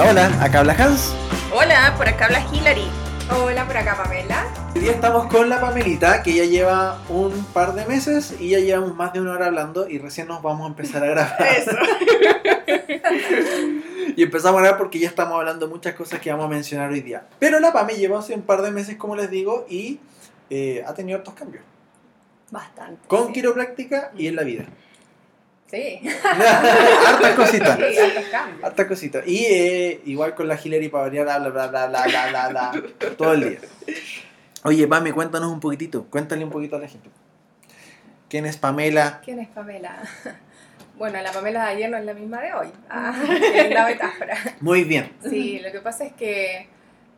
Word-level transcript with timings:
Hola, 0.00 0.10
hola, 0.10 0.44
acá 0.44 0.60
habla 0.60 0.76
Hans. 0.78 1.12
Hola, 1.52 1.92
por 1.96 2.06
acá 2.06 2.26
habla 2.26 2.46
Hilary. 2.52 2.88
Hola, 3.36 3.66
por 3.66 3.76
acá 3.76 3.96
Pamela. 3.96 4.46
Hoy 4.72 4.82
día 4.82 4.92
estamos 4.92 5.26
con 5.26 5.48
la 5.48 5.60
Pamelita, 5.60 6.22
que 6.22 6.34
ya 6.34 6.44
lleva 6.44 7.02
un 7.08 7.44
par 7.46 7.74
de 7.74 7.84
meses 7.84 8.36
y 8.38 8.50
ya 8.50 8.60
llevamos 8.60 8.94
más 8.94 9.12
de 9.12 9.20
una 9.20 9.32
hora 9.32 9.46
hablando 9.46 9.88
y 9.88 9.98
recién 9.98 10.28
nos 10.28 10.40
vamos 10.40 10.66
a 10.66 10.68
empezar 10.68 11.02
a 11.02 11.06
grabar. 11.06 11.42
Eso. 11.42 11.72
y 14.16 14.22
empezamos 14.22 14.60
a 14.60 14.62
grabar 14.62 14.78
porque 14.78 15.00
ya 15.00 15.08
estamos 15.08 15.34
hablando 15.34 15.66
de 15.66 15.72
muchas 15.72 15.96
cosas 15.96 16.20
que 16.20 16.30
vamos 16.30 16.46
a 16.46 16.48
mencionar 16.48 16.92
hoy 16.92 17.00
día. 17.00 17.26
Pero 17.40 17.58
la 17.58 17.72
Pame 17.72 17.94
lleva 17.94 18.20
hace 18.20 18.34
un 18.34 18.42
par 18.42 18.62
de 18.62 18.70
meses, 18.70 18.96
como 18.96 19.16
les 19.16 19.28
digo, 19.28 19.66
y 19.68 19.98
eh, 20.48 20.84
ha 20.86 20.94
tenido 20.94 21.18
otros 21.18 21.34
cambios. 21.34 21.64
Bastante. 22.52 23.08
Con 23.08 23.26
sí. 23.26 23.32
quiropráctica 23.32 24.12
y 24.16 24.28
en 24.28 24.36
la 24.36 24.44
vida. 24.44 24.66
Sí. 25.70 26.00
Hartas 26.24 27.34
cositas. 27.34 27.78
Sí. 27.78 27.98
Hartas 28.62 28.86
cositas. 28.86 29.26
Y 29.26 29.44
eh, 29.44 30.00
igual 30.06 30.34
con 30.34 30.48
la 30.48 30.58
Hillary 30.62 30.88
para 30.88 31.04
variar, 31.04 31.26
bla, 31.26 31.38
bla, 31.50 31.66
bla, 31.66 31.86
bla, 31.86 32.04
bla, 32.06 32.28
bla, 32.28 32.48
bla, 32.48 32.82
todo 33.16 33.34
el 33.34 33.50
día. 33.50 33.58
Oye, 34.64 34.88
Pame, 34.88 35.12
cuéntanos 35.12 35.52
un 35.52 35.60
poquitito. 35.60 36.04
Cuéntale 36.04 36.42
un 36.44 36.50
poquito 36.50 36.76
a 36.76 36.80
la 36.80 36.88
gente. 36.88 37.10
¿Quién 38.28 38.46
es 38.46 38.56
Pamela? 38.56 39.20
¿Quién 39.24 39.38
es 39.40 39.48
Pamela? 39.48 40.02
Bueno, 40.98 41.22
la 41.22 41.30
Pamela 41.30 41.62
de 41.66 41.70
ayer 41.70 41.88
no 41.88 41.96
es 41.96 42.04
la 42.04 42.12
misma 42.12 42.40
de 42.40 42.52
hoy. 42.54 42.66
Ah, 42.90 43.14
es 43.54 43.70
la 43.70 43.86
metáfora. 43.86 44.36
Muy 44.60 44.82
bien. 44.82 45.12
Sí, 45.22 45.60
lo 45.60 45.70
que 45.70 45.78
pasa 45.78 46.04
es 46.04 46.12
que 46.14 46.68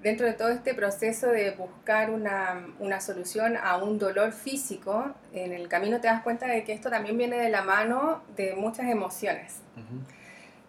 dentro 0.03 0.27
de 0.27 0.33
todo 0.33 0.49
este 0.49 0.75
proceso 0.75 1.29
de 1.29 1.51
buscar 1.53 2.11
una, 2.11 2.67
una 2.79 3.01
solución 3.01 3.57
a 3.57 3.77
un 3.77 3.99
dolor 3.99 4.33
físico, 4.33 5.13
en 5.33 5.53
el 5.53 5.69
camino 5.69 6.01
te 6.01 6.07
das 6.09 6.23
cuenta 6.23 6.47
de 6.47 6.65
que 6.65 6.73
esto 6.73 6.89
también 6.91 7.19
viene 7.19 7.37
de 7.39 7.51
la 7.51 7.63
mano 7.63 8.23
de 8.37 8.55
muchas 8.55 8.87
emociones. 8.89 9.61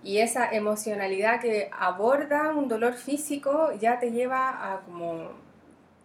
Y 0.03 0.17
esa 0.17 0.49
emocionalidad 0.51 1.39
que 1.39 1.69
aborda 1.77 2.53
un 2.55 2.67
dolor 2.67 2.93
físico 2.93 3.71
ya 3.79 3.99
te 3.99 4.11
lleva 4.11 4.73
a 4.73 4.79
como 4.81 5.29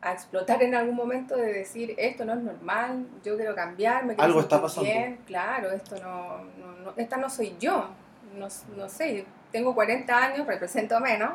a 0.03 0.13
explotar 0.13 0.63
en 0.63 0.75
algún 0.75 0.95
momento 0.95 1.35
de 1.37 1.53
decir 1.53 1.95
esto 1.97 2.25
no 2.25 2.35
es 2.35 2.41
normal, 2.41 3.07
yo 3.25 3.37
quiero 3.37 3.55
cambiar, 3.55 4.05
me 4.05 4.15
quiero 4.15 4.23
Algo 4.25 4.41
está 4.41 4.61
pasando. 4.61 4.89
bien, 4.89 5.19
claro, 5.27 5.73
esto 5.73 5.97
no, 6.01 6.39
no, 6.59 6.73
no- 6.85 6.93
esta 6.97 7.17
no 7.17 7.29
soy 7.31 7.57
yo, 7.59 7.89
no, 8.37 8.47
no 8.77 8.89
sé, 8.89 9.25
tengo 9.57 9.75
40 9.75 10.19
años, 10.19 10.47
represento 10.47 11.01
menos, 11.01 11.31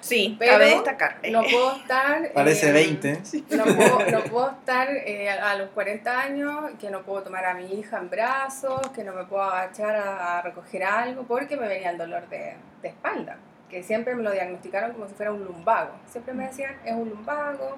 Sí, 0.00 0.36
Pero 0.38 0.52
cabe 0.52 0.66
destacar. 0.66 1.16
no 1.32 1.42
puedo 1.42 1.74
estar... 1.74 2.32
Parece 2.32 2.68
eh, 2.68 2.72
20. 2.72 3.22
no 3.56 3.64
puedo, 3.64 4.10
no 4.12 4.24
puedo 4.30 4.50
estar 4.50 4.88
eh, 4.90 5.28
a, 5.28 5.56
los 5.56 5.70
40 5.70 6.20
años, 6.20 6.70
que 6.78 6.88
no 6.88 7.02
puedo 7.02 7.24
tomar 7.24 7.44
a 7.44 7.54
mi 7.54 7.64
hija 7.72 7.98
en 7.98 8.10
brazos, 8.10 8.80
que 8.94 9.02
no 9.02 9.12
me 9.12 9.24
puedo 9.24 9.42
agachar 9.42 9.96
a, 9.96 10.38
a 10.38 10.42
recoger 10.42 10.84
algo, 10.84 11.24
porque 11.24 11.56
me 11.56 11.66
venía 11.66 11.90
el 11.90 11.98
dolor 11.98 12.28
de, 12.28 12.54
de 12.80 12.88
espalda, 12.88 13.38
que 13.68 13.82
siempre 13.82 14.14
me 14.14 14.22
lo 14.22 14.30
diagnosticaron 14.30 14.92
como 14.92 15.08
si 15.08 15.14
fuera 15.14 15.32
un 15.32 15.44
lumbago. 15.44 15.96
Siempre 16.06 16.32
me 16.32 16.46
decían, 16.46 16.76
es 16.84 16.92
un 16.92 17.10
lumbago, 17.10 17.76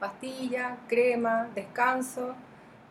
pastilla, 0.00 0.76
crema, 0.88 1.46
descanso, 1.54 2.34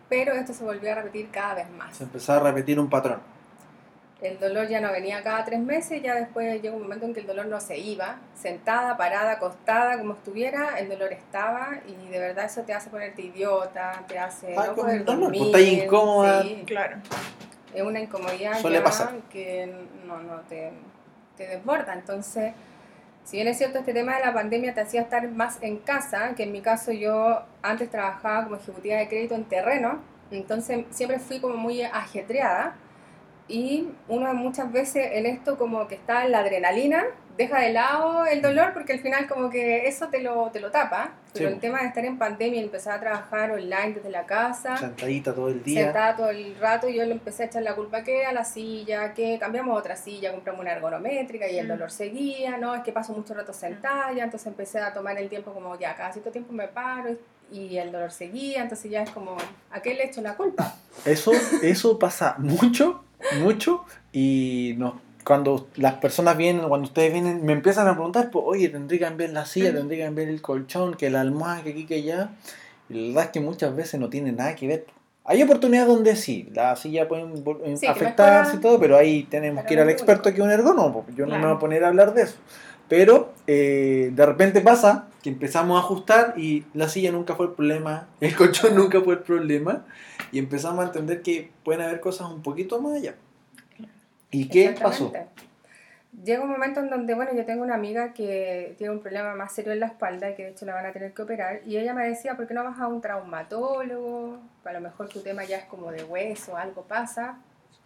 pero 0.07 0.31
esto 0.31 0.53
se 0.53 0.63
volvió 0.63 0.89
a 0.93 0.95
repetir 0.95 1.29
cada 1.31 1.55
vez 1.55 1.69
más. 1.71 1.97
Se 1.97 2.05
empezó 2.05 2.31
a 2.31 2.39
repetir 2.39 2.79
un 2.79 2.89
patrón. 2.89 3.19
El 4.21 4.39
dolor 4.39 4.67
ya 4.67 4.81
no 4.81 4.91
venía 4.91 5.21
cada 5.21 5.45
tres 5.45 5.59
meses, 5.59 6.01
ya 6.01 6.15
después 6.15 6.59
llegó 6.61 6.75
un 6.75 6.81
momento 6.83 7.05
en 7.05 7.13
que 7.13 7.19
el 7.19 7.27
dolor 7.27 7.45
no 7.45 7.59
se 7.61 7.77
iba, 7.77 8.17
sentada, 8.33 8.97
parada, 8.97 9.33
acostada, 9.33 9.97
como 9.99 10.13
estuviera, 10.13 10.79
el 10.79 10.89
dolor 10.89 11.13
estaba 11.13 11.77
y 11.85 12.09
de 12.09 12.17
verdad 12.17 12.45
eso 12.45 12.63
te 12.63 12.73
hace 12.73 12.89
ponerte 12.89 13.21
idiota, 13.21 14.03
te 14.07 14.17
hace 14.17 14.55
Ah, 14.57 14.63
no 14.67 14.75
con 14.75 14.85
poder 14.85 14.97
el 14.97 15.05
dolor, 15.05 15.29
pues, 15.29 15.39
dormir. 15.43 15.55
estás 15.67 15.83
incómoda. 15.83 16.41
sí, 16.41 16.63
Claro. 16.65 16.97
es 17.75 17.81
una 17.83 17.99
incomodidad 17.99 18.59
Suele 18.59 18.77
ya 18.79 18.83
pasar. 18.83 19.13
que 19.29 19.71
no, 20.07 20.17
no 20.19 20.39
te, 20.49 20.71
te 21.37 21.47
desborda. 21.47 21.93
Entonces, 21.93 22.53
si 23.23 23.37
bien 23.37 23.47
es 23.49 23.59
cierto, 23.59 23.77
este 23.77 23.93
tema 23.93 24.15
de 24.17 24.25
la 24.25 24.33
pandemia 24.33 24.73
te 24.73 24.81
hacía 24.81 25.01
estar 25.01 25.27
más 25.29 25.59
en 25.61 25.77
casa, 25.77 26.33
que 26.35 26.41
en 26.41 26.51
mi 26.53 26.61
caso 26.61 26.91
yo 26.91 27.43
antes 27.61 27.91
trabajaba 27.91 28.45
como 28.45 28.55
ejecutiva 28.55 28.95
de 28.97 29.07
crédito 29.09 29.35
en 29.35 29.43
terreno, 29.43 29.99
entonces 30.31 30.85
siempre 30.89 31.19
fui 31.19 31.39
como 31.39 31.55
muy 31.55 31.83
ajetreada. 31.83 32.73
Y 33.47 33.87
uno 34.07 34.33
muchas 34.33 34.71
veces 34.71 35.09
en 35.13 35.25
esto 35.25 35.57
como 35.57 35.87
que 35.87 35.95
está 35.95 36.25
en 36.25 36.31
la 36.31 36.39
adrenalina, 36.39 37.05
deja 37.37 37.59
de 37.59 37.71
lado 37.71 38.25
el 38.25 38.41
dolor 38.41 38.73
porque 38.73 38.93
al 38.93 38.99
final 38.99 39.27
como 39.27 39.49
que 39.51 39.87
eso 39.87 40.07
te 40.07 40.19
lo, 40.21 40.49
te 40.51 40.59
lo 40.59 40.71
tapa. 40.71 41.11
Pero 41.33 41.49
Sí. 41.49 41.53
el 41.53 41.59
tema 41.59 41.81
de 41.81 41.87
estar 41.87 42.03
en 42.03 42.17
pandemia 42.17 42.59
y 42.59 42.63
empezar 42.63 42.93
a 42.97 42.99
trabajar 42.99 43.51
online 43.51 43.93
desde 43.93 44.09
la 44.09 44.25
casa, 44.25 44.75
Sentadita 44.75 45.35
todo 45.35 45.49
el 45.49 45.63
día. 45.63 45.83
sentada 45.85 46.15
todo 46.15 46.29
el 46.31 46.55
rato 46.59 46.89
y 46.89 46.95
yo 46.95 47.05
le 47.05 47.11
empecé 47.11 47.43
a 47.43 47.45
echar 47.45 47.61
la 47.61 47.75
culpa 47.75 48.03
que 48.03 48.25
a 48.25 48.33
la 48.33 48.43
silla, 48.43 49.13
que 49.13 49.37
cambiamos 49.39 49.77
otra 49.77 49.95
silla, 49.95 50.31
compramos 50.31 50.61
una 50.61 50.71
ergonométrica 50.73 51.47
y 51.47 51.59
el 51.59 51.67
Mm. 51.67 51.69
dolor 51.69 51.91
seguía, 51.91 52.57
no, 52.57 52.73
es 52.73 52.81
que 52.81 52.91
paso 52.91 53.13
mucho 53.13 53.35
rato 53.35 53.53
sentada, 53.53 54.11
ya, 54.13 54.23
entonces 54.23 54.47
empecé 54.47 54.79
a 54.79 54.91
tomar 54.93 55.15
el 55.19 55.29
tiempo 55.29 55.53
como 55.53 55.77
ya, 55.77 55.95
cada 55.95 56.11
cierto 56.11 56.31
tiempo 56.31 56.51
me 56.53 56.67
paro 56.67 57.15
y 57.51 57.77
el 57.77 57.91
dolor 57.91 58.11
seguía, 58.11 58.63
entonces 58.63 58.89
ya 58.89 59.03
es 59.03 59.11
como, 59.11 59.37
¿a 59.71 59.79
qué 59.79 59.93
le 59.93 60.05
echo 60.05 60.21
la 60.21 60.35
culpa? 60.35 60.73
Eso, 61.05 61.31
eso 61.61 61.99
pasa 61.99 62.33
mucho, 62.39 63.03
mucho. 63.39 63.85
Y 64.11 64.75
no, 64.77 65.01
cuando 65.23 65.67
las 65.75 65.95
personas 65.95 66.37
vienen, 66.37 66.67
cuando 66.67 66.87
ustedes 66.87 67.11
vienen, 67.11 67.45
me 67.45 67.53
empiezan 67.53 67.87
a 67.87 67.93
preguntar, 67.93 68.31
pues, 68.31 68.45
oye, 68.47 68.69
tendré 68.69 68.97
que 68.97 69.05
cambiar 69.05 69.31
la 69.31 69.45
silla, 69.45 69.73
tendré 69.73 69.97
que 69.97 70.03
cambiar 70.03 70.29
el 70.29 70.41
colchón, 70.41 70.95
que 70.95 71.09
la 71.09 71.21
almohada, 71.21 71.63
que 71.63 71.71
aquí, 71.71 71.85
que 71.85 71.95
allá. 71.95 72.29
Y 72.89 72.93
la 72.93 73.07
verdad 73.07 73.23
es 73.25 73.29
que 73.31 73.39
muchas 73.41 73.75
veces 73.75 73.99
no 73.99 74.09
tiene 74.09 74.31
nada 74.31 74.55
que 74.55 74.67
ver. 74.67 74.85
Hay 75.25 75.43
oportunidades 75.43 75.89
donde 75.89 76.15
sí, 76.15 76.47
la 76.53 76.77
silla 76.77 77.09
puede 77.09 77.25
Sí, 77.75 77.85
afectarse 77.85 78.55
y 78.55 78.59
todo, 78.59 78.79
pero 78.79 78.95
ahí 78.95 79.23
tenemos 79.25 79.63
pero 79.63 79.67
que 79.67 79.73
ir 79.73 79.79
al 79.81 79.89
experto 79.89 80.29
que 80.29 80.37
es 80.37 80.41
un 80.41 80.51
ergónomo. 80.51 81.05
Yo 81.13 81.25
no 81.25 81.37
me 81.37 81.45
voy 81.45 81.55
a 81.55 81.59
poner 81.59 81.83
a 81.83 81.89
hablar 81.89 82.13
de 82.13 82.21
eso. 82.21 82.35
Pero 82.87 83.33
eh, 83.45 84.11
de 84.13 84.25
repente 84.25 84.61
pasa 84.61 85.09
que 85.21 85.29
empezamos 85.29 85.75
a 85.75 85.83
ajustar 85.83 86.35
y 86.37 86.63
la 86.73 86.87
silla 86.87 87.11
nunca 87.11 87.35
fue 87.35 87.47
el 87.47 87.51
problema, 87.51 88.07
el 88.21 88.33
colchón 88.37 88.75
nunca 88.75 89.01
fue 89.01 89.15
el 89.15 89.19
problema 89.19 89.83
y 90.31 90.39
empezamos 90.39 90.83
a 90.83 90.87
entender 90.87 91.21
que 91.21 91.51
pueden 91.63 91.81
haber 91.81 91.99
cosas 91.99 92.29
un 92.29 92.41
poquito 92.41 92.81
más 92.81 92.95
allá. 92.95 93.15
¿Y 94.31 94.49
qué 94.49 94.75
pasó? 94.79 95.11
Llega 96.23 96.41
un 96.41 96.49
momento 96.49 96.79
en 96.79 96.89
donde, 96.89 97.13
bueno, 97.13 97.31
yo 97.35 97.45
tengo 97.45 97.63
una 97.63 97.75
amiga 97.75 98.11
que 98.11 98.73
tiene 98.77 98.91
un 98.91 99.01
problema 99.01 99.35
más 99.35 99.53
serio 99.53 99.71
en 99.71 99.79
la 99.79 99.85
espalda 99.85 100.31
y 100.31 100.35
que 100.35 100.45
de 100.45 100.49
hecho 100.49 100.65
la 100.65 100.73
van 100.73 100.87
a 100.87 100.91
tener 100.91 101.13
que 101.13 101.21
operar. 101.21 101.61
Y 101.65 101.77
ella 101.77 101.93
me 101.93 102.07
decía, 102.07 102.35
¿por 102.35 102.47
qué 102.47 102.53
no 102.53 102.63
vas 102.63 102.79
a 102.79 102.87
un 102.87 103.01
traumatólogo? 103.01 104.39
A 104.65 104.73
lo 104.73 104.81
mejor 104.81 105.09
tu 105.09 105.21
tema 105.21 105.43
ya 105.43 105.57
es 105.57 105.65
como 105.65 105.91
de 105.91 106.03
hueso, 106.03 106.57
algo 106.57 106.83
pasa. 106.83 107.37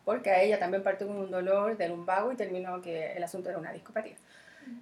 Porque 0.05 0.31
a 0.31 0.41
ella 0.41 0.57
también 0.57 0.81
partió 0.81 1.07
con 1.07 1.17
un 1.17 1.29
dolor 1.29 1.77
de 1.77 1.89
lumbago 1.89 2.31
y 2.31 2.35
terminó 2.35 2.81
que 2.81 3.11
el 3.11 3.23
asunto 3.23 3.49
era 3.49 3.59
una 3.59 3.73
discopatía. 3.73 4.15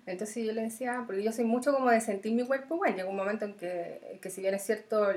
Entonces 0.06 0.46
yo 0.46 0.54
le 0.54 0.64
decía, 0.64 1.04
porque 1.06 1.24
yo 1.24 1.32
soy 1.32 1.46
mucho 1.46 1.72
como 1.72 1.90
de 1.90 2.02
sentir 2.02 2.34
mi 2.34 2.44
cuerpo 2.44 2.76
igual, 2.76 2.96
llega 2.96 3.08
un 3.08 3.16
momento 3.16 3.46
en 3.46 3.54
que, 3.54 4.18
que 4.22 4.30
si 4.30 4.42
bien 4.42 4.56
es 4.56 4.64
cierto, 4.64 5.08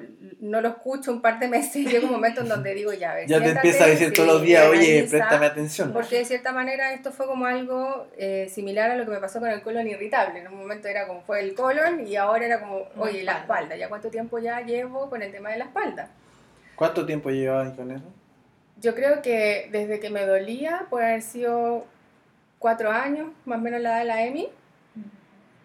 no 0.41 0.61
lo 0.61 0.69
escucho 0.69 1.13
un 1.13 1.23
par 1.23 1.39
de 1.39 1.49
meses, 1.49 1.87
llega 1.91 2.05
un 2.05 2.13
momento 2.13 2.43
en 2.43 2.49
donde 2.49 2.75
digo, 2.75 2.93
ya, 2.93 3.13
a 3.13 3.15
ver, 3.15 3.29
Ya 3.29 3.43
te 3.43 3.51
empieza 3.51 3.85
a 3.85 3.87
decir 3.89 4.13
todos 4.13 4.29
los 4.29 4.43
días, 4.43 4.67
oye, 4.69 4.99
analiza". 4.99 5.11
préstame 5.17 5.47
atención. 5.47 5.93
Porque 5.93 6.19
de 6.19 6.25
cierta 6.25 6.53
manera 6.53 6.93
esto 6.93 7.11
fue 7.11 7.27
como 7.27 7.47
algo 7.47 8.09
eh, 8.17 8.49
similar 8.51 8.91
a 8.91 8.97
lo 8.97 9.05
que 9.05 9.11
me 9.11 9.19
pasó 9.19 9.41
con 9.41 9.49
el 9.49 9.63
colon 9.63 9.89
irritable. 9.89 10.41
En 10.41 10.49
un 10.49 10.59
momento 10.59 10.89
era 10.89 11.07
como 11.07 11.23
fue 11.23 11.41
el 11.41 11.55
colon 11.55 12.07
y 12.07 12.17
ahora 12.17 12.45
era 12.45 12.61
como, 12.61 12.87
oye, 12.99 13.23
la 13.23 13.33
espalda. 13.33 13.43
espalda. 13.43 13.77
¿Ya 13.77 13.89
cuánto 13.89 14.11
tiempo 14.11 14.39
ya 14.39 14.61
llevo 14.61 15.09
con 15.09 15.23
el 15.23 15.33
tema 15.33 15.51
de 15.51 15.59
la 15.59 15.65
espalda? 15.65 16.11
¿Cuánto 16.77 17.07
tiempo 17.07 17.31
llevabas 17.31 17.73
con 17.75 17.91
eso? 17.91 18.05
Yo 18.81 18.95
creo 18.95 19.23
que 19.23 19.69
desde 19.71 20.01
que 20.01 20.11
me 20.11 20.27
dolía 20.27 20.87
puede 20.91 21.07
haber 21.07 21.23
sido 21.23 21.87
cuatro 22.63 22.91
años, 22.91 23.29
más 23.45 23.59
o 23.59 23.61
menos 23.61 23.81
la 23.81 23.91
edad 23.91 23.99
de 23.99 24.05
la 24.07 24.25
EMI. 24.25 24.49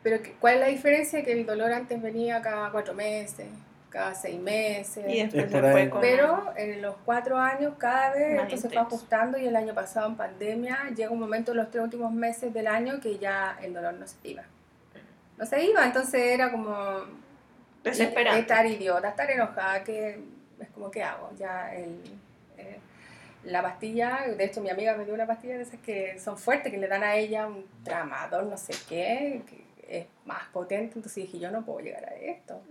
Pero 0.03 0.22
que- 0.22 0.34
¿cuál 0.34 0.56
es 0.56 0.59
la 0.62 0.68
diferencia? 0.68 1.24
Que 1.24 1.31
el 1.34 1.46
dolor 1.46 1.72
antes 1.72 2.02
venía 2.02 2.41
cada 2.41 2.72
cuatro 2.72 2.94
meses, 2.94 3.47
cada 3.90 4.13
seis 4.16 4.40
meses. 4.40 5.06
Y 5.08 5.22
después 5.28 5.72
fue 5.72 5.90
con... 5.90 6.02
Pero 6.02 6.53
en 6.56 6.82
los 6.82 6.96
cuatro 7.05 7.38
años 7.38 7.73
cada 7.78 8.11
vez 8.11 8.41
esto 8.41 8.58
se 8.58 8.67
fue 8.70 8.78
ajustando 8.79 9.38
y 9.38 9.46
el 9.47 9.55
año 9.55 9.73
pasado 9.73 10.08
en 10.08 10.16
pandemia 10.16 10.90
llega 10.96 11.11
un 11.11 11.20
momento 11.20 11.52
en 11.52 11.58
los 11.58 11.70
tres 11.72 11.84
últimos 11.84 12.11
meses 12.11 12.53
del 12.53 12.67
año 12.67 13.00
que 13.00 13.17
ya 13.20 13.58
el 13.61 13.73
dolor 13.73 13.93
no 13.93 14.08
se 14.08 14.16
iba. 14.23 14.43
No 15.38 15.46
se 15.46 15.64
iba, 15.66 15.85
entonces 15.85 16.20
era 16.22 16.52
como 16.52 16.73
estar 18.40 18.66
idiota, 18.66 19.09
estar 19.09 19.29
enojada, 19.29 19.84
que 19.84 20.20
es 20.59 20.70
como 20.73 20.90
¿qué 20.90 21.03
hago? 21.03 21.29
Ya 21.38 21.73
el, 21.76 22.02
eh, 22.58 22.79
la 23.47 23.61
pastilla, 23.61 24.20
de 24.38 24.44
hecho 24.46 24.61
mi 24.61 24.70
amiga 24.70 24.96
me 24.96 25.05
dio 25.05 25.14
una 25.14 25.26
pastilla 25.26 25.55
de 25.55 25.64
esas 25.64 25.79
que 25.79 26.20
son 26.20 26.38
fuertes, 26.38 26.72
que 26.72 26.78
le 26.78 26.88
dan 26.88 27.03
a 27.03 27.16
ella 27.16 27.47
un 27.47 27.66
tramador, 27.84 28.44
no 28.46 28.58
sé 28.58 28.73
qué, 28.90 29.41
que 29.49 29.67
es 29.99 30.05
más 30.26 30.44
potente, 30.52 30.96
entonces 30.96 31.16
dije 31.16 31.40
yo 31.40 31.49
no 31.49 31.64
puedo 31.66 31.79
llegar 31.79 32.03
a 32.05 32.14
esto. 32.16 32.61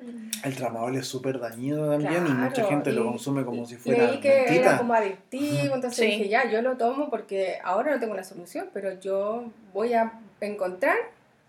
El 0.44 0.54
tramadol 0.54 0.96
es 0.96 1.06
súper 1.06 1.38
dañino 1.40 1.88
también 1.90 2.26
y 2.26 2.30
mucha 2.30 2.56
Claro, 2.56 2.68
gente 2.68 2.92
lo 2.92 3.02
y- 3.02 3.04
consume 3.06 3.44
como 3.44 3.64
si 3.66 3.76
fuera 3.76 4.04
Leí 4.06 4.20
que 4.20 4.34
era 4.34 4.44
mentita. 4.50 4.78
como 4.78 4.92
adictivo, 4.92 5.74
entonces 5.74 5.96
Sí. 5.98 6.06
dije, 6.06 6.28
ya, 6.28 6.50
yo 6.50 6.60
lo 6.60 6.76
tomo 6.76 7.08
porque 7.08 7.58
ahora 7.64 7.92
no 7.92 7.98
tengo 8.00 8.12
una 8.12 8.24
solución, 8.24 8.68
pero 8.74 8.92
yo 9.00 9.50
voy 9.72 9.94
a 9.94 10.12
encontrar 10.42 10.96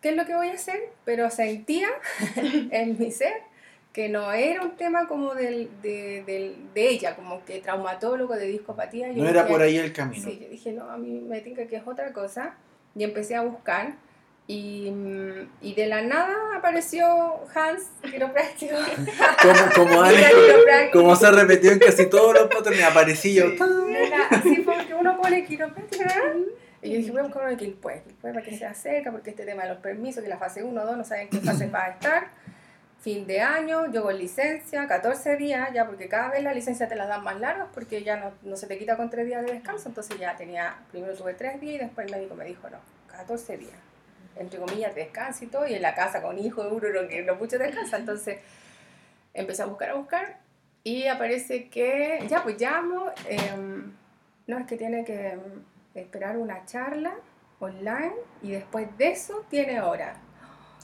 qué 0.01 0.09
es 0.09 0.15
lo 0.15 0.25
que 0.25 0.35
voy 0.35 0.47
a 0.47 0.53
hacer, 0.53 0.80
pero 1.03 1.30
sentía 1.30 1.89
en 2.71 2.97
mi 2.97 3.12
ser 3.12 3.33
que 3.97 4.09
no 4.09 4.31
era 4.31 4.61
un 4.61 4.75
tema 4.75 5.07
como 5.07 5.33
del, 5.33 5.71
de, 5.81 6.21
del- 6.27 6.71
de 6.75 6.88
ella, 6.88 7.15
como 7.15 7.44
que 7.44 7.57
traumatólogo 7.61 8.35
de 8.35 8.45
discopatía. 8.45 9.11
Yo 9.11 9.23
No 9.23 9.27
era 9.27 9.41
dije, 9.41 9.51
por 9.53 9.61
ahí 9.63 9.75
el 9.75 9.91
camino. 9.91 10.23
Sí, 10.23 10.38
yo 10.39 10.47
dije, 10.49 10.71
no, 10.71 10.88
a 10.91 10.97
mí 10.97 11.19
me 11.27 11.41
tinca 11.41 11.65
que 11.65 11.77
es 11.77 11.81
otra 11.88 12.13
cosa. 12.13 12.53
Y 12.95 13.03
empecé 13.03 13.33
a 13.35 13.41
buscar 13.41 13.95
Y, 14.45 14.91
mm, 14.91 15.49
y 15.61 15.73
de 15.73 15.88
la 15.88 16.03
nada 16.03 16.31
apareció 16.55 17.05
Hans, 17.55 17.89
quiropráctico. 18.03 18.75
Como, 19.41 19.88
como, 19.89 20.03
Alex- 20.03 20.91
como 20.94 21.15
se 21.15 21.31
repetió 21.31 21.71
en 21.71 21.79
casi 21.79 22.05
todos 22.07 22.35
los 22.35 22.47
patrones, 22.53 22.83
aparecí 22.83 23.33
yo. 23.33 23.45
Así 24.29 24.57
porque 24.63 24.94
uno 24.94 25.17
pone 25.19 25.44
quiropráctico. 25.44 26.03
Y 26.83 26.91
yo 26.91 26.97
dije, 26.97 27.09
voy 27.11 27.21
a 27.21 27.23
buscar 27.23 27.41
uno 27.41 27.51
de 27.51 27.57
Quilpué 27.57 28.03
para 28.21 28.44
que 28.44 28.55
se 28.55 28.63
acerca, 28.65 29.11
porque 29.11 29.31
este 29.31 29.44
tema 29.44 29.63
de 29.63 29.69
los 29.69 29.79
permisos, 29.79 30.21
que 30.23 30.29
la 30.29 30.38
fase 30.38 30.61
1 30.63 30.81
o 30.81 30.85
2 30.85 30.97
no 30.97 31.03
saben 31.03 31.29
qué 31.29 31.39
fase 31.39 31.65
va 31.73 31.85
a 31.85 31.89
estar. 31.89 32.27
Fin 32.99 33.27
de 33.27 33.41
año, 33.41 33.91
yo 33.91 34.03
con 34.03 34.17
licencia, 34.17 34.88
14 34.88 35.38
días, 35.38 35.71
ya 35.73 35.85
porque 35.85 36.09
cada 36.09 36.29
vez 36.29 36.44
la 36.44 36.53
licencia 36.53 36.88
te 36.88 36.95
la 36.95 37.05
dan 37.05 37.23
más 37.23 37.39
largas 37.39 37.67
porque 37.73 38.03
ya 38.03 38.17
no, 38.17 38.33
no 38.41 38.55
se 38.55 38.65
te 38.65 38.77
quita 38.77 38.97
con 38.97 39.09
3 39.09 39.25
días 39.25 39.45
de 39.45 39.53
descanso, 39.53 39.89
entonces 39.89 40.19
ya 40.19 40.35
tenía, 40.35 40.79
primero 40.91 41.13
tuve 41.13 41.35
3 41.35 41.61
días 41.61 41.75
y 41.75 41.77
después 41.77 42.07
el 42.07 42.13
médico 42.13 42.35
me 42.35 42.45
dijo, 42.45 42.67
no, 42.69 42.79
14 43.07 43.57
días, 43.57 43.77
entre 44.35 44.59
comillas, 44.59 44.95
de 44.95 45.01
descanso 45.01 45.45
y 45.45 45.47
todo, 45.47 45.67
y 45.67 45.75
en 45.75 45.83
la 45.83 45.94
casa 45.94 46.21
con 46.21 46.39
hijo, 46.39 46.67
uno 46.71 46.89
no, 46.89 47.07
que 47.07 47.21
no 47.21 47.35
mucho 47.35 47.59
descansa, 47.59 47.97
entonces 47.97 48.39
empecé 49.33 49.61
a 49.61 49.67
buscar, 49.67 49.91
a 49.91 49.94
buscar, 49.94 50.39
y 50.83 51.07
aparece 51.07 51.69
que, 51.69 52.25
ya 52.27 52.41
pues 52.41 52.59
llamo, 52.59 53.11
em, 53.27 53.94
no, 54.47 54.57
es 54.57 54.65
que 54.65 54.75
tiene 54.75 55.05
que 55.05 55.38
esperar 55.94 56.38
una 56.38 56.65
charla 56.65 57.13
online 57.59 58.13
y 58.41 58.51
después 58.51 58.88
de 58.97 59.09
eso 59.09 59.45
tiene 59.49 59.81
hora. 59.81 60.15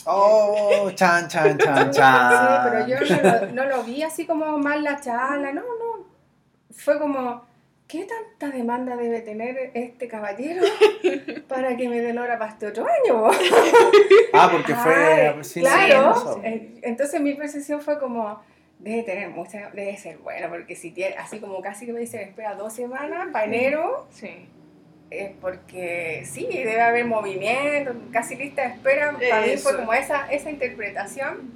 Oh, 0.05 0.89
chan, 0.95 1.27
chan, 1.27 1.57
chan, 1.57 1.93
Sí, 1.93 1.99
chan. 1.99 2.69
pero 2.69 2.87
yo 2.87 2.97
no 2.99 3.21
lo, 3.23 3.51
no 3.53 3.65
lo 3.77 3.83
vi 3.83 4.03
así 4.03 4.25
como 4.25 4.57
mal 4.57 4.83
la 4.83 4.99
charla, 4.99 5.51
no, 5.53 5.61
no. 5.61 6.05
Fue 6.75 6.99
como, 6.99 7.45
¿qué 7.87 8.05
tanta 8.05 8.55
demanda 8.55 8.95
debe 8.97 9.21
tener 9.21 9.71
este 9.73 10.07
caballero 10.07 10.63
para 11.47 11.77
que 11.77 11.87
me 11.87 12.01
den 12.01 12.17
hora 12.17 12.37
para 12.37 12.51
este 12.51 12.67
otro 12.67 12.85
año? 12.85 13.29
Ah, 14.33 14.49
porque 14.51 14.75
fue. 14.75 14.93
Ay, 15.29 15.43
sí, 15.43 15.61
claro. 15.61 16.39
sí, 16.43 16.79
Entonces 16.81 17.21
mi 17.21 17.33
percepción 17.35 17.79
fue 17.81 17.99
como, 17.99 18.41
debe 18.79 19.03
tener 19.03 19.29
mucha, 19.29 19.69
debe 19.71 19.95
ser 19.95 20.17
bueno, 20.17 20.49
porque 20.49 20.75
si 20.75 20.91
tiene, 20.91 21.15
así 21.15 21.39
como 21.39 21.61
casi 21.61 21.85
que 21.85 21.93
me 21.93 21.99
dicen, 22.01 22.21
espera 22.27 22.55
dos 22.55 22.73
semanas 22.73 23.27
para 23.31 23.45
enero, 23.45 24.07
Sí. 24.11 24.49
Eh, 25.15 25.35
porque 25.39 26.23
sí, 26.25 26.47
debe 26.51 26.81
haber 26.81 27.05
movimiento, 27.05 27.93
casi 28.11 28.35
lista 28.35 28.63
de 28.63 28.69
espera, 28.69 29.11
para 29.11 29.45
mí 29.45 29.57
fue 29.57 29.75
como 29.75 29.93
esa, 29.93 30.31
esa 30.31 30.49
interpretación. 30.49 31.51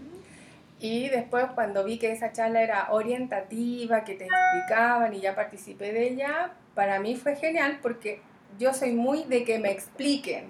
Y 0.80 1.10
después 1.10 1.46
cuando 1.56 1.84
vi 1.84 1.98
que 1.98 2.12
esa 2.12 2.32
charla 2.32 2.62
era 2.62 2.92
orientativa, 2.92 4.04
que 4.04 4.14
te 4.14 4.26
explicaban 4.26 5.12
y 5.16 5.22
ya 5.22 5.34
participé 5.34 5.92
de 5.92 6.08
ella, 6.08 6.52
para 6.76 7.00
mí 7.00 7.16
fue 7.16 7.36
genial 7.36 7.80
porque 7.82 8.22
yo 8.60 8.76
soy 8.76 8.92
muy 8.92 9.24
de 9.24 9.44
que 9.44 9.58
me 9.58 9.72
expliquen. 9.72 10.46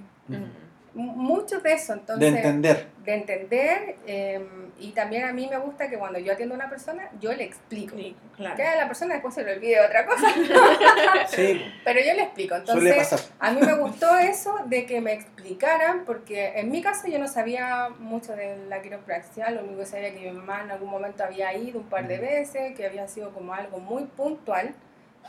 Mucho 0.97 1.59
de 1.59 1.73
eso, 1.73 1.93
De 1.93 1.99
entonces 1.99 2.33
entender. 2.33 2.87
de 3.03 3.13
entender 3.13 3.95
eh, 4.07 4.43
y 4.79 4.91
también 4.93 5.25
a 5.25 5.31
mí 5.31 5.47
me 5.47 5.57
gusta 5.57 5.87
que 5.89 5.97
cuando 5.97 6.17
yo 6.17 6.33
atiendo 6.33 6.55
a 6.55 6.57
una 6.57 6.69
persona 6.69 7.09
yo 7.19 7.31
le 7.33 7.43
explico. 7.43 7.95
Sí, 7.95 8.15
claro. 8.35 8.55
que 8.55 8.63
a 8.63 8.75
la 8.77 8.87
persona 8.87 9.13
después 9.13 9.35
se 9.35 9.43
le 9.43 9.53
olvide 9.53 9.79
otra 9.79 10.05
cosa. 10.07 10.27
Sí, 11.27 11.61
pero 11.83 11.99
yo 11.99 12.13
le 12.13 12.23
explico. 12.23 12.55
Suele 12.65 12.89
entonces 12.89 13.19
pasar. 13.19 13.35
a 13.39 13.51
mí 13.51 13.61
me 13.61 13.73
gustó 13.75 14.17
eso 14.17 14.55
de 14.65 14.85
que 14.87 14.99
me 15.01 15.13
explicaran 15.13 16.03
porque 16.05 16.53
en 16.55 16.71
mi 16.71 16.81
caso 16.81 17.07
yo 17.07 17.19
no 17.19 17.27
sabía 17.27 17.89
mucho 17.99 18.35
de 18.35 18.57
la 18.67 18.81
quiropraxia. 18.81 19.51
Lo 19.51 19.61
único 19.63 19.79
que 19.79 19.85
sabía 19.85 20.11
que 20.13 20.19
mi 20.19 20.31
mamá 20.31 20.63
en 20.63 20.71
algún 20.71 20.89
momento 20.89 21.23
había 21.23 21.53
ido 21.55 21.79
un 21.79 21.85
par 21.89 22.07
de 22.07 22.17
veces 22.17 22.75
que 22.75 22.85
había 22.87 23.07
sido 23.07 23.31
como 23.33 23.53
algo 23.53 23.79
muy 23.79 24.05
puntual. 24.05 24.73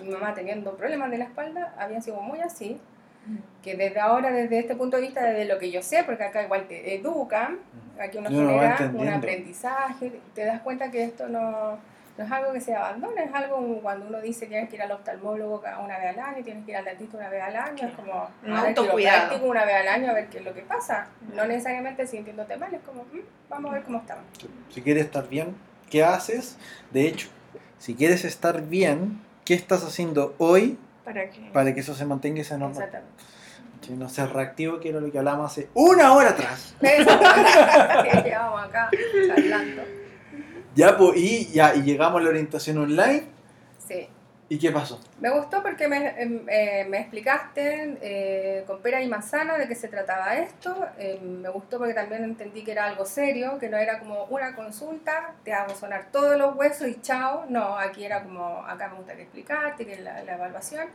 Mi 0.00 0.08
mamá 0.08 0.32
teniendo 0.32 0.76
problemas 0.76 1.10
de 1.10 1.18
la 1.18 1.24
espalda 1.24 1.74
había 1.78 2.00
sido 2.00 2.20
muy 2.20 2.40
así 2.40 2.80
que 3.62 3.76
desde 3.76 4.00
ahora, 4.00 4.30
desde 4.30 4.58
este 4.60 4.74
punto 4.76 4.96
de 4.96 5.02
vista, 5.02 5.22
desde 5.24 5.44
lo 5.46 5.58
que 5.58 5.70
yo 5.70 5.82
sé, 5.82 6.02
porque 6.04 6.24
acá 6.24 6.42
igual 6.42 6.66
te 6.68 6.94
educan, 6.94 7.58
aquí 8.00 8.18
uno 8.18 8.28
uno 8.30 8.38
genera 8.50 8.90
un 8.94 9.08
aprendizaje, 9.08 10.20
te 10.34 10.44
das 10.44 10.60
cuenta 10.62 10.90
que 10.90 11.04
esto 11.04 11.28
no, 11.28 11.78
no 12.16 12.24
es 12.24 12.30
algo 12.32 12.52
que 12.52 12.60
se 12.60 12.74
abandona, 12.74 13.22
es 13.22 13.34
algo 13.34 13.56
como 13.56 13.80
cuando 13.80 14.06
uno 14.06 14.20
dice 14.20 14.46
tienes 14.46 14.68
que 14.70 14.76
ir 14.76 14.82
al 14.82 14.92
oftalmólogo 14.92 15.62
una 15.84 15.98
vez 15.98 16.08
al 16.16 16.18
año, 16.20 16.44
tienes 16.44 16.64
que 16.64 16.70
ir 16.72 16.76
al 16.76 16.84
dentista 16.84 17.16
una 17.16 17.28
vez 17.28 17.42
al 17.42 17.56
año, 17.56 17.86
es 17.88 17.94
como 17.94 18.28
Un 18.44 18.52
autocuidado. 18.52 19.44
una 19.44 19.64
vez 19.64 19.74
al 19.76 19.88
año 19.88 20.10
a 20.10 20.14
ver 20.14 20.26
qué 20.28 20.38
es 20.38 20.44
lo 20.44 20.54
que 20.54 20.62
pasa. 20.62 21.08
No 21.34 21.44
necesariamente 21.46 22.06
sintiéndote 22.06 22.56
mal, 22.56 22.72
es 22.72 22.80
como, 22.82 23.02
"Mm, 23.04 23.18
vamos 23.48 23.70
a 23.70 23.74
ver 23.74 23.82
cómo 23.84 23.98
estamos. 23.98 24.24
Si 24.70 24.82
quieres 24.82 25.04
estar 25.04 25.28
bien, 25.28 25.54
¿qué 25.90 26.02
haces? 26.04 26.56
De 26.92 27.06
hecho, 27.06 27.28
si 27.78 27.94
quieres 27.94 28.24
estar 28.24 28.62
bien, 28.62 29.20
¿qué 29.44 29.54
estás 29.54 29.84
haciendo 29.84 30.34
hoy 30.38 30.78
¿Para 31.52 31.74
que 31.74 31.80
eso 31.80 31.94
se 31.94 32.04
mantenga 32.04 32.40
ese 32.40 32.56
normal? 32.58 32.72
Exactamente. 32.72 33.24
Si 33.80 33.92
no 33.92 34.08
seas 34.08 34.32
reactivo, 34.32 34.80
que 34.80 34.90
era 34.90 35.00
lo 35.00 35.10
que 35.10 35.18
hablamos 35.18 35.50
hace 35.50 35.68
una 35.74 36.12
hora 36.12 36.30
atrás. 36.30 36.74
Que 36.80 38.22
llevamos 38.24 38.62
acá 38.62 38.90
charlando. 39.26 39.82
Ya, 40.74 40.96
pues, 40.96 41.16
y, 41.16 41.46
ya, 41.52 41.74
y 41.74 41.82
llegamos 41.82 42.20
a 42.20 42.24
la 42.24 42.30
orientación 42.30 42.78
online. 42.78 43.24
Sí. 43.86 44.08
¿Y 44.50 44.58
qué 44.58 44.70
pasó? 44.72 44.98
Me 45.20 45.28
gustó 45.28 45.62
porque 45.62 45.88
me, 45.88 46.08
em, 46.22 46.46
eh, 46.48 46.86
me 46.88 47.00
explicaste 47.00 47.98
eh, 48.00 48.64
con 48.66 48.80
pera 48.80 49.02
y 49.02 49.06
manzana 49.06 49.58
de 49.58 49.68
qué 49.68 49.74
se 49.74 49.88
trataba 49.88 50.36
esto. 50.38 50.86
Eh, 50.98 51.20
me 51.22 51.50
gustó 51.50 51.76
porque 51.76 51.92
también 51.92 52.24
entendí 52.24 52.64
que 52.64 52.72
era 52.72 52.86
algo 52.86 53.04
serio, 53.04 53.58
que 53.58 53.68
no 53.68 53.76
era 53.76 53.98
como 53.98 54.24
una 54.24 54.56
consulta, 54.56 55.34
te 55.44 55.52
hago 55.52 55.74
sonar 55.74 56.06
todos 56.10 56.38
los 56.38 56.56
huesos 56.56 56.88
y 56.88 56.98
chao. 57.02 57.44
No, 57.50 57.76
aquí 57.78 58.06
era 58.06 58.22
como, 58.22 58.64
acá 58.66 58.88
me 58.88 58.94
gustaría 58.96 59.24
explicarte, 59.24 59.84
que 59.84 59.92
es 59.92 60.00
la, 60.00 60.22
la 60.24 60.34
evaluación. 60.34 60.86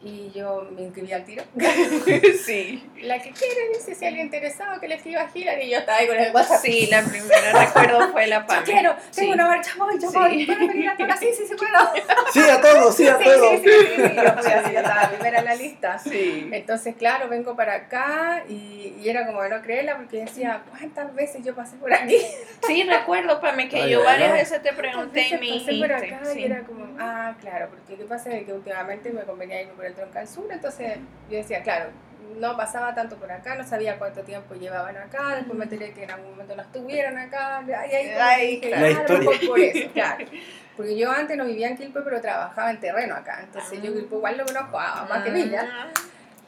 Y 0.00 0.30
yo 0.30 0.68
me 0.76 0.82
inscribí 0.82 1.12
al 1.12 1.24
tiro. 1.24 1.42
sí. 2.46 2.88
La 3.02 3.18
que 3.20 3.32
quiere, 3.32 3.68
dice, 3.74 3.96
si 3.96 4.06
alguien 4.06 4.26
interesado 4.26 4.78
que 4.80 4.86
le 4.86 4.94
escriba 4.94 5.22
a 5.22 5.28
Hilary. 5.34 5.62
Y 5.64 5.70
yo 5.70 5.78
estaba 5.78 5.98
ahí 5.98 6.06
con 6.06 6.16
el 6.16 6.32
WhatsApp. 6.32 6.60
Sí, 6.62 6.86
la 6.86 7.02
primera 7.02 7.64
recuerdo 7.64 8.12
fue 8.12 8.28
la 8.28 8.42
Yo 8.42 8.46
Pame. 8.46 8.62
quiero, 8.62 8.94
Sí. 9.10 9.20
tengo 9.22 9.32
una 9.32 9.46
marcha, 9.48 9.72
voy, 9.76 9.98
yo 10.00 10.08
Sí. 10.08 10.16
voy, 10.16 10.46
puedo 10.46 10.68
venir 10.68 10.88
a 10.90 10.96
todas, 10.96 11.18
sí, 11.18 11.30
sí, 11.36 11.46
sí 11.48 11.54
puedo. 11.56 11.72
Sí, 12.32 12.40
a 12.40 12.60
todos, 12.60 12.94
sí, 12.94 13.06
a 13.08 13.16
Sí, 13.18 13.24
todos. 13.24 13.50
sí, 13.50 13.58
sí, 13.64 13.70
sí, 13.70 13.94
sí, 13.96 14.02
yo 14.16 14.42
fui 14.42 14.52
así, 14.52 14.72
yo 14.72 14.78
estaba 14.80 15.08
primera 15.08 15.38
en 15.38 15.44
la 15.44 15.54
lista. 15.54 15.98
Sí. 15.98 16.48
Entonces, 16.52 16.94
claro, 16.96 17.28
vengo 17.28 17.56
para 17.56 17.74
acá 17.74 18.44
y, 18.48 18.94
y 19.00 19.08
era 19.08 19.26
como 19.26 19.42
de 19.42 19.48
no 19.50 19.62
creerla 19.62 19.96
porque 19.96 20.20
decía, 20.20 20.62
¿cuántas 20.70 21.14
veces 21.14 21.44
yo 21.44 21.54
pasé 21.54 21.76
por 21.76 21.92
aquí? 21.92 22.18
Sí, 22.66 22.82
recuerdo, 22.84 23.40
Pame, 23.40 23.68
que 23.68 23.82
Ay, 23.82 23.90
yo 23.90 24.04
varias 24.04 24.32
veces 24.32 24.62
te 24.62 24.72
pregunté 24.72 25.20
y 25.20 25.32
Entonces, 25.32 25.40
me 25.40 25.58
pasé 25.58 25.78
por 25.78 25.88
dijiste. 26.00 26.14
acá 26.14 26.24
sí. 26.32 26.38
y 26.40 26.44
era 26.44 26.60
como, 26.62 26.86
ah, 26.98 27.34
claro, 27.40 27.68
porque 27.70 27.96
¿qué 27.96 28.04
pasa? 28.04 28.30
De 28.30 28.44
que 28.44 28.52
últimamente 28.52 29.10
me 29.10 29.22
convenía 29.22 29.62
irme 29.62 29.72
por 29.74 29.84
el 29.86 29.94
troncal 29.94 30.28
sur, 30.28 30.46
entonces 30.50 30.98
yo 31.30 31.36
decía, 31.38 31.62
claro, 31.62 31.90
no 32.38 32.56
pasaba 32.56 32.94
tanto 32.94 33.16
por 33.16 33.30
acá, 33.30 33.54
no 33.54 33.64
sabía 33.66 33.98
cuánto 33.98 34.22
tiempo 34.22 34.54
llevaban 34.54 34.96
acá, 34.96 35.36
después 35.36 35.58
me 35.58 35.64
enteré 35.64 35.92
que 35.92 36.04
en 36.04 36.10
algún 36.10 36.30
momento 36.30 36.54
no 36.56 36.62
estuvieron 36.62 37.16
acá, 37.18 37.62
y 37.66 37.72
ahí 37.72 37.90
Ay, 38.20 38.56
dije. 38.56 38.70
La 38.70 38.76
"Ah, 38.78 38.80
a 38.80 39.12
lo 39.12 39.18
mejor 39.18 39.34
historia". 39.34 39.48
por 39.48 39.60
eso, 39.60 39.92
claro. 39.92 40.24
Porque 40.76 40.96
yo 40.96 41.10
antes 41.10 41.36
no 41.36 41.44
vivía 41.44 41.68
en 41.68 41.76
Quilpue, 41.76 42.02
pero 42.02 42.20
trabajaba 42.20 42.70
en 42.70 42.78
terreno 42.80 43.14
acá, 43.16 43.40
entonces 43.42 43.82
yo 43.82 43.92
Quilpue 43.92 44.18
igual 44.18 44.36
lo 44.38 44.44
conozco 44.44 44.78
a 44.78 45.06
más 45.08 45.22
que 45.24 45.30
Villa. 45.30 45.66
Ah, 45.70 45.86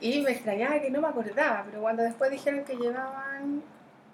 Y 0.01 0.21
me 0.23 0.31
extrañaba 0.33 0.81
que 0.81 0.91
no 0.91 1.01
me 1.01 1.09
acordaba, 1.09 1.65
pero 1.67 1.81
cuando 1.83 2.03
después 2.03 2.31
dijeron 2.31 2.65
que 2.65 2.75
llevaban 2.77 3.63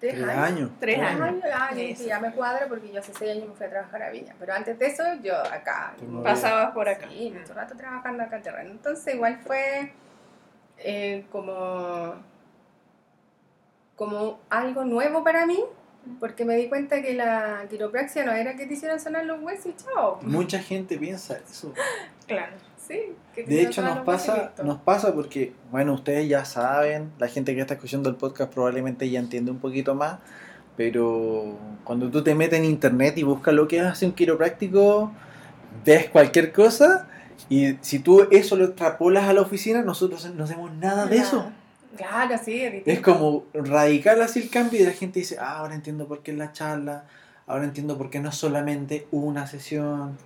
tres, 0.00 0.14
Tres 0.14 0.28
años. 0.28 0.38
años. 0.46 0.70
Tres 0.80 0.98
años. 1.00 1.20
años, 1.22 1.44
ah, 1.54 1.70
yo 1.74 2.06
ya 2.06 2.18
me 2.20 2.32
cuadra 2.32 2.66
porque 2.66 2.90
yo 2.92 2.98
hace 3.00 3.12
seis 3.14 3.30
años 3.36 3.48
me 3.48 3.54
fui 3.54 3.66
a 3.66 3.70
trabajar 3.70 4.02
a 4.02 4.10
Viña. 4.10 4.34
Pero 4.38 4.52
antes 4.54 4.78
de 4.78 4.86
eso, 4.86 5.02
yo 5.22 5.34
acá. 5.38 5.94
Pasabas 6.24 6.72
por 6.72 6.88
acá. 6.88 7.06
Sí, 7.08 7.30
mucho 7.38 7.54
rato 7.54 7.76
trabajando 7.76 8.22
acá 8.24 8.36
en 8.36 8.42
terreno. 8.42 8.70
Entonces, 8.72 9.14
igual 9.14 9.38
fue 9.46 9.92
eh, 10.78 11.24
como, 11.30 12.14
como 13.96 14.40
algo 14.50 14.84
nuevo 14.84 15.24
para 15.24 15.46
mí, 15.46 15.58
porque 16.20 16.44
me 16.44 16.56
di 16.56 16.68
cuenta 16.68 17.02
que 17.02 17.14
la 17.14 17.66
quiropraxia 17.68 18.24
no 18.24 18.32
era 18.32 18.56
que 18.56 18.66
te 18.66 18.74
hicieran 18.74 19.00
sonar 19.00 19.24
los 19.24 19.42
huesos 19.42 19.66
y 19.66 19.74
chao. 19.76 20.18
Mucha 20.22 20.58
gente 20.60 20.98
piensa 20.98 21.38
eso. 21.38 21.72
Claro. 22.26 22.52
Sí, 22.86 23.16
que 23.34 23.42
te 23.42 23.52
De 23.52 23.62
hecho, 23.62 23.82
nos 23.82 23.98
pasa, 24.00 24.52
nos 24.62 24.78
pasa 24.78 25.12
porque, 25.12 25.52
bueno, 25.72 25.94
ustedes 25.94 26.28
ya 26.28 26.44
saben, 26.44 27.10
la 27.18 27.26
gente 27.26 27.54
que 27.54 27.60
está 27.60 27.74
escuchando 27.74 28.08
el 28.08 28.14
podcast 28.14 28.52
probablemente 28.52 29.10
ya 29.10 29.18
entiende 29.18 29.50
un 29.50 29.58
poquito 29.58 29.96
más, 29.96 30.20
pero 30.76 31.56
cuando 31.82 32.10
tú 32.10 32.22
te 32.22 32.36
metes 32.36 32.60
en 32.60 32.64
internet 32.64 33.18
y 33.18 33.24
buscas 33.24 33.54
lo 33.54 33.66
que 33.66 33.80
hace 33.80 34.06
un 34.06 34.12
quiropráctico, 34.12 35.10
ves 35.84 36.08
cualquier 36.10 36.52
cosa 36.52 37.08
y 37.48 37.76
si 37.80 37.98
tú 37.98 38.26
eso 38.30 38.56
lo 38.56 38.64
extrapolas 38.64 39.24
a 39.24 39.32
la 39.32 39.42
oficina, 39.42 39.82
nosotros 39.82 40.28
no 40.34 40.44
hacemos 40.44 40.72
nada 40.72 41.06
de 41.06 41.18
eso. 41.18 41.50
Claro, 41.96 42.36
sí, 42.42 42.60
es 42.60 42.86
Es 42.86 43.00
como 43.00 43.44
radical 43.54 44.20
así 44.20 44.40
el 44.40 44.50
cambio 44.50 44.80
y 44.80 44.84
la 44.84 44.92
gente 44.92 45.20
dice, 45.20 45.38
ah, 45.40 45.58
ahora 45.58 45.74
entiendo 45.74 46.06
por 46.06 46.22
qué 46.22 46.32
es 46.32 46.36
la 46.36 46.52
charla, 46.52 47.04
ahora 47.46 47.64
entiendo 47.64 47.96
por 47.96 48.10
qué 48.10 48.20
no 48.20 48.28
es 48.28 48.34
solamente 48.34 49.06
una 49.10 49.46
sesión, 49.46 50.18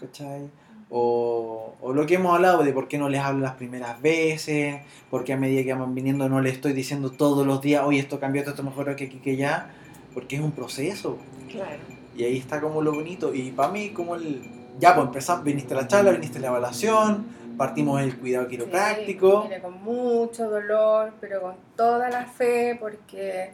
¿cachai? 0.00 0.48
O, 0.88 1.74
o 1.80 1.92
lo 1.92 2.06
que 2.06 2.14
hemos 2.14 2.32
hablado 2.32 2.62
de 2.62 2.72
por 2.72 2.86
qué 2.86 2.96
no 2.96 3.08
les 3.08 3.20
hablo 3.20 3.40
las 3.40 3.54
primeras 3.54 4.00
veces, 4.00 4.82
porque 5.10 5.32
a 5.32 5.36
medida 5.36 5.64
que 5.64 5.74
van 5.74 5.96
viniendo 5.96 6.28
no 6.28 6.40
les 6.40 6.54
estoy 6.54 6.74
diciendo 6.74 7.10
todos 7.10 7.44
los 7.44 7.60
días, 7.60 7.82
oye, 7.84 7.98
esto 7.98 8.20
cambió, 8.20 8.42
esto 8.42 8.62
mejoró 8.62 8.94
que 8.94 9.06
aquí, 9.06 9.18
que 9.18 9.36
ya, 9.36 9.70
porque 10.14 10.36
es 10.36 10.42
un 10.42 10.52
proceso. 10.52 11.18
Claro. 11.50 11.80
Y 12.16 12.24
ahí 12.24 12.38
está 12.38 12.60
como 12.60 12.80
lo 12.82 12.92
bonito. 12.92 13.34
Y 13.34 13.50
para 13.50 13.70
mí, 13.70 13.90
como 13.90 14.14
el. 14.14 14.40
Ya, 14.78 14.94
pues 14.94 15.06
empezamos, 15.06 15.44
viniste 15.44 15.74
a 15.74 15.78
la 15.78 15.88
charla, 15.88 16.10
viniste 16.12 16.38
a 16.38 16.42
la 16.42 16.48
evaluación, 16.48 17.26
partimos 17.56 18.02
el 18.02 18.18
cuidado 18.18 18.44
Sí, 18.44 18.50
quiropráctico. 18.50 19.42
vine 19.44 19.60
con 19.60 19.82
mucho 19.82 20.50
dolor, 20.50 21.14
pero 21.20 21.40
con 21.40 21.56
toda 21.76 22.10
la 22.10 22.26
fe, 22.26 22.76
porque 22.78 23.52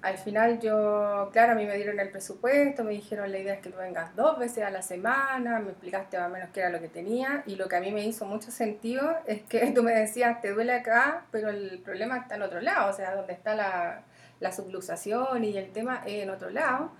al 0.00 0.16
final 0.18 0.58
yo, 0.60 1.28
claro, 1.32 1.52
a 1.52 1.54
mí 1.54 1.66
me 1.66 1.76
dieron 1.76 2.00
el 2.00 2.10
presupuesto, 2.10 2.84
me 2.84 2.92
dijeron 2.92 3.30
la 3.30 3.38
idea 3.38 3.54
es 3.54 3.60
que 3.60 3.70
tú 3.70 3.76
vengas 3.78 4.16
dos 4.16 4.38
veces 4.38 4.64
a 4.64 4.70
la 4.70 4.82
semana, 4.82 5.60
me 5.60 5.70
explicaste 5.70 6.18
más 6.18 6.28
o 6.28 6.30
menos 6.32 6.48
qué 6.52 6.60
era 6.60 6.70
lo 6.70 6.80
que 6.80 6.88
tenía, 6.88 7.42
y 7.46 7.56
lo 7.56 7.68
que 7.68 7.76
a 7.76 7.80
mí 7.80 7.92
me 7.92 8.04
hizo 8.06 8.24
mucho 8.24 8.50
sentido 8.50 9.14
es 9.26 9.42
que 9.42 9.66
tú 9.74 9.82
me 9.82 9.92
decías, 9.92 10.40
te 10.40 10.52
duele 10.52 10.72
acá, 10.72 11.24
pero 11.30 11.50
el 11.50 11.80
problema 11.84 12.16
está 12.16 12.36
en 12.36 12.42
otro 12.42 12.60
lado, 12.62 12.90
o 12.90 12.94
sea, 12.94 13.14
donde 13.14 13.34
está 13.34 13.54
la, 13.54 14.00
la 14.40 14.52
subluxación 14.52 15.44
y 15.44 15.56
el 15.56 15.70
tema 15.70 16.02
es 16.06 16.22
en 16.22 16.30
otro 16.30 16.48
lado. 16.50 16.90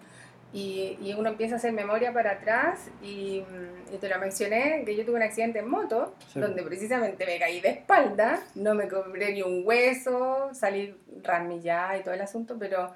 Y, 0.55 0.99
y 1.01 1.15
uno 1.15 1.31
empieza 1.31 1.55
a 1.55 1.59
hacer 1.59 1.73
memoria 1.73 2.13
para 2.13 2.33
atrás 2.33 2.91
y, 3.03 3.41
mm, 3.41 3.95
y 3.95 3.99
te 3.99 4.09
lo 4.09 4.19
mencioné, 4.19 4.83
que 4.85 4.95
yo 4.95 5.05
tuve 5.07 5.17
un 5.17 5.23
accidente 5.23 5.61
en 5.61 5.69
moto, 5.69 6.15
Sí. 6.31 6.41
donde 6.41 6.63
precisamente 6.63 7.25
me 7.25 7.39
caí 7.39 7.61
de 7.61 7.71
espalda, 7.71 8.39
no 8.55 8.75
me 8.75 8.87
cobré 8.87 9.33
ni 9.33 9.43
un 9.43 9.63
hueso, 9.67 10.51
salí 10.53 10.95
ramillada 11.23 11.97
y 11.97 12.03
todo 12.03 12.13
el 12.13 12.21
asunto, 12.21 12.57
pero 12.59 12.93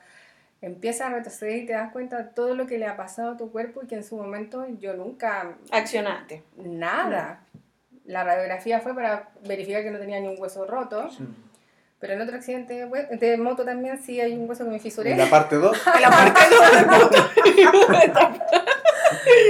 empieza 0.60 1.06
a 1.06 1.10
retroceder 1.10 1.56
y 1.56 1.66
te 1.66 1.72
das 1.72 1.92
cuenta 1.92 2.18
de 2.18 2.24
todo 2.24 2.54
lo 2.54 2.66
que 2.66 2.76
le 2.78 2.86
ha 2.86 2.96
pasado 2.96 3.32
a 3.32 3.36
tu 3.38 3.50
cuerpo 3.50 3.82
y 3.82 3.86
que 3.86 3.94
en 3.94 4.04
su 4.04 4.16
momento 4.16 4.66
yo 4.78 4.92
nunca, 4.94 5.56
Accionaste. 5.70 6.42
nada. 6.56 7.40
La 8.04 8.22
radiografía 8.22 8.80
fue 8.80 8.94
para 8.94 9.30
verificar 9.46 9.82
que 9.82 9.90
no 9.90 9.98
tenía 9.98 10.20
ni 10.20 10.28
un 10.28 10.36
hueso 10.38 10.64
roto, 10.66 11.10
Sí. 11.10 11.26
Pero 11.98 12.12
en 12.12 12.20
otro 12.20 12.36
accidente 12.36 12.84
de, 12.84 13.36
moto 13.38 13.64
también 13.64 14.02
sí 14.02 14.20
hay 14.20 14.34
un 14.34 14.48
hueso 14.48 14.64
que 14.64 14.70
me 14.70 14.78
fisuré. 14.78 15.12
En 15.12 15.18
la 15.18 15.30
parte 15.30 15.56
2, 15.56 15.86
En 15.94 16.02
la 16.02 16.10
parte 16.10 16.40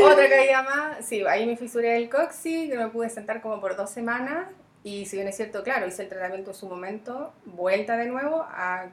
Otra 0.03 0.29
caída 0.29 0.63
más, 0.63 1.05
sí, 1.05 1.25
ahí 1.27 1.47
me 1.47 1.57
fisuré 1.57 1.97
el 1.97 2.09
coxis, 2.09 2.71
que 2.71 2.77
no 2.77 2.85
me 2.85 2.91
pude 2.91 3.11
sentar 3.11 3.41
como 3.41 3.61
por 3.61 3.77
dos 3.77 3.91
semanas. 3.91 4.49
Y 4.85 5.07
si 5.07 5.17
bien 5.17 5.27
es 5.27 5.37
cierto, 5.37 5.65
claro, 5.65 5.87
hice 5.87 6.03
el 6.03 6.09
tratamiento 6.09 6.51
en 6.51 6.57
su 6.57 6.69
momento, 6.69 7.33
vuelta 7.45 7.97
de 7.97 8.07
nuevo 8.07 8.47
a, 8.49 8.87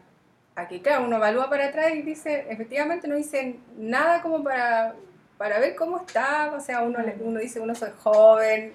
a 0.55 0.67
que, 0.67 0.81
claro, 0.81 1.05
uno 1.05 1.17
evalúa 1.17 1.50
para 1.50 1.67
atrás 1.67 1.93
y 1.93 2.01
dice, 2.01 2.48
efectivamente 2.50 3.07
no 3.07 3.17
hice 3.17 3.57
nada 3.77 4.24
como 4.24 4.43
para, 4.43 4.95
para 5.38 5.60
ver 5.60 5.75
cómo 5.75 6.00
estaba. 6.00 6.57
O 6.57 6.60
sea, 6.60 6.81
uno, 6.81 6.98
uno 7.19 7.39
dice, 7.39 7.60
uno 7.60 7.75
soy 7.75 7.91
joven, 8.00 8.74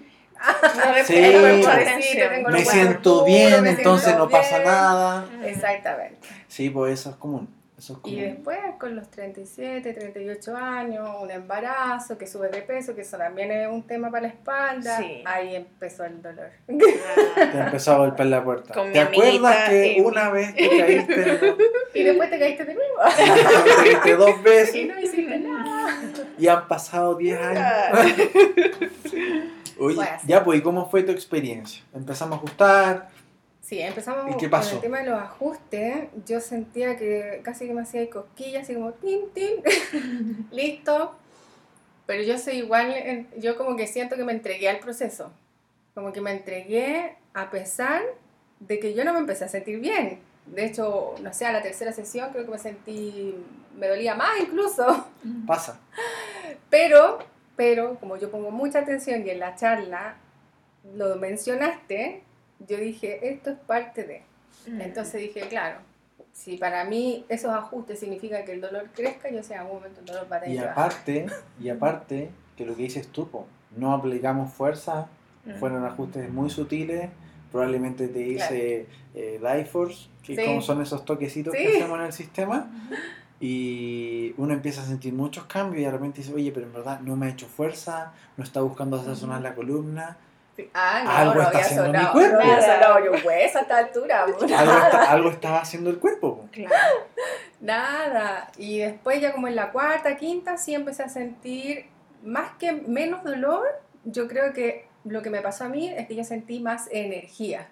No 0.76 0.94
Sí. 1.06 1.14
Tengo 1.14 2.48
me 2.50 2.64
siento 2.64 3.24
bien, 3.24 3.62
me 3.62 3.70
entonces 3.70 4.04
siento 4.06 4.24
no 4.24 4.30
pasa 4.30 4.58
bien. 4.58 4.68
nada. 4.70 5.26
Exactamente. 5.44 6.28
Sí, 6.48 6.70
pues 6.70 7.00
eso 7.00 7.10
es 7.10 7.16
común. 7.16 7.48
Eso 7.76 8.00
es 8.04 8.10
Y 8.12 8.20
después 8.20 8.58
con 8.80 8.96
los 8.96 9.08
37, 9.08 9.92
38 9.92 10.56
años, 10.56 11.08
un 11.22 11.30
embarazo, 11.30 12.18
que 12.18 12.26
sube 12.26 12.48
de 12.48 12.62
peso, 12.62 12.96
que 12.96 13.02
eso 13.02 13.16
también 13.18 13.52
es 13.52 13.68
un 13.68 13.86
tema 13.86 14.10
para 14.10 14.22
la 14.22 14.28
espalda, 14.28 14.96
Sí. 14.98 15.22
ahí 15.24 15.54
empezó 15.54 16.04
el 16.04 16.20
dolor. 16.20 16.50
Te 16.66 17.58
empezó 17.58 17.92
a 17.92 17.98
golpear 17.98 18.26
la 18.28 18.42
puerta. 18.42 18.74
Con 18.74 18.92
¿Te 18.92 18.98
acuerdas 19.00 19.68
que 19.68 19.92
y- 19.96 20.00
una 20.00 20.28
vez 20.30 20.56
te 20.56 20.68
caíste, 20.68 21.38
en- 21.38 21.56
Y 21.94 22.02
después 22.02 22.30
te 22.30 22.38
caíste 22.40 22.64
de 22.64 22.74
nuevo 22.74 22.94
te 23.16 23.84
caíste 23.90 24.16
dos 24.16 24.30
y 24.40 24.42
veces 24.42 24.86
no 24.88 24.98
hiciste 25.00 25.38
nada. 25.38 25.98
y 26.36 26.48
han 26.48 26.66
pasado 26.66 27.14
10 27.14 27.38
años? 27.40 27.64
Oye, 29.78 29.94
Fue 29.96 30.04
así. 30.04 30.26
ya 30.26 30.44
pues, 30.44 30.58
¿y 30.58 30.62
cómo 30.62 30.88
fue 30.90 31.02
tu 31.02 31.12
experiencia? 31.12 31.82
Empezamos 31.94 32.34
a 32.34 32.38
ajustar. 32.38 33.08
Sí, 33.62 33.80
empezamos 33.80 34.26
¿Y 34.30 34.36
qué 34.38 34.46
con 34.48 34.50
pasó? 34.50 34.76
el 34.76 34.80
tema 34.80 35.00
de 35.00 35.10
los 35.10 35.20
ajustes. 35.20 36.08
Yo 36.26 36.40
sentía 36.40 36.96
que 36.96 37.40
casi 37.44 37.66
que 37.66 37.74
me 37.74 37.82
hacía 37.82 38.08
cosquillas, 38.08 38.62
así 38.62 38.74
como 38.74 38.92
tin, 38.92 39.30
tin, 39.34 39.62
listo. 40.50 41.14
Pero 42.06 42.22
yo 42.22 42.38
soy 42.38 42.54
igual, 42.54 43.26
yo 43.38 43.58
como 43.58 43.76
que 43.76 43.86
siento 43.86 44.16
que 44.16 44.24
me 44.24 44.32
entregué 44.32 44.68
al 44.70 44.78
proceso. 44.78 45.30
Como 45.94 46.12
que 46.12 46.20
me 46.22 46.32
entregué 46.32 47.16
a 47.34 47.50
pesar 47.50 48.02
de 48.60 48.80
que 48.80 48.94
yo 48.94 49.04
no 49.04 49.12
me 49.12 49.18
empecé 49.18 49.44
a 49.44 49.48
sentir 49.48 49.78
bien. 49.80 50.18
De 50.46 50.64
hecho, 50.64 51.14
no 51.22 51.32
sé, 51.34 51.44
a 51.44 51.52
la 51.52 51.60
tercera 51.60 51.92
sesión 51.92 52.30
creo 52.32 52.46
que 52.46 52.50
me 52.52 52.58
sentí, 52.58 53.34
me 53.76 53.86
dolía 53.88 54.14
más 54.14 54.30
incluso. 54.40 55.06
Pasa. 55.46 55.78
Pero, 56.70 57.18
pero, 57.58 57.96
como 57.98 58.16
yo 58.16 58.30
pongo 58.30 58.52
mucha 58.52 58.78
atención 58.78 59.26
y 59.26 59.30
en 59.30 59.40
la 59.40 59.56
charla 59.56 60.14
lo 60.94 61.16
mencionaste, 61.16 62.22
yo 62.68 62.76
dije, 62.76 63.28
esto 63.30 63.50
es 63.50 63.58
parte 63.58 64.04
de. 64.04 64.22
Entonces 64.80 65.20
dije, 65.20 65.40
claro, 65.48 65.80
si 66.32 66.56
para 66.56 66.84
mí 66.84 67.26
esos 67.28 67.50
ajustes 67.50 67.98
significan 67.98 68.44
que 68.44 68.52
el 68.52 68.60
dolor 68.60 68.90
crezca, 68.94 69.28
yo 69.28 69.42
sé, 69.42 69.54
en 69.54 69.60
algún 69.60 69.76
momento 69.78 69.98
el 70.00 70.06
dolor 70.06 70.28
va 70.30 70.36
a 70.36 70.40
tener 70.40 70.54
Y 70.54 70.58
aparte, 70.58 71.26
y 71.60 71.68
aparte, 71.68 72.30
que 72.56 72.64
lo 72.64 72.76
que 72.76 72.82
dices 72.84 73.08
tú, 73.08 73.28
no 73.76 73.92
aplicamos 73.92 74.52
fuerza, 74.52 75.08
fueron 75.58 75.84
ajustes 75.84 76.30
muy 76.30 76.50
sutiles, 76.50 77.10
probablemente 77.50 78.06
te 78.06 78.20
hice 78.20 78.86
eh, 79.14 79.40
Life 79.42 79.64
Force, 79.66 80.08
que 80.22 80.36
Sí. 80.36 80.44
como 80.44 80.60
son 80.62 80.80
esos 80.80 81.04
toquecitos 81.04 81.54
Sí. 81.54 81.60
que 81.64 81.76
hacemos 81.78 81.98
en 81.98 82.04
el 82.06 82.12
sistema, 82.12 82.70
y 83.40 84.34
uno 84.36 84.52
empieza 84.52 84.82
a 84.82 84.84
sentir 84.84 85.12
muchos 85.12 85.44
cambios 85.44 85.80
y 85.82 85.84
de 85.84 85.90
repente 85.92 86.18
dice, 86.22 86.34
oye, 86.34 86.50
pero 86.52 86.66
en 86.66 86.72
verdad 86.72 87.00
no 87.00 87.16
me 87.16 87.26
ha 87.26 87.28
hecho 87.30 87.46
fuerza, 87.46 88.12
no 88.36 88.44
está 88.44 88.60
buscando 88.60 88.96
hacer 89.00 89.16
sonar 89.16 89.40
la 89.42 89.54
columna, 89.54 90.16
Sí. 90.56 90.68
Ah, 90.74 91.02
no, 91.04 91.10
Algo 91.12 91.34
no 91.34 91.40
está 91.42 91.48
había 91.50 91.60
haciendo 91.60 91.84
mi 91.84 91.88
sonado, 91.98 92.12
cuerpo. 92.14 92.34
No 92.34 92.40
había 92.40 92.60
sonado 92.60 92.96
un 93.12 93.26
hueso 93.26 93.58
a 93.58 93.60
esta 93.62 93.76
altura. 93.78 94.24
algo, 94.24 94.38
está- 94.44 95.10
algo 95.12 95.30
estaba 95.30 95.60
haciendo 95.60 95.88
el 95.90 95.98
cuerpo. 96.00 96.36
po. 96.38 96.48
Claro. 96.50 96.74
Nada. 97.60 98.50
Y 98.56 98.78
después 98.78 99.20
ya 99.20 99.32
como 99.32 99.46
en 99.46 99.54
la 99.54 99.70
cuarta, 99.70 100.16
quinta, 100.16 100.56
sí 100.56 100.74
empecé 100.74 101.04
a 101.04 101.08
sentir 101.08 101.86
más 102.24 102.50
que 102.58 102.72
menos 102.72 103.22
dolor. 103.22 103.66
Yo 104.04 104.26
creo 104.26 104.52
que 104.52 104.88
lo 105.04 105.22
que 105.22 105.30
me 105.30 105.40
pasó 105.42 105.64
a 105.64 105.68
mí 105.68 105.88
es 105.90 106.08
que 106.08 106.16
yo 106.16 106.24
sentí 106.24 106.58
más 106.58 106.88
energía. 106.90 107.68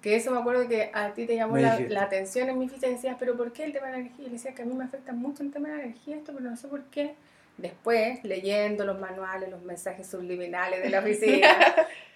Que 0.00 0.16
eso 0.16 0.30
me 0.30 0.38
acuerdo 0.38 0.66
que 0.68 0.90
a 0.92 1.12
ti 1.12 1.26
te 1.26 1.36
llamó 1.36 1.56
la, 1.58 1.78
la 1.80 2.02
atención 2.02 2.48
en 2.48 2.58
mi 2.58 2.68
ficha 2.68 2.88
y 2.88 2.92
decías, 2.92 3.16
pero 3.18 3.36
¿por 3.36 3.52
qué 3.52 3.64
el 3.64 3.72
tema 3.72 3.86
de 3.86 3.92
la 3.92 3.98
energía? 3.98 4.24
Y 4.24 4.28
le 4.28 4.34
decía 4.34 4.54
que 4.54 4.62
a 4.62 4.64
mí 4.64 4.74
me 4.74 4.84
afecta 4.84 5.12
mucho 5.12 5.42
el 5.42 5.50
tema 5.50 5.68
de 5.68 5.76
la 5.76 5.82
energía, 5.84 6.16
esto, 6.16 6.32
pero 6.32 6.48
no 6.48 6.56
sé 6.56 6.68
por 6.68 6.84
qué. 6.84 7.14
Después, 7.58 8.24
leyendo 8.24 8.84
los 8.84 8.98
manuales, 8.98 9.50
los 9.50 9.62
mensajes 9.62 10.06
subliminales 10.06 10.82
de 10.82 10.88
la 10.88 11.00
oficina, 11.00 11.48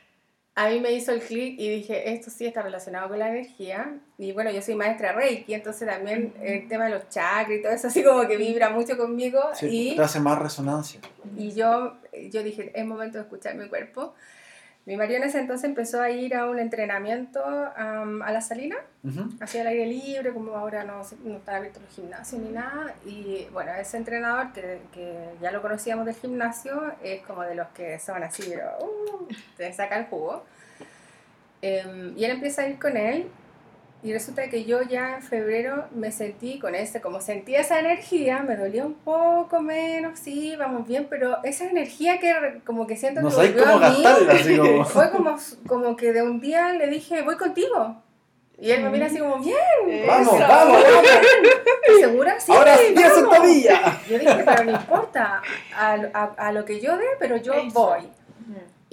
a 0.54 0.68
mí 0.68 0.80
me 0.80 0.92
hizo 0.92 1.12
el 1.12 1.20
clic 1.20 1.56
y 1.58 1.68
dije, 1.68 2.12
esto 2.12 2.30
sí 2.30 2.46
está 2.46 2.62
relacionado 2.62 3.08
con 3.08 3.18
la 3.18 3.28
energía. 3.28 3.99
Y 4.16 4.32
bueno, 4.32 4.50
yo 4.50 4.62
soy 4.62 4.75
maestra 4.75 5.12
Reiki, 5.12 5.52
entonces 5.52 5.87
también 5.88 6.32
el 6.40 6.68
tema 6.68 6.84
de 6.84 6.92
los 6.92 7.08
chakras 7.08 7.58
y 7.58 7.62
todo 7.62 7.73
eso 7.73 7.88
así 7.88 8.02
como 8.02 8.26
que 8.26 8.37
vibra 8.37 8.70
mucho 8.70 8.96
conmigo. 8.96 9.40
Sí, 9.54 9.92
y 9.92 9.96
te 9.96 10.02
hace 10.02 10.20
más 10.20 10.38
resonancia. 10.38 11.00
y 11.37 11.52
yo, 11.52 11.96
yo 12.30 12.42
dije, 12.42 12.73
es 12.75 12.87
momento 12.87 13.18
de 13.18 13.25
escuchar 13.25 13.56
mi 13.56 13.68
cuerpo. 13.68 14.14
Mi 14.86 14.96
marido 14.98 15.16
en 15.16 15.24
ese 15.28 15.38
entonces 15.38 15.64
empezó 15.64 16.02
a 16.02 16.10
ir 16.10 16.34
a 16.34 16.46
un 16.46 16.58
entrenamiento 16.58 17.42
am, 17.76 18.20
a 18.20 18.30
la 18.32 18.42
salina, 18.42 18.76
Ujú. 19.02 19.30
hacia 19.40 19.62
el 19.62 19.68
aire 19.68 19.86
libre, 19.86 20.32
como 20.34 20.54
ahora 20.56 20.84
no, 20.84 21.00
no 21.24 21.36
están 21.38 21.54
abiertos 21.56 21.82
los 21.82 21.94
gimnasios 21.94 22.42
ni 22.42 22.50
nada. 22.50 22.94
Y 23.06 23.46
bueno, 23.52 23.72
ese 23.72 23.96
entrenador 23.96 24.52
que, 24.52 24.80
que 24.92 25.30
ya 25.40 25.50
lo 25.52 25.62
conocíamos 25.62 26.04
del 26.04 26.14
gimnasio 26.14 26.92
es 27.02 27.22
como 27.22 27.42
de 27.42 27.54
los 27.54 27.68
que 27.68 27.98
son 27.98 28.22
así, 28.22 28.44
pero 28.50 28.72
uh, 28.80 29.26
te 29.56 29.72
saca 29.72 29.96
el 29.98 30.04
jugo. 30.06 30.44
Em, 31.62 32.12
y 32.18 32.24
él 32.26 32.32
empieza 32.32 32.60
a 32.62 32.68
ir 32.68 32.78
con 32.78 32.94
él. 32.96 33.26
Y 34.04 34.12
resulta 34.12 34.50
que 34.50 34.64
yo 34.66 34.82
ya 34.82 35.14
en 35.14 35.23
febrero 35.23 35.87
me 35.94 36.12
sentí 36.12 36.58
con 36.58 36.75
ese, 36.75 37.00
como 37.00 37.23
sentía 37.23 37.61
esa 37.61 37.80
energía, 37.80 38.42
me 38.42 38.54
dolía 38.54 38.84
un 38.84 38.92
poco 38.92 39.62
menos, 39.62 40.18
sí, 40.18 40.54
vamos 40.56 40.87
bien, 40.87 41.06
pero 41.08 41.38
esa 41.42 41.64
energía 41.64 42.18
que 42.18 42.61
como 42.66 42.87
que 42.87 42.99
siento 42.99 43.23
No 43.23 43.30
que 43.30 43.37
volvió 43.37 43.64
cómo 43.64 43.82
a 43.82 43.88
mí, 43.90 44.02
gastarla, 44.02 44.32
así 44.34 44.58
como... 44.58 44.84
fue 44.84 45.11
como, 45.11 45.37
como 45.66 45.96
que 45.96 46.12
de 46.12 46.20
un 46.23 46.38
día 46.38 46.75
le 46.75 46.87
dije, 46.88 47.23
voy 47.23 47.37
contigo. 47.37 47.96
Y 48.58 48.73
él 48.73 48.82
me 48.84 48.90
mira 48.90 49.06
así 49.06 49.18
como, 49.18 49.38
bien, 49.38 49.56
Vamos, 50.06 50.34
Eso. 50.34 50.38
vamos, 50.49 50.82
vamos. 50.82 51.06
¿estás 51.06 52.00
segura? 52.00 52.38
Sí, 52.40 52.52
Ahora 52.52 52.76
sí, 52.76 52.94
vamos". 52.94 53.14
sentadilla. 53.14 54.00
Yo 54.06 54.18
dije, 54.18 54.42
pero 54.44 54.64
no 54.64 54.70
importa, 54.73 55.42
a, 55.75 55.92
a, 56.12 56.25
a 56.37 56.52
lo 56.52 56.64
que 56.66 56.78
yo 56.78 56.96
dé, 56.99 57.06
pero 57.18 57.38
yo 57.38 57.54
Eso. 57.54 57.70
voy. 57.73 58.00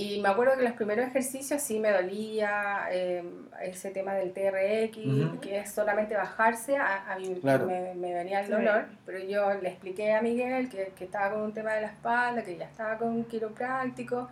Y 0.02 0.20
me 0.20 0.30
acuerdo 0.30 0.58
que 0.58 0.64
los 0.64 0.74
primeros 0.74 1.06
ejercicios 1.08 1.62
sí 1.62 1.80
me 1.80 1.92
dolía, 1.92 2.88
eh, 2.92 3.24
ese 3.62 3.92
tema 3.92 4.16
del 4.16 4.34
TRX, 4.34 4.98
Ujú. 4.98 5.40
que 5.42 5.60
es 5.60 5.72
solamente 5.72 6.16
bajarse, 6.16 6.76
a, 6.78 7.12
a 7.14 7.20
mí 7.20 7.36
Claro. 7.40 7.68
me, 7.68 7.94
me 7.94 8.12
venía 8.14 8.40
el 8.40 8.48
Sí. 8.48 8.52
dolor, 8.52 8.86
pero 9.06 9.20
yo 9.20 9.54
le 9.62 9.70
expliqué 9.70 10.14
a 10.14 10.22
Miguel 10.22 10.70
que, 10.70 10.92
que 10.98 11.04
estaba 11.06 11.32
con 11.36 11.42
un 11.44 11.54
tema 11.54 11.74
de 11.74 11.82
la 11.82 11.88
espalda, 11.88 12.42
que 12.44 12.58
ya 12.58 12.66
estaba 12.66 12.98
con 12.98 13.10
un 13.10 13.26
quiropráctico, 13.26 14.28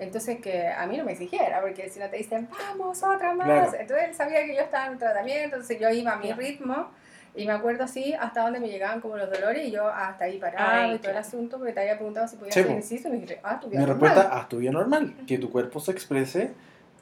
entonces 0.00 0.40
que 0.40 0.66
a 0.66 0.84
mí 0.86 0.96
no 0.96 1.04
me 1.04 1.12
exigiera, 1.12 1.60
porque 1.60 1.88
si 1.88 2.00
no 2.00 2.08
te 2.10 2.16
dicen, 2.16 2.48
vamos, 2.50 3.00
otra 3.04 3.34
más, 3.34 3.46
Claro. 3.70 3.72
entonces 3.78 4.08
él 4.08 4.14
sabía 4.16 4.44
que 4.44 4.56
yo 4.56 4.62
estaba 4.62 4.86
en 4.86 4.92
un 4.94 4.98
tratamiento, 4.98 5.54
entonces 5.56 5.78
yo 5.78 5.88
iba 5.90 6.12
a 6.12 6.16
mi 6.16 6.32
ritmo. 6.32 6.90
Y 7.36 7.46
me 7.46 7.52
acuerdo 7.52 7.82
así 7.84 8.14
hasta 8.14 8.42
donde 8.42 8.60
me 8.60 8.68
llegaban 8.68 9.00
como 9.00 9.16
los 9.16 9.28
dolores 9.30 9.66
y 9.66 9.70
yo 9.72 9.88
hasta 9.88 10.26
ahí 10.26 10.38
parado 10.38 10.70
Ay, 10.90 10.94
y 10.94 10.98
todo 10.98 11.10
el 11.10 11.16
asunto 11.16 11.58
porque 11.58 11.72
te 11.72 11.80
había 11.80 11.96
preguntado 11.96 12.28
si 12.28 12.36
podía 12.36 12.52
Sí, 12.52 12.60
hacer 12.60 12.70
ejercicio 12.72 13.08
y 13.10 13.12
me 13.12 13.18
dije, 13.20 13.40
ah, 13.42 13.58
tu 13.60 13.68
vida 13.68 13.80
Mi 13.80 13.86
normal. 13.86 14.08
respuesta, 14.10 14.38
haz 14.38 14.48
tu 14.48 14.58
vida 14.58 14.70
normal. 14.70 15.14
Que 15.26 15.38
tu 15.38 15.50
cuerpo 15.50 15.80
se 15.80 15.90
exprese. 15.90 16.52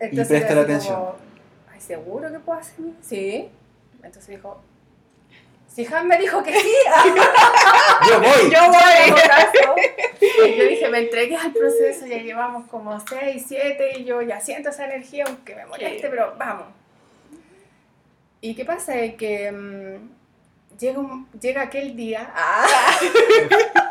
Entonces 0.00 0.28
presta 0.28 0.46
era 0.46 0.54
la 0.56 0.62
atención. 0.62 0.96
como, 0.96 1.14
Ay, 1.72 1.80
¿seguro 1.80 2.32
que 2.32 2.38
puedo 2.38 2.58
hacer? 2.58 2.76
Sí. 3.02 3.50
Entonces 4.02 4.28
dijo, 4.28 4.62
si 5.68 5.86
Han 5.86 6.08
me 6.08 6.16
dijo 6.18 6.42
que 6.42 6.52
sí, 6.58 6.72
¡Yo 8.08 8.20
voy! 8.20 8.50
Yo 8.50 8.60
voy. 8.68 10.48
Y 10.48 10.56
yo 10.56 10.64
dije, 10.64 10.88
me 10.88 10.98
entregué 11.00 11.36
al 11.36 11.52
proceso, 11.52 12.06
ya 12.06 12.18
llevamos 12.18 12.68
como 12.68 12.98
6, 12.98 13.44
7 13.48 13.98
y 13.98 14.04
yo 14.04 14.22
ya 14.22 14.40
siento 14.40 14.70
esa 14.70 14.86
energía, 14.86 15.24
aunque 15.26 15.54
me 15.54 15.66
moleste, 15.66 16.08
pero 16.08 16.34
vamos. 16.38 16.66
¿Y 18.40 18.54
qué 18.54 18.64
pasa? 18.64 18.92
Que 19.16 19.52
mm, 19.52 20.21
llega, 20.82 20.98
un- 20.98 21.28
llega 21.40 21.62
aquel 21.62 21.96
día. 21.96 22.30
¡Ah! 22.34 22.66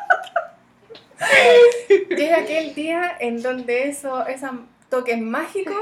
llega 2.10 2.40
aquel 2.40 2.74
día 2.76 3.16
en 3.20 3.42
donde 3.42 3.88
eso, 3.88 4.26
esos 4.28 4.52
toques 4.90 5.20
mágicos 5.20 5.76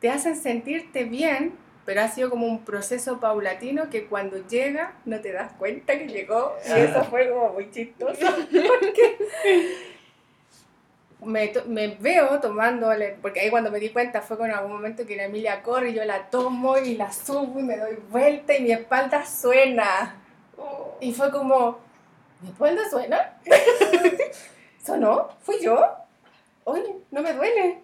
te 0.00 0.10
hacen 0.10 0.36
sentirte 0.36 1.04
bien, 1.04 1.54
pero 1.84 2.00
ha 2.02 2.08
sido 2.08 2.30
como 2.30 2.46
un 2.46 2.64
proceso 2.64 3.20
paulatino 3.20 3.90
que 3.90 4.06
cuando 4.06 4.46
llega 4.48 4.94
no 5.04 5.20
te 5.20 5.32
das 5.32 5.52
cuenta 5.52 5.98
que 5.98 6.06
llegó. 6.08 6.54
Y 6.68 6.72
eso 6.80 7.04
fue 7.04 7.28
como 7.30 7.52
muy 7.54 7.70
chistoso. 7.70 8.26
Porque 8.80 9.16
me, 11.24 11.52
me 11.66 11.88
veo 11.88 12.38
tomándole, 12.40 13.16
porque 13.20 13.40
ahí 13.40 13.50
cuando 13.50 13.70
me 13.70 13.80
di 13.80 13.88
cuenta 13.90 14.20
fue 14.20 14.36
con 14.38 14.50
algún 14.50 14.72
momento 14.72 15.04
que 15.06 15.16
la 15.16 15.24
Emilia 15.24 15.62
corre 15.62 15.90
y 15.90 15.94
yo 15.94 16.04
la 16.04 16.30
tomo 16.30 16.78
y 16.78 16.96
la 16.96 17.12
subo 17.12 17.58
y 17.58 17.62
me 17.62 17.76
doy 17.76 17.98
vuelta 18.10 18.56
y 18.56 18.62
mi 18.62 18.72
espalda 18.72 19.24
suena. 19.26 20.16
Y 21.00 21.12
fue 21.12 21.30
como, 21.30 21.78
¿mi 22.40 22.50
espalda 22.50 22.82
suena? 22.90 23.34
¿Sonó? 24.84 25.28
¿Fui 25.42 25.56
yo? 25.60 25.86
Oye, 26.64 26.96
no 27.10 27.22
me 27.22 27.32
duele. 27.32 27.78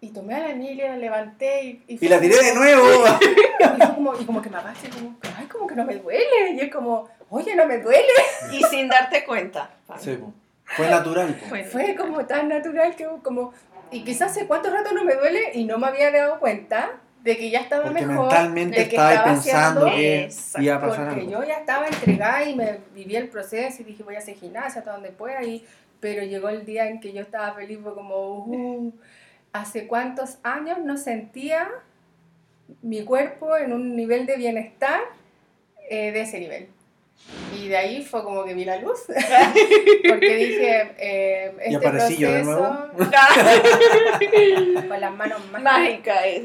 Y 0.00 0.08
tomé 0.08 0.34
a 0.34 0.40
la 0.40 0.50
Emilia, 0.50 0.90
la 0.90 0.96
levanté 0.96 1.62
y... 1.64 1.84
Y 1.88 1.98
fue 1.98 2.08
la 2.08 2.16
como- 2.18 2.28
tiré 2.30 2.44
de 2.44 2.54
nuevo. 2.54 3.04
y, 3.60 3.76
fue 3.78 3.94
como, 3.94 4.20
y 4.20 4.24
como 4.26 4.42
que 4.42 4.50
me 4.50 4.58
agaché, 4.58 4.90
como, 4.90 5.16
ay, 5.38 5.46
como 5.46 5.66
que 5.66 5.74
no 5.74 5.84
me 5.84 5.96
duele. 5.96 6.50
Y 6.52 6.60
es 6.60 6.70
como, 6.72 7.08
oye, 7.30 7.54
no 7.56 7.66
me 7.66 7.78
duele. 7.78 8.12
Y 8.52 8.62
sin 8.64 8.88
darte 8.88 9.24
cuenta. 9.24 9.70
Sí. 9.98 10.18
Fue 10.64 10.88
natural. 10.88 11.34
Fue 11.70 11.94
como 11.94 12.24
tan 12.26 12.48
natural 12.48 12.96
que 12.96 13.06
como... 13.22 13.52
Y 13.90 14.02
quizás 14.02 14.32
hace 14.32 14.46
cuánto 14.46 14.70
rato 14.70 14.92
no 14.92 15.04
me 15.04 15.14
duele 15.14 15.52
y 15.54 15.64
no 15.64 15.78
me 15.78 15.86
había 15.86 16.10
dado 16.10 16.40
cuenta 16.40 17.00
de 17.22 17.36
que 17.38 17.50
ya 17.50 17.60
estaba 17.60 17.84
Porque 17.84 18.04
mejor. 18.04 18.26
mentalmente 18.26 18.80
de 18.80 18.88
que 18.88 18.96
estaba 18.96 19.12
estaba 19.14 19.32
pensando 19.32 19.86
que 19.86 20.28
iba 20.58 20.74
a 20.74 20.80
pasar 20.80 21.08
Porque 21.08 21.20
algo. 21.20 21.32
yo 21.32 21.44
ya 21.44 21.58
estaba 21.58 21.86
entregada 21.86 22.44
y 22.44 22.54
me 22.54 22.80
viví 22.94 23.16
el 23.16 23.28
proceso 23.28 23.80
y 23.80 23.84
dije 23.84 24.02
voy 24.02 24.16
a 24.16 24.18
hacer 24.18 24.34
gimnasia 24.34 24.80
hasta 24.80 24.92
donde 24.92 25.10
pueda. 25.10 25.42
Y, 25.42 25.64
pero 26.00 26.22
llegó 26.22 26.50
el 26.50 26.66
día 26.66 26.88
en 26.88 27.00
que 27.00 27.12
yo 27.12 27.22
estaba 27.22 27.54
feliz, 27.54 27.78
fue 27.82 27.94
como, 27.94 28.44
uh, 28.44 28.92
¿hace 29.52 29.86
cuántos 29.86 30.38
años 30.42 30.78
no 30.80 30.98
sentía 30.98 31.70
mi 32.82 33.04
cuerpo 33.04 33.56
en 33.56 33.72
un 33.72 33.96
nivel 33.96 34.26
de 34.26 34.36
bienestar 34.36 35.00
eh, 35.88 36.12
de 36.12 36.20
ese 36.20 36.40
nivel? 36.40 36.68
Y 37.56 37.68
de 37.68 37.76
ahí 37.76 38.02
fue 38.02 38.22
como 38.22 38.44
que 38.44 38.54
vi 38.54 38.64
la 38.64 38.76
luz, 38.78 39.00
porque 40.08 40.36
dije, 40.36 40.94
eh, 40.98 41.54
este 41.58 41.70
Y 41.72 41.74
aparecí 41.74 42.16
yo 42.18 42.30
de 42.30 42.42
proceso 42.42 42.88
con 44.88 45.00
las 45.00 45.12
manos 45.14 45.40
mágicas. 45.50 45.62
mágica 45.64 46.26
es. 46.26 46.44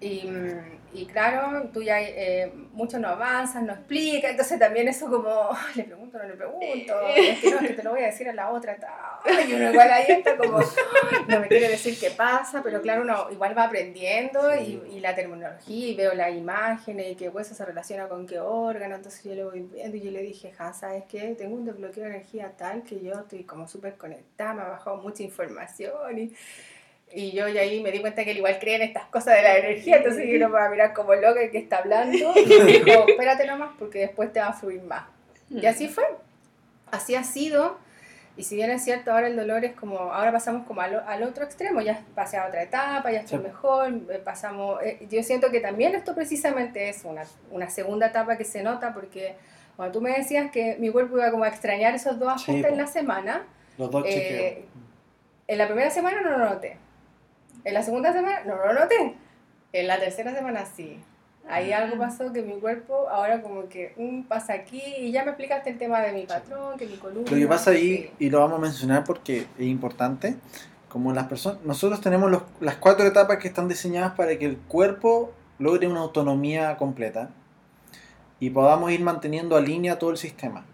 y, 0.00 0.26
mm, 0.26 0.75
y 0.96 1.06
claro, 1.06 1.68
tú 1.72 1.82
ya 1.82 2.00
eh, 2.00 2.50
mucho 2.72 2.98
no 2.98 3.08
avanzas, 3.08 3.62
no 3.62 3.72
explicas, 3.74 4.30
entonces 4.30 4.58
también 4.58 4.88
eso 4.88 5.08
como, 5.10 5.50
"Ay, 5.52 5.74
le 5.76 5.84
pregunto, 5.84 6.18
no 6.18 6.24
le 6.24 6.34
pregunto, 6.34 6.94
es 7.16 7.38
que 7.40 7.50
no, 7.50 7.58
es 7.60 7.66
que 7.68 7.74
te 7.74 7.82
lo 7.82 7.90
voy 7.90 8.00
a 8.02 8.06
decir 8.06 8.28
a 8.28 8.32
la 8.32 8.50
otra, 8.50 8.76
ta". 8.76 9.20
y 9.46 9.52
uno 9.52 9.70
igual 9.70 9.90
ahí 9.90 10.04
está 10.08 10.36
como, 10.36 10.58
"Ay, 10.58 11.18
no 11.28 11.40
me 11.40 11.48
quiere 11.48 11.68
decir 11.68 11.98
qué 12.00 12.10
pasa, 12.10 12.62
pero 12.62 12.80
claro, 12.80 13.02
uno 13.02 13.30
igual 13.30 13.56
va 13.56 13.64
aprendiendo 13.64 14.54
y, 14.56 14.80
y 14.90 15.00
la 15.00 15.14
terminología 15.14 15.88
y 15.88 15.94
veo 15.94 16.14
las 16.14 16.34
imágenes 16.34 17.12
y 17.12 17.14
qué 17.16 17.28
hueso 17.28 17.54
se 17.54 17.64
relaciona 17.64 18.08
con 18.08 18.26
qué 18.26 18.40
órgano, 18.40 18.94
entonces 18.96 19.22
yo 19.24 19.34
lo 19.34 19.50
voy 19.50 19.60
viendo 19.60 19.96
y 19.96 20.00
yo 20.00 20.10
le 20.10 20.22
dije, 20.22 20.52
ja, 20.52 20.72
¿sabes 20.72 21.04
qué? 21.08 21.34
Tengo 21.36 21.54
un 21.56 21.64
desbloqueo 21.66 22.04
de 22.04 22.10
energía 22.10 22.52
tal 22.56 22.82
que 22.84 23.00
yo 23.00 23.12
estoy 23.12 23.44
como 23.44 23.68
súper 23.68 23.96
conectada, 23.96 24.54
me 24.54 24.62
ha 24.62 24.68
bajado 24.68 24.96
mucha 24.96 25.22
información 25.22 26.18
y... 26.18 26.32
Y 27.12 27.32
yo 27.32 27.48
y 27.48 27.56
ahí 27.56 27.80
me 27.82 27.92
di 27.92 28.00
cuenta 28.00 28.24
que 28.24 28.32
él 28.32 28.38
igual 28.38 28.58
cree 28.58 28.76
en 28.76 28.82
estas 28.82 29.04
cosas 29.06 29.36
de 29.36 29.42
la 29.42 29.56
energía, 29.58 29.98
entonces 29.98 30.26
yo 30.28 30.38
no 30.38 30.48
me 30.48 30.58
voy 30.58 30.66
a 30.66 30.70
mirar 30.70 30.92
como 30.92 31.14
loca 31.14 31.40
el 31.40 31.50
que 31.50 31.58
está 31.58 31.78
hablando. 31.78 32.16
Y 32.36 32.44
dijo, 32.44 33.04
espérate 33.08 33.46
nomás 33.46 33.70
porque 33.78 34.00
después 34.00 34.32
te 34.32 34.40
va 34.40 34.48
a 34.48 34.52
fluir 34.52 34.82
más. 34.82 35.04
Y 35.50 35.64
así 35.66 35.88
fue. 35.88 36.04
Así 36.90 37.14
ha 37.14 37.24
sido. 37.24 37.78
Y 38.36 38.42
si 38.42 38.54
bien 38.56 38.70
es 38.70 38.84
cierto, 38.84 39.12
ahora 39.12 39.28
el 39.28 39.36
dolor 39.36 39.64
es 39.64 39.72
como, 39.72 39.98
ahora 39.98 40.30
pasamos 40.30 40.66
como 40.66 40.82
al, 40.82 41.02
al 41.06 41.22
otro 41.22 41.42
extremo, 41.44 41.80
ya 41.80 42.02
pasé 42.14 42.36
a 42.36 42.46
otra 42.48 42.62
etapa, 42.62 43.10
ya 43.10 43.20
estoy 43.20 43.38
Sí. 43.38 43.44
mejor, 43.44 43.88
eh, 44.10 44.20
pasamos, 44.22 44.82
eh, 44.82 45.06
yo 45.08 45.22
siento 45.22 45.50
que 45.50 45.60
también 45.60 45.94
esto 45.94 46.14
precisamente 46.14 46.90
es 46.90 47.04
una, 47.04 47.22
una 47.50 47.70
segunda 47.70 48.08
etapa 48.08 48.36
que 48.36 48.44
se 48.44 48.62
nota 48.62 48.92
porque 48.92 49.36
cuando 49.74 49.94
tú 49.98 50.02
me 50.02 50.10
decías 50.12 50.50
que 50.50 50.76
mi 50.78 50.90
cuerpo 50.90 51.16
iba 51.16 51.30
como 51.30 51.44
a 51.44 51.48
extrañar 51.48 51.94
esos 51.94 52.18
dos 52.18 52.42
Sí, 52.42 52.50
ajustes 52.50 52.72
en 52.72 52.76
po. 52.76 52.82
la 52.82 52.86
semana, 52.88 53.46
Los 53.78 53.90
dos 53.90 54.04
Eh, 54.06 54.66
en 55.48 55.56
la 55.58 55.66
primera 55.66 55.88
semana 55.90 56.20
no 56.20 56.30
lo 56.32 56.38
noté. 56.38 56.76
En 57.66 57.74
la 57.74 57.82
segunda 57.82 58.12
semana 58.12 58.44
no 58.46 58.54
lo 58.56 58.72
noté. 58.72 59.14
En 59.72 59.86
la 59.88 59.98
tercera 59.98 60.32
semana 60.32 60.64
sí. 60.64 61.00
Ahí 61.48 61.72
Ah. 61.72 61.78
algo 61.82 61.98
pasó 61.98 62.32
que 62.32 62.42
mi 62.42 62.54
cuerpo 62.60 63.08
ahora 63.08 63.42
como 63.42 63.68
que 63.68 63.92
mm, 63.96 64.22
pasa 64.28 64.52
aquí 64.54 64.80
y 64.98 65.10
ya 65.12 65.24
me 65.24 65.30
explicaste 65.32 65.70
el 65.70 65.78
tema 65.78 66.00
de 66.00 66.12
mi 66.12 66.26
patrón, 66.26 66.78
que 66.78 66.86
mi 66.86 66.96
columna. 66.96 67.28
Lo 67.30 67.36
que 67.36 67.46
pasa 67.48 67.72
ahí, 67.72 68.10
y 68.20 68.30
lo 68.30 68.38
vamos 68.40 68.58
a 68.58 68.62
mencionar 68.62 69.02
porque 69.04 69.46
es 69.58 69.66
importante, 69.66 70.36
como 70.88 71.12
las 71.12 71.26
personas, 71.26 71.60
nosotros 71.64 72.00
tenemos 72.00 72.30
los- 72.30 72.42
las 72.60 72.76
cuatro 72.76 73.04
etapas 73.04 73.38
que 73.38 73.48
están 73.48 73.66
diseñadas 73.68 74.12
para 74.12 74.38
que 74.38 74.46
el 74.46 74.56
cuerpo 74.58 75.32
logre 75.58 75.88
una 75.88 76.00
autonomía 76.00 76.76
completa 76.76 77.30
y 78.38 78.50
podamos 78.50 78.90
ir 78.92 79.00
manteniendo 79.00 79.56
a 79.56 79.60
línea 79.60 79.98
todo 79.98 80.10
el 80.10 80.16
sistema. 80.18 80.64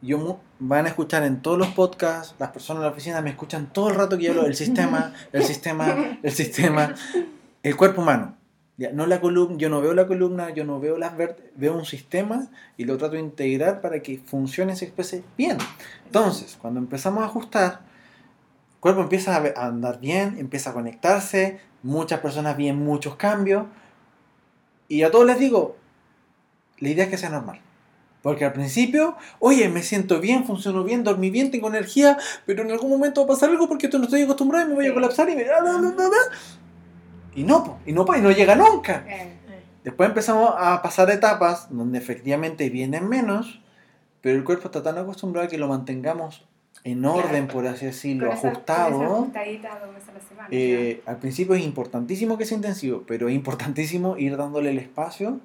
Yo 0.00 0.18
van 0.58 0.86
a 0.86 0.88
escuchar 0.88 1.24
en 1.24 1.40
todos 1.40 1.58
los 1.58 1.68
podcasts, 1.68 2.34
las 2.38 2.50
personas 2.50 2.80
en 2.80 2.86
la 2.86 2.92
oficina 2.92 3.20
me 3.20 3.30
escuchan 3.30 3.72
todo 3.72 3.90
el 3.90 3.94
rato 3.94 4.18
que 4.18 4.24
yo 4.24 4.30
hablo 4.30 4.44
del 4.44 4.54
sistema, 4.54 5.12
el 5.32 5.44
sistema, 5.44 6.18
el 6.22 6.32
sistema, 6.32 6.94
el 7.62 7.76
cuerpo 7.76 8.02
humano. 8.02 8.36
Ya, 8.76 8.92
no 8.92 9.06
la 9.06 9.20
columna, 9.20 9.56
yo 9.58 9.68
no 9.70 9.80
veo 9.80 9.92
la 9.92 10.06
columna, 10.06 10.50
yo 10.50 10.64
no 10.64 10.78
veo 10.78 10.98
las 10.98 11.16
vértebras, 11.16 11.52
veo 11.56 11.74
un 11.74 11.84
sistema 11.84 12.48
y 12.76 12.84
lo 12.84 12.96
trato 12.96 13.14
de 13.14 13.20
integrar 13.20 13.80
para 13.80 14.00
que 14.02 14.18
funcione 14.18 14.72
y 14.72 14.76
se 14.76 14.84
exprese 14.84 15.24
bien. 15.36 15.58
Entonces, 16.06 16.56
cuando 16.60 16.78
empezamos 16.78 17.24
a 17.24 17.26
ajustar, 17.26 17.80
el 18.74 18.80
cuerpo 18.80 19.00
empieza 19.00 19.36
a 19.36 19.66
andar 19.66 19.98
bien, 19.98 20.36
empieza 20.38 20.70
a 20.70 20.74
conectarse, 20.74 21.60
muchas 21.82 22.20
personas 22.20 22.56
ven 22.56 22.76
muchos 22.76 23.16
cambios 23.16 23.64
y 24.86 25.02
a 25.02 25.10
todos 25.10 25.26
les 25.26 25.40
digo, 25.40 25.76
la 26.78 26.88
idea 26.88 27.04
es 27.04 27.10
que 27.10 27.18
sea 27.18 27.30
normal. 27.30 27.60
Porque 28.22 28.44
al 28.44 28.52
principio, 28.52 29.16
oye, 29.38 29.68
me 29.68 29.82
siento 29.82 30.20
bien, 30.20 30.44
funciono 30.44 30.82
bien, 30.84 31.04
dormí 31.04 31.30
bien, 31.30 31.50
tengo 31.50 31.68
energía, 31.68 32.18
pero 32.46 32.62
en 32.62 32.70
algún 32.72 32.90
momento 32.90 33.20
va 33.20 33.26
a 33.26 33.36
pasar 33.36 33.50
algo 33.50 33.68
porque 33.68 33.86
esto 33.86 33.98
no 33.98 34.04
estoy 34.04 34.22
acostumbrado 34.22 34.66
y 34.66 34.68
me 34.70 34.74
voy 34.74 34.86
a 34.88 34.94
colapsar 34.94 35.28
y 35.30 35.36
me... 35.36 35.44
Y 37.34 37.44
no, 37.44 37.78
y 37.86 37.92
no, 37.92 38.04
y 38.16 38.20
no 38.20 38.30
llega 38.32 38.54
nunca. 38.56 39.04
Después 39.84 40.08
empezamos 40.08 40.52
a 40.58 40.82
pasar 40.82 41.08
etapas 41.10 41.68
donde 41.70 41.98
efectivamente 41.98 42.68
vienen 42.70 43.08
menos, 43.08 43.60
pero 44.20 44.36
el 44.36 44.44
cuerpo 44.44 44.66
está 44.66 44.82
tan 44.82 44.98
acostumbrado 44.98 45.48
que 45.48 45.56
lo 45.58 45.68
mantengamos 45.68 46.44
en 46.84 47.04
orden, 47.04 47.46
por 47.48 47.66
así 47.66 47.86
decirlo, 47.86 48.32
esa- 48.32 48.48
ajustado. 48.48 49.00
a. 50.50 50.56
Eh, 50.56 51.02
al 51.06 51.18
principio 51.18 51.54
es 51.54 51.62
importantísimo 51.64 52.36
que 52.38 52.44
sea 52.44 52.56
intensivo, 52.56 53.04
pero 53.06 53.28
es 53.28 53.34
importantísimo 53.34 54.16
ir 54.16 54.36
dándole 54.36 54.70
el 54.70 54.78
espacio. 54.78 55.38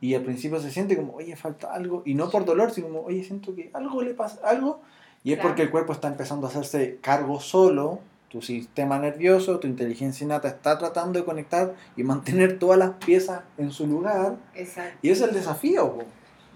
Y 0.00 0.14
al 0.14 0.22
principio 0.22 0.60
se 0.60 0.70
siente 0.70 0.96
como, 0.96 1.14
oye, 1.14 1.34
falta 1.36 1.72
algo, 1.72 2.02
y 2.04 2.14
no 2.14 2.30
por 2.30 2.44
dolor, 2.44 2.70
sino 2.70 2.88
como, 2.88 3.00
oye, 3.02 3.22
siento 3.24 3.54
que 3.54 3.70
algo 3.74 4.02
le 4.02 4.14
pasa, 4.14 4.38
algo, 4.44 4.80
y 5.24 5.32
es 5.32 5.38
Claro. 5.38 5.50
porque 5.50 5.62
el 5.62 5.70
cuerpo 5.70 5.92
está 5.92 6.08
empezando 6.08 6.46
a 6.46 6.50
hacerse 6.50 6.98
cargo 7.00 7.40
solo, 7.40 8.00
tu 8.28 8.42
sistema 8.42 8.98
nervioso, 8.98 9.58
tu 9.58 9.66
inteligencia 9.66 10.24
innata 10.24 10.48
está 10.48 10.78
tratando 10.78 11.18
de 11.18 11.24
conectar 11.24 11.74
y 11.96 12.02
mantener 12.02 12.58
todas 12.58 12.78
las 12.78 12.90
piezas 13.04 13.40
en 13.56 13.70
su 13.70 13.86
lugar, 13.86 14.36
Exacto. 14.54 14.98
y 15.02 15.10
ese 15.10 15.22
es 15.24 15.28
el 15.30 15.34
desafío. 15.34 15.92
po. 15.94 16.02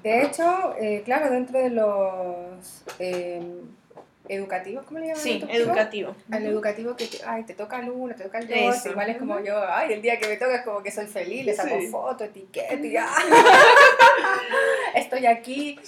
De 0.02 0.22
hecho, 0.22 0.74
eh, 0.80 1.02
claro, 1.04 1.30
dentro 1.30 1.58
de 1.58 1.70
los 1.70 2.82
eh, 2.98 3.40
educativos, 4.28 4.84
¿cómo 4.86 5.00
le 5.00 5.08
llaman? 5.08 5.22
Sí, 5.22 5.44
educativo. 5.50 6.14
Al 6.30 6.46
educativo 6.46 6.96
que 6.96 7.06
te, 7.06 7.18
ay, 7.24 7.44
te 7.44 7.54
toca 7.54 7.80
el 7.80 7.90
uno, 7.90 8.14
te 8.14 8.24
toca 8.24 8.38
el 8.38 8.48
dos, 8.48 8.86
igual 8.86 9.10
es 9.10 9.16
como 9.16 9.40
yo, 9.40 9.60
ay, 9.68 9.92
el 9.92 10.02
día 10.02 10.18
que 10.18 10.28
me 10.28 10.36
toca 10.36 10.54
es 10.56 10.62
como 10.62 10.82
que 10.82 10.90
soy 10.90 11.06
feliz, 11.06 11.44
le 11.44 11.54
saco 11.54 11.76
Sí. 11.80 11.88
foto, 11.88 12.24
etiqueta 12.24 12.74
y. 12.74 12.94
Estoy 14.94 15.26
aquí. 15.26 15.78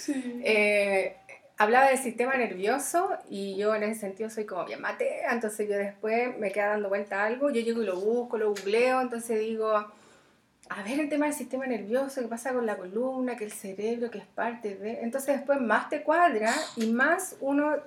Eh, 0.43 1.15
hablaba 1.57 1.87
del 1.87 1.97
sistema 1.97 2.35
nervioso 2.35 3.09
y 3.29 3.55
yo 3.55 3.73
en 3.75 3.83
ese 3.83 4.01
sentido 4.01 4.29
soy 4.29 4.45
como 4.45 4.65
bien 4.65 4.81
matea, 4.81 5.31
entonces 5.31 5.69
yo 5.69 5.77
después 5.77 6.37
me 6.37 6.51
queda 6.51 6.69
dando 6.69 6.89
vuelta 6.89 7.23
algo, 7.23 7.49
yo 7.49 7.61
llego 7.61 7.81
y 7.81 7.85
lo 7.85 7.99
busco, 7.99 8.37
lo 8.37 8.49
googleo, 8.49 8.99
entonces 9.01 9.39
digo, 9.39 9.71
a 9.71 10.83
ver 10.83 10.99
el 10.99 11.07
tema 11.09 11.25
del 11.27 11.35
sistema 11.35 11.65
nervioso, 11.67 12.21
qué 12.21 12.27
pasa 12.27 12.51
con 12.51 12.65
la 12.65 12.75
columna, 12.75 13.37
que 13.37 13.45
el 13.45 13.51
cerebro, 13.51 14.09
que 14.11 14.17
es 14.17 14.25
parte 14.25 14.75
de... 14.75 15.01
Entonces 15.01 15.35
después 15.37 15.61
más 15.61 15.89
te 15.89 16.01
cuadra 16.01 16.53
y 16.75 16.87
más 16.87 17.37
uno 17.39 17.77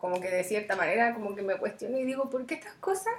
como 0.00 0.18
que 0.20 0.30
de 0.30 0.44
cierta 0.44 0.76
manera 0.76 1.12
como 1.12 1.34
que 1.34 1.42
me 1.42 1.56
cuestiono 1.56 1.98
y 1.98 2.04
digo, 2.04 2.30
¿por 2.30 2.46
qué 2.46 2.54
estas 2.54 2.72
cosas 2.74 3.12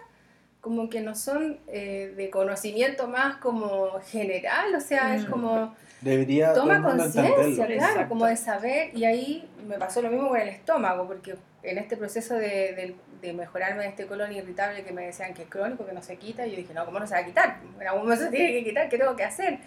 como 0.61 0.89
que 0.89 1.01
no 1.01 1.13
son 1.15 1.59
eh, 1.67 2.13
de 2.17 2.29
conocimiento 2.31 3.07
más 3.07 3.37
como 3.37 3.99
general? 4.01 4.73
O 4.75 4.79
sea, 4.81 5.15
es 5.15 5.27
Mm. 5.27 5.31
como 5.31 5.75
Debería 6.01 6.53
toma 6.53 6.81
conciencia, 6.81 7.65
claro, 7.67 7.73
Exacto. 7.73 8.09
como 8.09 8.25
de 8.25 8.35
saber, 8.35 8.89
y 8.97 9.05
ahí 9.05 9.47
me 9.67 9.77
pasó 9.77 10.01
lo 10.01 10.09
mismo 10.09 10.29
con 10.29 10.39
el 10.39 10.49
estómago, 10.49 11.05
porque 11.05 11.35
en 11.61 11.77
este 11.77 11.95
proceso 11.97 12.33
de, 12.33 12.73
de, 12.73 12.95
de 13.21 13.33
mejorarme 13.33 13.83
de 13.83 13.89
este 13.89 14.07
colon 14.07 14.31
irritable 14.31 14.83
que 14.83 14.91
me 14.91 15.05
decían 15.05 15.35
que 15.35 15.43
es 15.43 15.49
crónico, 15.49 15.85
que 15.85 15.93
no 15.93 16.01
se 16.01 16.17
quita, 16.17 16.47
yo 16.47 16.55
dije, 16.55 16.73
no, 16.73 16.85
¿cómo 16.85 16.99
no 16.99 17.05
se 17.05 17.13
va 17.13 17.19
a 17.19 17.25
quitar? 17.25 17.57
En 17.79 17.87
algún 17.87 18.03
momento 18.05 18.25
se 18.25 18.31
tiene 18.31 18.51
que 18.53 18.63
quitar, 18.63 18.89
¿qué 18.89 18.97
tengo 18.97 19.15
que 19.15 19.23
hacer? 19.23 19.59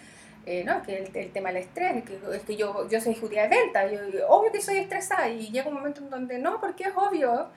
Eh, 0.47 0.63
no, 0.63 0.77
es 0.77 0.83
que 0.83 0.97
el, 0.97 1.15
el 1.17 1.31
tema 1.31 1.49
del 1.49 1.57
estrés, 1.63 1.95
es 1.97 2.03
que, 2.03 2.19
es 2.35 2.43
que 2.43 2.55
yo, 2.55 2.87
yo 2.87 3.01
soy 3.01 3.13
ejecutiva 3.13 3.43
de 3.43 3.49
venta, 3.49 3.87
yo, 3.91 4.07
yo- 4.09 4.27
obvio 4.29 4.51
que 4.51 4.61
soy 4.61 4.77
estresada 4.77 5.27
y 5.27 5.49
llega 5.51 5.67
un 5.69 5.73
momento 5.75 6.01
en 6.01 6.09
donde 6.11 6.37
no, 6.37 6.61
porque 6.61 6.83
es 6.85 6.93
obvio. 6.95 7.47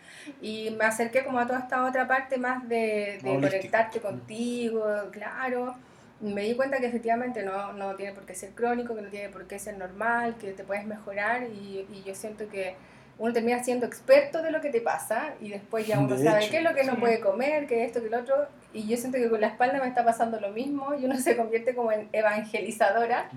Y 0.41 0.71
me 0.71 0.85
acerqué 0.87 1.23
como 1.25 1.39
a 1.39 1.47
toda 1.47 1.59
esta 1.61 1.85
otra 1.85 2.09
parte 2.09 2.39
más 2.39 2.67
de, 2.69 3.19
conectarte 3.41 4.01
contigo, 4.01 4.85
claro. 5.13 5.75
Me 6.21 6.43
di 6.43 6.55
cuenta 6.57 6.79
que 6.81 6.87
efectivamente 6.87 7.43
no, 7.45 7.73
no 7.75 7.95
tiene 7.95 8.13
por 8.13 8.25
qué 8.25 8.35
ser 8.35 8.51
crónico, 8.51 8.95
que 8.95 9.03
no 9.03 9.09
tiene 9.11 9.29
por 9.29 9.47
qué 9.47 9.59
ser 9.59 9.77
normal, 9.79 10.37
que 10.41 10.53
te 10.53 10.65
puedes 10.65 10.85
mejorar 10.87 11.45
y, 11.45 11.87
y 11.93 12.03
yo 12.05 12.15
siento 12.15 12.49
que 12.49 12.75
uno 13.19 13.33
termina 13.33 13.63
siendo 13.65 13.85
experto 13.87 14.43
de 14.43 14.51
lo 14.53 14.61
que 14.61 14.71
te 14.71 14.81
pasa 14.81 15.35
y 15.41 15.49
después 15.51 15.87
ya 15.87 15.99
uno 16.01 16.17
De 16.17 16.25
sabe 16.25 16.41
hecho. 16.43 16.51
qué 16.53 16.59
es 16.59 16.63
lo 16.65 16.75
que 16.75 16.85
no 16.85 16.97
puede 16.99 17.21
comer, 17.21 17.67
qué 17.67 17.85
esto, 17.85 18.01
qué 18.03 18.09
lo 18.11 18.19
otro. 18.21 18.37
Y 18.73 18.87
yo 18.87 18.97
siento 18.97 19.19
que 19.19 19.29
con 19.31 19.41
la 19.41 19.49
espalda 19.49 19.81
me 19.81 19.89
está 19.89 20.05
pasando 20.05 20.39
lo 20.41 20.51
mismo 20.51 20.95
y 20.95 21.05
uno 21.07 21.17
se 21.21 21.37
convierte 21.37 21.75
como 21.75 21.91
en 21.93 22.09
evangelizadora 22.13 23.31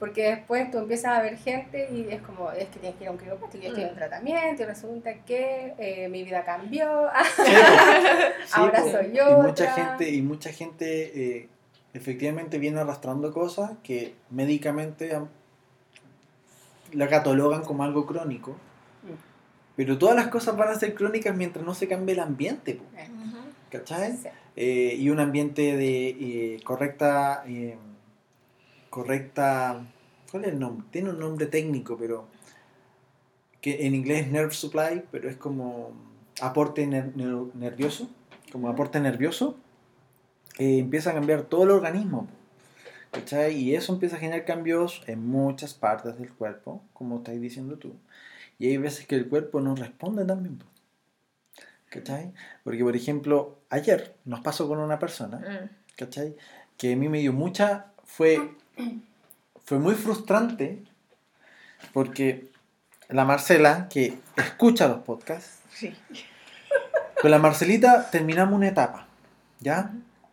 porque 0.00 0.24
después 0.30 0.70
tú 0.70 0.78
empiezas 0.78 1.16
a 1.18 1.22
ver 1.22 1.38
gente 1.38 1.88
y 1.90 2.08
es 2.12 2.20
como, 2.20 2.50
es 2.50 2.68
que 2.68 2.80
tienes 2.80 2.98
que 2.98 3.04
ir 3.04 3.08
a 3.08 3.12
un 3.12 3.18
quiropráctico, 3.18 3.62
yo 3.62 3.68
estoy 3.70 3.84
en 3.84 3.94
tratamiento 3.94 4.62
y 4.62 4.66
resulta 4.66 5.14
que 5.24 5.72
eh, 5.78 6.08
mi 6.08 6.24
vida 6.24 6.44
cambió, 6.44 7.08
Sí, 7.36 7.52
ahora 8.52 8.80
po. 8.82 8.90
soy 8.90 9.06
y 9.12 9.16
yo. 9.16 9.38
mucha 9.38 9.72
gente 9.72 10.10
y 10.10 10.20
mucha 10.20 10.50
gente 10.52 11.36
eh, 11.38 11.48
efectivamente 11.94 12.58
viene 12.58 12.80
arrastrando 12.80 13.32
cosas 13.32 13.70
que 13.84 14.14
médicamente 14.30 15.16
la 16.92 17.08
catalogan 17.08 17.62
como 17.62 17.84
algo 17.84 18.04
crónico. 18.04 18.56
Pero 19.76 19.98
todas 19.98 20.14
las 20.16 20.28
cosas 20.28 20.56
van 20.56 20.68
a 20.68 20.78
ser 20.78 20.94
crónicas 20.94 21.36
mientras 21.36 21.64
no 21.64 21.74
se 21.74 21.88
cambie 21.88 22.14
el 22.14 22.20
ambiente 22.20 22.74
po, 22.74 22.84
¿cachai? 23.70 24.12
Eh, 24.56 24.96
y 24.98 25.10
un 25.10 25.18
ambiente 25.20 25.76
de 25.76 26.08
eh, 26.08 26.60
correcta 26.64 27.42
eh, 27.46 27.76
correcta 28.90 29.84
¿cuál 30.30 30.44
es 30.44 30.52
el 30.52 30.58
nombre? 30.58 30.86
tiene 30.90 31.10
un 31.10 31.18
nombre 31.18 31.46
técnico 31.46 31.96
pero 31.96 32.26
que 33.60 33.86
en 33.86 33.94
inglés 33.94 34.26
es 34.26 34.32
nerve 34.32 34.52
supply 34.54 35.02
pero 35.10 35.28
es 35.28 35.36
como 35.36 35.92
aporte 36.40 36.86
ner- 36.86 37.12
ner- 37.14 37.52
nervioso 37.54 38.08
como 38.52 38.68
aporte 38.68 39.00
nervioso 39.00 39.56
eh, 40.58 40.78
empieza 40.78 41.10
a 41.10 41.14
cambiar 41.14 41.42
todo 41.42 41.64
el 41.64 41.70
organismo 41.70 42.28
¿cachai? 43.10 43.56
y 43.56 43.74
eso 43.74 43.92
empieza 43.92 44.16
a 44.16 44.18
generar 44.20 44.44
cambios 44.44 45.02
en 45.06 45.26
muchas 45.26 45.74
partes 45.74 46.16
del 46.18 46.32
cuerpo 46.32 46.80
como 46.92 47.16
estáis 47.18 47.40
diciendo 47.40 47.76
tú 47.76 47.92
y 48.58 48.68
hay 48.68 48.76
veces 48.78 49.06
que 49.06 49.16
el 49.16 49.28
cuerpo 49.28 49.60
no 49.60 49.74
responde 49.74 50.24
también. 50.24 50.58
¿cachai? 51.88 52.32
porque 52.64 52.82
por 52.82 52.96
ejemplo 52.96 53.58
ayer 53.70 54.16
nos 54.24 54.40
pasó 54.40 54.66
con 54.66 54.78
una 54.80 54.98
persona 54.98 55.38
Mm. 55.38 55.68
¿cachai? 55.96 56.34
Que 56.76 56.92
a 56.94 56.96
mí 56.96 57.08
me 57.08 57.20
dio 57.20 57.32
mucha, 57.32 57.86
fue, 58.04 58.50
fue 59.64 59.78
muy 59.78 59.94
frustrante 59.94 60.82
porque 61.92 62.50
la 63.08 63.24
Marcela, 63.24 63.88
que 63.88 64.18
escucha 64.36 64.88
los 64.88 64.98
podcasts, 65.00 65.60
Sí. 65.70 65.94
con 67.22 67.30
la 67.30 67.38
Marcelita 67.38 68.10
terminamos 68.10 68.54
una 68.54 68.68
etapa, 68.68 69.06
¿ya? 69.60 69.92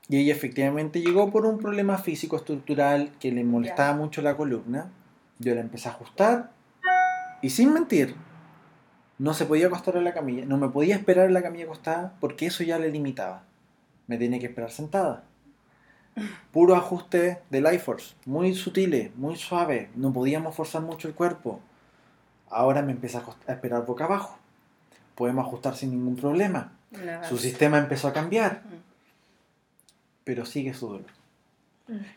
Y 0.09 0.17
ella 0.17 0.33
efectivamente 0.33 0.99
llegó 1.01 1.31
por 1.31 1.45
un 1.45 1.59
problema 1.59 1.97
físico 1.99 2.37
estructural 2.37 3.11
que 3.19 3.31
le 3.31 3.43
molestaba 3.43 3.93
mucho 3.95 4.21
la 4.23 4.35
columna. 4.35 4.89
Yo 5.39 5.53
la 5.55 5.61
empecé 5.61 5.89
a 5.89 5.91
ajustar 5.91 6.51
y 7.41 7.49
sin 7.49 7.73
mentir, 7.73 8.15
no 9.17 9.33
se 9.33 9.45
podía 9.45 9.67
acostar 9.67 9.97
en 9.97 10.03
la 10.03 10.13
camilla, 10.13 10.45
no 10.45 10.57
me 10.57 10.69
podía 10.69 10.95
esperar 10.95 11.27
en 11.27 11.33
la 11.33 11.43
camilla 11.43 11.65
acostada 11.65 12.15
porque 12.19 12.47
eso 12.47 12.63
ya 12.63 12.79
le 12.79 12.89
limitaba. 12.89 13.43
Me 14.07 14.17
tenía 14.17 14.39
que 14.39 14.47
esperar 14.47 14.71
sentada. 14.71 15.23
Puro 16.51 16.75
ajuste 16.75 17.39
de 17.49 17.61
Life 17.61 17.79
Force, 17.79 18.15
muy 18.25 18.53
sutiles, 18.53 19.15
muy 19.15 19.35
suave, 19.37 19.89
no 19.95 20.11
podíamos 20.11 20.55
forzar 20.55 20.81
mucho 20.81 21.07
el 21.07 21.13
cuerpo. 21.13 21.61
Ahora 22.49 22.81
me 22.81 22.91
empecé 22.91 23.17
a, 23.17 23.53
esperar 23.53 23.85
boca 23.85 24.05
abajo. 24.05 24.37
Podemos 25.15 25.45
ajustar 25.45 25.75
sin 25.75 25.91
ningún 25.91 26.15
problema. 26.15 26.73
Su 27.29 27.37
sistema 27.37 27.77
empezó 27.77 28.09
a 28.09 28.13
cambiar, 28.13 28.63
pero 30.25 30.45
sigue 30.45 30.73
su 30.73 30.87
dolor. 30.87 31.20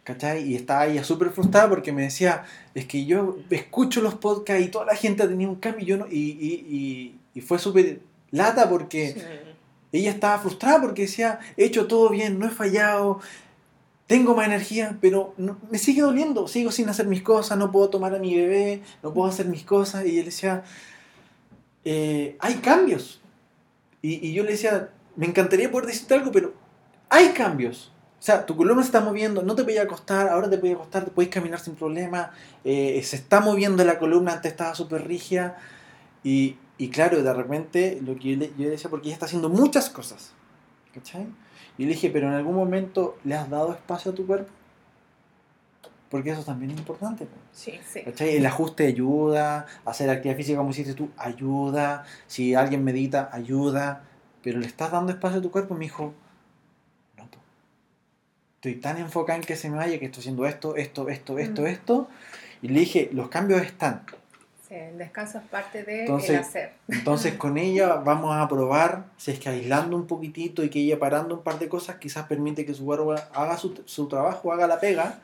¿Cachai? 0.04 0.44
Y 0.50 0.54
estaba 0.56 0.87
ella 0.87 1.02
súper 1.04 1.30
frustrada 1.30 1.68
porque 1.68 1.92
me 1.92 2.02
decía, 2.02 2.44
es 2.74 2.87
que 2.87 3.04
yo 3.04 3.38
escucho 3.50 4.00
los 4.02 4.14
podcasts 4.14 4.64
y 4.64 4.68
toda 4.68 4.84
la 4.87 4.94
gente 4.96 5.22
ha 5.22 5.28
tenido 5.28 5.50
un 5.50 5.56
cambio 5.56 5.82
y 5.84 5.87
yo 5.87 5.96
no, 5.96 6.06
y, 6.06 6.18
y, 6.18 6.66
y, 6.68 7.18
y 7.34 7.40
fue 7.40 7.58
súper 7.58 8.00
lata 8.30 8.68
porque 8.68 9.12
Sí. 9.12 9.20
ella 9.92 10.10
estaba 10.10 10.38
frustrada 10.38 10.80
porque 10.80 11.02
decía, 11.02 11.38
he 11.56 11.64
hecho 11.64 11.87
todo 11.87 12.08
bien, 12.10 12.38
no 12.38 12.46
he 12.46 12.50
fallado, 12.50 13.20
tengo 14.06 14.34
más 14.34 14.46
energía, 14.46 14.98
pero 15.00 15.34
no- 15.38 15.56
me 15.70 15.78
sigue 15.78 16.02
doliendo, 16.02 16.46
sigo 16.48 16.70
sin 16.70 16.88
hacer 16.88 17.06
mis 17.06 17.22
cosas, 17.22 17.56
no 17.58 17.70
puedo 17.72 17.88
tomar 17.90 18.14
a 18.14 18.18
mi 18.18 18.34
bebé, 18.37 18.82
no 19.02 19.14
puedo 19.14 19.28
hacer 19.30 19.46
mis 19.46 19.62
cosas. 19.64 20.04
Y 20.06 20.18
él 20.18 20.26
decía, 20.26 20.62
"Eh, 21.84 22.37
hay 22.40 22.54
cambios. 22.56 23.20
Y, 24.02 24.26
y 24.28 24.32
yo 24.34 24.44
le 24.44 24.52
decía, 24.52 24.90
me 25.16 25.26
encantaría 25.26 25.70
poder 25.70 25.87
decirte 25.87 26.14
algo, 26.14 26.30
pero 26.32 26.52
hay 27.08 27.28
cambios. 27.28 27.90
O 28.24 28.26
sea, 28.26 28.46
tu 28.46 28.56
columna 28.56 28.80
se 28.80 28.87
está 28.87 29.00
moviendo, 29.00 29.42
no 29.42 29.54
te 29.54 29.64
podía 29.64 29.82
acostar, 29.82 30.30
ahora 30.30 30.48
te 30.48 30.56
podía 30.56 30.72
acostar, 30.72 31.04
te 31.04 31.10
puedes 31.10 31.30
caminar 31.30 31.60
sin 31.60 31.74
problema, 31.74 32.30
eh, 32.64 33.02
se 33.04 33.16
está 33.16 33.40
moviendo 33.40 33.84
la 33.84 33.98
columna, 33.98 34.32
antes 34.32 34.50
estaba 34.50 34.74
súper 34.74 35.06
rígida. 35.06 35.58
Y, 36.22 36.56
y 36.78 36.88
claro, 36.88 37.22
de 37.22 37.34
repente, 37.34 38.00
lo 38.00 38.16
que 38.16 38.30
yo 38.30 38.38
le, 38.38 38.46
yo 38.56 38.64
le 38.64 38.70
decía, 38.70 38.88
porque 38.88 39.08
ella 39.08 39.12
está 39.16 39.26
haciendo 39.26 39.50
muchas 39.50 39.90
cosas. 39.90 40.32
¿Cachai? 40.94 41.26
Y 41.76 41.82
le 41.82 41.90
dije, 41.90 42.08
pero 42.08 42.28
en 42.28 42.32
algún 42.32 42.54
momento 42.54 43.18
le 43.24 43.34
has 43.34 43.50
dado 43.50 43.74
espacio 43.74 44.12
a 44.12 44.14
tu 44.14 44.26
cuerpo. 44.26 44.50
Porque 46.08 46.30
eso 46.30 46.44
también 46.44 46.70
es 46.70 46.78
importante. 46.78 47.26
po. 47.26 47.37
Sí. 47.52 47.78
Sí. 47.87 48.04
¿Cachai? 48.04 48.37
El 48.37 48.46
ajuste 48.46 48.87
ayuda, 48.87 49.66
hacer 49.84 50.08
actividad 50.08 50.38
física 50.38 50.56
como 50.56 50.70
hiciste 50.70 50.94
tú, 50.94 51.10
ayuda. 51.18 52.06
Si 52.26 52.54
alguien 52.54 52.84
medita, 52.84 53.28
ayuda. 53.34 54.04
Pero 54.42 54.60
le 54.60 54.66
estás 54.66 54.92
dando 54.92 55.12
espacio 55.12 55.40
a 55.40 55.42
tu 55.42 55.50
cuerpo, 55.50 55.74
me 55.74 55.80
dijo. 55.80 56.14
Estoy 58.64 58.81
tan 58.81 58.96
enfocada 58.96 59.38
en 59.38 59.44
que 59.44 59.57
se 59.57 59.68
me 59.68 59.77
vaya 59.77 59.98
que 59.98 60.07
estoy 60.07 60.20
haciendo 60.22 60.46
esto, 60.46 60.74
esto, 60.77 61.11
esto, 61.11 61.38
esto, 61.38 61.61
Mm. 61.62 61.66
esto. 61.66 62.09
Y 62.62 62.68
le 62.68 62.81
dije, 62.81 63.11
los 63.12 63.29
cambios 63.29 63.61
están. 63.61 64.05
Sí, 64.66 64.74
el 64.74 64.96
descanso 64.96 65.37
es 65.37 65.44
parte 65.44 65.85
de 65.85 66.00
Entonces, 66.00 66.31
el 66.31 66.37
hacer. 66.38 66.72
Entonces 66.88 67.35
con 67.35 67.59
ella 67.59 67.96
vamos 67.96 68.35
a 68.35 68.48
probar 68.48 69.05
si 69.18 69.33
es 69.33 69.38
que 69.38 69.50
aislando 69.50 69.94
un 69.98 70.07
poquitito 70.07 70.64
y 70.64 70.70
que 70.70 70.79
ella 70.79 70.98
parando 70.98 71.35
un 71.35 71.42
par 71.42 71.59
de 71.59 71.68
cosas 71.68 71.96
quizás 71.96 72.27
permite 72.27 72.64
que 72.64 72.72
su 72.72 72.87
cuerpo 72.87 73.12
haga 73.35 73.59
su, 73.59 73.83
su 73.85 74.09
trabajo, 74.09 74.50
haga 74.50 74.66
la 74.66 74.81
pega 74.81 75.18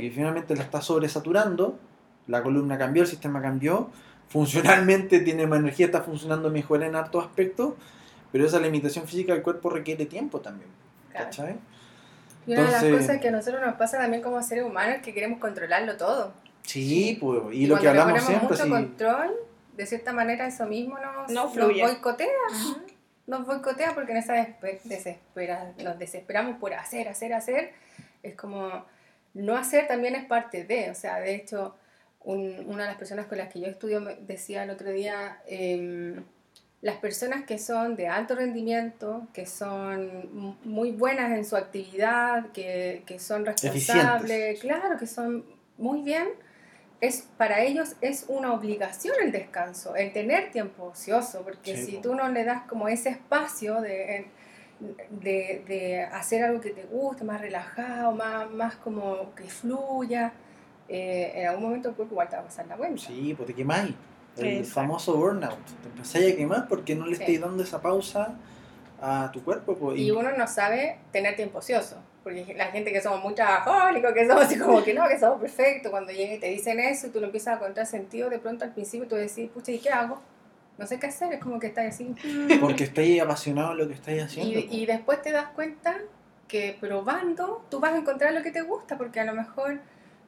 y 0.00 0.08
finalmente 0.08 0.56
la 0.56 0.62
está 0.62 0.80
sobresaturando, 0.80 1.78
la 2.26 2.42
columna 2.42 2.78
cambió, 2.78 3.02
el 3.02 3.08
sistema 3.10 3.42
cambió, 3.42 3.90
funcionalmente 4.30 5.20
tiene 5.26 5.46
más 5.46 5.58
energía, 5.58 5.84
está 5.84 6.00
funcionando 6.00 6.48
mejor 6.48 6.82
en 6.82 6.96
hartos 6.96 7.22
aspectos, 7.26 7.74
pero 8.32 8.46
esa 8.46 8.58
limitación 8.58 9.06
física 9.06 9.34
del 9.34 9.42
cuerpo 9.42 9.68
requiere 9.68 10.06
tiempo 10.06 10.40
también, 10.40 10.70
Claro. 11.10 11.26
¿cachai? 11.26 11.56
Y 12.48 12.52
una 12.54 12.64
de 12.64 12.70
las 12.72 12.84
cosas 13.00 13.20
que 13.20 13.28
a 13.28 13.30
nosotros 13.30 13.60
nos 13.64 13.74
pasa 13.76 13.98
también 13.98 14.22
como 14.22 14.42
seres 14.42 14.64
humanos 14.64 14.96
es 14.96 15.02
que 15.02 15.12
queremos 15.14 15.38
controlarlo 15.38 15.96
todo. 15.96 16.32
Sí, 16.62 17.16
pues, 17.20 17.40
y, 17.52 17.64
Y 17.64 17.66
lo 17.66 17.78
que 17.78 17.88
hablamos 17.88 18.12
ponemos 18.12 18.26
siempre, 18.26 18.48
mucho 18.48 18.64
sí, 18.64 18.70
control, 18.70 19.34
de 19.76 19.86
cierta 19.86 20.12
manera 20.12 20.46
eso 20.46 20.66
mismo 20.66 20.98
nos, 20.98 21.30
No 21.30 21.44
nos 21.54 21.54
boicotea. 21.54 22.28
Nos 23.26 23.46
boicotea 23.46 23.94
porque 23.94 24.12
en 24.12 24.18
esa 24.18 24.32
desespera, 24.88 25.72
nos 25.84 25.98
desesperamos 25.98 26.56
por 26.58 26.72
hacer, 26.74 27.08
hacer, 27.08 27.34
hacer. 27.34 27.72
Es 28.22 28.34
como 28.34 28.84
no 29.34 29.56
hacer 29.56 29.86
también 29.86 30.14
es 30.16 30.24
parte 30.24 30.64
de, 30.64 30.90
o 30.90 30.94
sea, 30.94 31.20
de 31.20 31.34
hecho, 31.34 31.74
un- 32.24 32.64
una 32.66 32.84
de 32.84 32.88
las 32.88 32.98
personas 32.98 33.26
con 33.26 33.38
las 33.38 33.52
que 33.52 33.60
yo 33.60 33.66
estudio 33.66 34.00
me 34.00 34.14
decía 34.16 34.64
el 34.64 34.70
otro 34.70 34.90
día, 34.90 35.40
em, 35.46 36.24
las 36.80 36.96
personas 36.96 37.44
que 37.44 37.58
son 37.58 37.96
de 37.96 38.06
alto 38.08 38.36
rendimiento, 38.36 39.26
que 39.32 39.46
son 39.46 40.56
muy 40.64 40.92
buenas 40.92 41.32
en 41.32 41.44
su 41.44 41.56
actividad, 41.56 42.50
que, 42.52 43.02
que 43.06 43.18
son 43.18 43.44
responsables, 43.44 44.60
claro, 44.60 44.96
que 44.96 45.06
son 45.06 45.44
muy 45.76 46.02
bien, 46.02 46.28
es, 47.00 47.28
para 47.36 47.62
ellos 47.62 47.94
es 48.00 48.26
una 48.28 48.52
obligación 48.52 49.14
el 49.22 49.32
descanso, 49.32 49.96
el 49.96 50.12
tener 50.12 50.50
tiempo 50.52 50.84
ocioso, 50.84 51.42
porque 51.42 51.76
Sí, 51.76 51.86
si 51.86 51.96
tú 51.98 52.14
no 52.14 52.28
le 52.28 52.44
das 52.44 52.62
como 52.68 52.88
ese 52.88 53.10
espacio 53.10 53.80
de, 53.80 54.26
de, 55.10 55.64
de 55.66 56.02
hacer 56.02 56.44
algo 56.44 56.60
que 56.60 56.70
te 56.70 56.84
guste, 56.84 57.24
más 57.24 57.40
relajado, 57.40 58.12
más, 58.12 58.50
más 58.50 58.76
como 58.76 59.34
que 59.34 59.44
fluya, 59.44 60.32
eh, 60.88 61.32
en 61.36 61.46
algún 61.48 61.64
momento 61.64 61.88
el 61.90 61.94
cuerpo 61.96 62.14
igual 62.14 62.28
te 62.28 62.36
va 62.36 62.42
a 62.42 62.44
pasar 62.46 62.66
la 62.66 62.76
cuenta. 62.76 63.02
sí, 63.06 63.34
pues 63.36 63.46
te 63.48 63.54
quemáis. 63.54 63.94
El 64.38 64.46
Exacto. 64.58 64.72
famoso 64.74 65.16
burnout. 65.16 65.58
Te 65.82 65.88
empezáis 65.88 66.32
a 66.32 66.36
quemar 66.36 66.68
porque 66.68 66.94
no 66.94 67.06
le 67.06 67.16
Sí. 67.16 67.22
estáis 67.22 67.40
dando 67.40 67.62
esa 67.62 67.80
pausa 67.82 68.34
a 69.00 69.30
tu 69.32 69.42
cuerpo. 69.44 69.74
pues, 69.76 69.98
Y 69.98 70.10
uno 70.10 70.30
no 70.36 70.46
sabe 70.46 70.98
tener 71.12 71.36
tiempo 71.36 71.58
ocioso. 71.58 71.96
Porque 72.24 72.54
la 72.56 72.66
gente 72.66 72.92
que 72.92 73.00
somos 73.00 73.22
muy 73.22 73.34
trabajólicos, 73.34 74.12
que 74.12 74.26
somos 74.26 74.44
así 74.44 74.58
como 74.58 74.82
que 74.84 74.92
no, 74.94 75.08
que 75.08 75.18
somos 75.18 75.40
perfectos, 75.40 75.90
cuando 75.90 76.12
llegan 76.12 76.34
y 76.36 76.38
te 76.38 76.48
dicen 76.48 76.78
eso 76.80 77.06
y 77.06 77.10
tú 77.10 77.20
lo 77.20 77.26
empiezas 77.26 77.54
a 77.54 77.56
encontrar 77.56 77.86
sentido, 77.86 78.28
de 78.28 78.38
pronto 78.38 78.64
al 78.64 78.72
principio 78.74 79.06
tú 79.08 79.14
decís, 79.14 79.48
pucha, 79.50 79.72
¿y 79.72 79.78
qué 79.78 79.90
hago? 79.90 80.20
no 80.76 80.86
sé 80.86 81.00
qué 81.00 81.08
hacer, 81.08 81.32
es 81.32 81.40
como 81.40 81.58
que 81.58 81.66
estás 81.66 81.86
así. 81.86 82.14
Porque 82.60 82.84
estáis 82.84 83.20
apasionado 83.20 83.72
en 83.72 83.78
lo 83.78 83.88
que 83.88 83.94
estáis 83.94 84.22
haciendo. 84.22 84.60
Y, 84.60 84.68
y 84.70 84.86
después 84.86 85.20
te 85.22 85.32
das 85.32 85.48
cuenta 85.48 85.96
que 86.46 86.76
probando 86.78 87.64
tú 87.68 87.80
vas 87.80 87.94
a 87.94 87.96
encontrar 87.96 88.32
lo 88.32 88.42
que 88.44 88.52
te 88.52 88.62
gusta, 88.62 88.96
porque 88.96 89.18
a 89.18 89.24
lo 89.24 89.34
mejor 89.34 89.80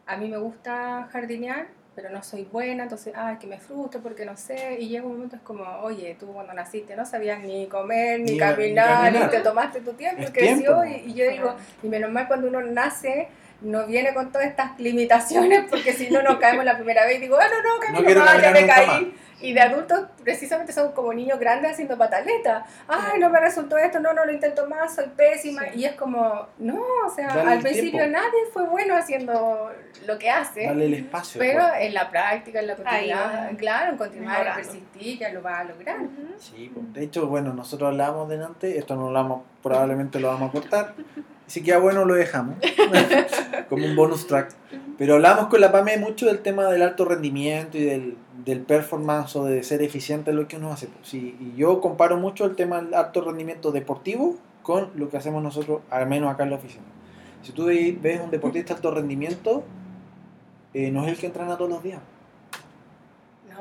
a 0.07 0.17
mí 0.17 0.27
me 0.29 0.39
gusta 0.39 1.09
jardinear, 1.13 1.69
pero 2.01 2.15
no 2.15 2.23
soy 2.23 2.45
buena, 2.51 2.85
entonces, 2.85 3.13
ay, 3.15 3.37
que 3.37 3.47
me 3.47 3.59
frustro 3.59 4.01
porque 4.01 4.25
no 4.25 4.35
sé, 4.37 4.79
y 4.81 4.89
llega 4.89 5.05
un 5.05 5.13
momento 5.13 5.37
es 5.37 5.43
como, 5.43 5.65
oye, 5.83 6.17
tú 6.19 6.33
cuando 6.33 6.55
naciste 6.55 6.97
no 6.97 7.05
sabías 7.05 7.41
ni 7.41 7.67
comer, 7.67 8.21
ni, 8.21 8.33
Ni- 8.33 8.39
caminar, 8.39 9.13
ni 9.13 9.29
te 9.29 9.41
tomaste 9.41 9.81
tu 9.81 9.93
tiempo, 9.93 10.23
Es 10.23 10.31
y 10.31 10.33
creció, 10.33 10.81
tiempo. 10.83 10.85
y, 11.07 11.11
y 11.11 11.15
yo 11.15 11.31
digo, 11.31 11.55
y 11.83 11.89
menos 11.89 12.11
mal 12.11 12.27
cuando 12.27 12.49
uno 12.49 12.63
nace, 12.63 13.29
no 13.61 13.87
viene 13.87 14.15
con 14.15 14.33
todas 14.33 14.47
estas 14.47 14.79
limitaciones, 14.81 15.67
porque 15.69 15.93
si 15.93 16.09
no 16.09 16.23
nos 16.23 16.39
caemos 16.39 16.65
la 16.65 16.77
primera 16.77 17.05
vez 17.05 17.19
y 17.19 17.21
digo, 17.21 17.37
ah, 17.39 17.45
no, 17.51 17.75
no, 17.75 17.81
camino 17.81 18.05
quiero 18.07 18.21
más, 18.21 18.35
ya 18.37 18.53
caminar 18.53 18.63
me 18.63 18.67
caí. 18.67 19.15
Y 19.41 19.53
de 19.53 19.61
adultos, 19.61 20.01
precisamente 20.23 20.73
son 20.73 20.93
como 20.93 21.13
niños 21.13 21.39
grandes 21.39 21.73
haciendo 21.73 21.97
pataletas. 21.97 22.65
Ay, 22.87 23.19
no 23.19 23.31
me 23.31 23.41
resultó 23.41 23.79
esto, 23.79 24.01
no, 24.01 24.13
no 24.13 24.25
lo 24.25 24.33
intento 24.33 24.67
más, 24.67 24.95
soy 24.95 25.07
pésima. 25.17 25.63
Sí. 25.73 25.81
Y 25.81 25.85
es 25.87 25.95
como, 25.95 26.47
no, 26.59 26.83
o 27.07 27.11
sea, 27.15 27.29
Dale 27.29 27.53
al 27.53 27.61
principio 27.61 28.01
tiempo. 28.01 28.19
nadie 28.19 28.41
fue 28.53 28.67
bueno 28.67 28.97
haciendo 28.97 29.71
lo 30.07 30.19
que 30.19 30.31
hace. 30.31 30.67
Darle 30.67 30.87
el 30.87 30.95
espacio. 30.95 31.39
Pero 31.39 31.67
pues. 31.69 31.83
en 31.83 31.95
la 31.95 32.11
práctica, 32.11 32.61
en 32.61 32.67
la 32.67 32.77
continuidad, 32.77 33.51
va. 33.51 33.57
claro, 33.57 33.93
en 33.93 33.99
continuar, 33.99 34.47
en 34.47 34.55
persistir, 34.55 35.19
ya 35.19 35.31
lo 35.31 35.43
vas 35.43 35.61
a 35.61 35.65
lograr. 35.65 36.01
Ujú. 36.01 36.35
Sí, 36.39 36.71
pues, 36.73 36.93
de 36.93 37.05
hecho, 37.05 37.27
bueno, 37.27 37.53
nosotros 37.55 37.89
hablábamos 37.89 38.29
delante, 38.29 38.79
esto 38.79 38.95
no 38.97 39.09
lo 39.09 39.13
vamos, 39.13 39.43
probablemente 39.63 40.21
lo 40.21 40.29
vamos 40.29 40.51
a 40.51 40.53
cortar. 40.53 40.95
Si 41.51 41.63
queda 41.63 41.79
bueno, 41.79 42.05
lo 42.05 42.15
dejamos. 42.15 42.55
como 43.69 43.85
un 43.85 43.97
bonus 43.97 44.27
track. 44.29 44.53
Pero 44.97 45.15
hablamos 45.15 45.47
con 45.49 45.61
la 45.61 45.73
PAME 45.73 45.97
mucho 45.97 46.27
del 46.27 46.39
tema 46.41 46.67
del 46.67 46.83
alto 46.83 47.05
rendimiento 47.05 47.77
y 47.77 47.83
del, 47.85 48.17
del 48.45 48.61
performance 48.61 49.35
o 49.35 49.45
de 49.47 49.63
ser 49.65 49.83
eficiente 49.83 50.31
en 50.31 50.37
lo 50.37 50.47
que 50.47 50.57
uno 50.59 50.73
hace. 50.73 50.87
pues. 50.87 51.09
Sí, 51.09 51.37
y 51.41 51.57
yo 51.59 51.81
comparo 51.81 52.17
mucho 52.19 52.45
el 52.45 52.55
tema 52.55 52.81
del 52.81 52.95
alto 52.95 53.21
rendimiento 53.23 53.73
deportivo 53.73 54.37
con 54.63 54.91
lo 54.95 55.09
que 55.09 55.17
hacemos 55.17 55.43
nosotros, 55.43 55.81
al 55.91 56.07
menos 56.07 56.33
acá 56.33 56.45
en 56.45 56.51
la 56.51 56.57
oficina. 56.57 56.85
Si 57.43 57.51
tú 57.51 57.65
ve- 57.65 57.99
ves 58.01 58.21
un 58.23 58.31
deportista 58.31 58.75
de 58.75 58.77
alto 58.77 58.91
rendimiento, 58.93 59.65
eh, 60.73 60.91
no 60.93 61.03
es 61.05 61.09
el 61.09 61.17
que 61.19 61.27
entrena 61.27 61.57
todos 61.57 61.71
los 61.71 61.83
días. 61.83 62.01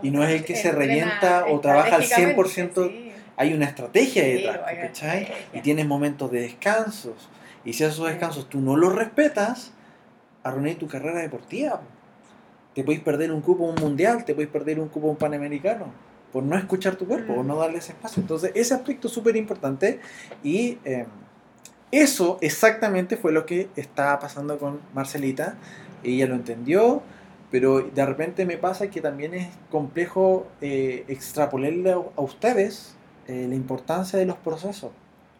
Y 0.03 0.11
no 0.11 0.23
es 0.23 0.29
el 0.29 0.45
que 0.45 0.55
se 0.55 0.71
revienta 0.71 1.45
o 1.49 1.59
trabaja 1.59 1.95
al 1.95 2.03
estratégicamente, 2.03 2.81
100%. 2.83 2.87
sí. 2.89 3.05
Hay 3.37 3.53
una 3.53 3.65
estrategia 3.65 4.23
detrás, 4.23 4.59
¿cachai? 4.81 5.27
Y 5.53 5.61
tienes 5.61 5.87
momentos 5.87 6.29
de 6.29 6.41
descansos. 6.41 7.29
Y 7.65 7.73
si 7.73 7.83
esos 7.83 8.07
descansos 8.07 8.47
tú 8.49 8.61
no 8.61 8.75
los 8.77 8.95
respetas, 8.95 9.71
arruinas 10.43 10.77
tu 10.77 10.87
carrera 10.87 11.19
deportiva. 11.19 11.79
po. 11.81 11.87
Te 12.75 12.83
podéis 12.83 13.01
perder 13.03 13.31
un 13.31 13.41
cupo 13.41 13.65
a 13.67 13.69
un 13.69 13.75
mundial, 13.75 14.23
te 14.25 14.33
podéis 14.33 14.51
perder 14.51 14.79
un 14.79 14.87
cupo 14.89 15.07
a 15.07 15.11
un 15.11 15.17
panamericano 15.17 15.85
por 16.31 16.43
no 16.43 16.55
escuchar 16.57 16.95
tu 16.95 17.07
cuerpo 17.07 17.33
Mm. 17.43 17.47
no 17.47 17.55
darle 17.57 17.79
ese 17.79 17.91
espacio. 17.93 18.21
Entonces, 18.21 18.51
ese 18.55 18.73
aspecto 18.73 19.07
es 19.07 19.13
súper 19.13 19.35
importante 19.35 19.99
y 20.43 20.77
eh, 20.85 21.05
eso 21.91 22.37
exactamente 22.41 23.17
fue 23.17 23.31
lo 23.31 23.45
que 23.45 23.67
estaba 23.75 24.19
pasando 24.19 24.57
con 24.59 24.79
Marcelita. 24.93 25.55
Ella 26.03 26.27
lo 26.27 26.35
entendió, 26.35 27.01
pero 27.51 27.81
de 27.81 28.05
repente 28.05 28.45
me 28.45 28.57
pasa 28.57 28.89
que 28.91 29.01
también 29.01 29.33
es 29.33 29.47
complejo 29.71 30.47
eh, 30.61 31.03
extrapolarle 31.07 31.91
a, 31.91 31.95
a 31.95 32.21
ustedes 32.21 32.95
eh, 33.27 33.47
la 33.49 33.55
importancia 33.55 34.19
de 34.19 34.25
los 34.27 34.37
procesos. 34.37 34.91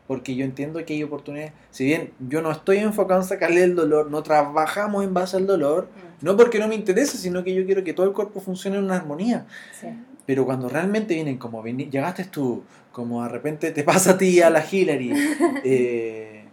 Porque 0.10 0.34
yo 0.36 0.44
entiendo 0.44 0.84
que 0.84 0.96
hay 0.96 1.04
oportunidades. 1.04 1.54
Si 1.70 1.86
bien 1.86 2.14
yo 2.18 2.42
no 2.42 2.50
estoy 2.50 2.78
enfocado 2.80 3.22
en 3.22 3.28
sacarle 3.28 3.62
el 3.64 3.76
dolor, 3.76 4.10
no 4.10 4.24
trabajamos 4.24 5.04
en 5.04 5.14
base 5.14 5.38
al 5.38 5.46
dolor, 5.46 5.88
Mm, 5.96 6.26
no 6.26 6.36
porque 6.36 6.58
no 6.58 6.68
me 6.68 6.74
interese, 6.74 7.16
sino 7.16 7.44
que 7.44 7.54
yo 7.54 7.64
quiero 7.64 7.84
que 7.84 7.94
todo 7.94 8.08
el 8.08 8.14
cuerpo 8.14 8.42
funcione 8.42 8.78
en 8.78 8.86
una 8.86 8.96
armonía. 8.96 9.46
sí. 9.72 9.88
Pero 10.26 10.46
cuando 10.46 10.68
realmente 10.68 11.14
vienen 11.14 11.38
como 11.38 11.64
llegaste 11.64 12.24
tú, 12.26 12.64
como 12.92 13.22
de 13.24 13.30
repente 13.30 13.70
te 13.72 13.84
pasa 13.84 14.12
a 14.14 14.18
ti 14.18 14.42
a 14.42 14.50
la 14.50 14.64
Hillary, 14.68 15.12
eh, 15.64 16.46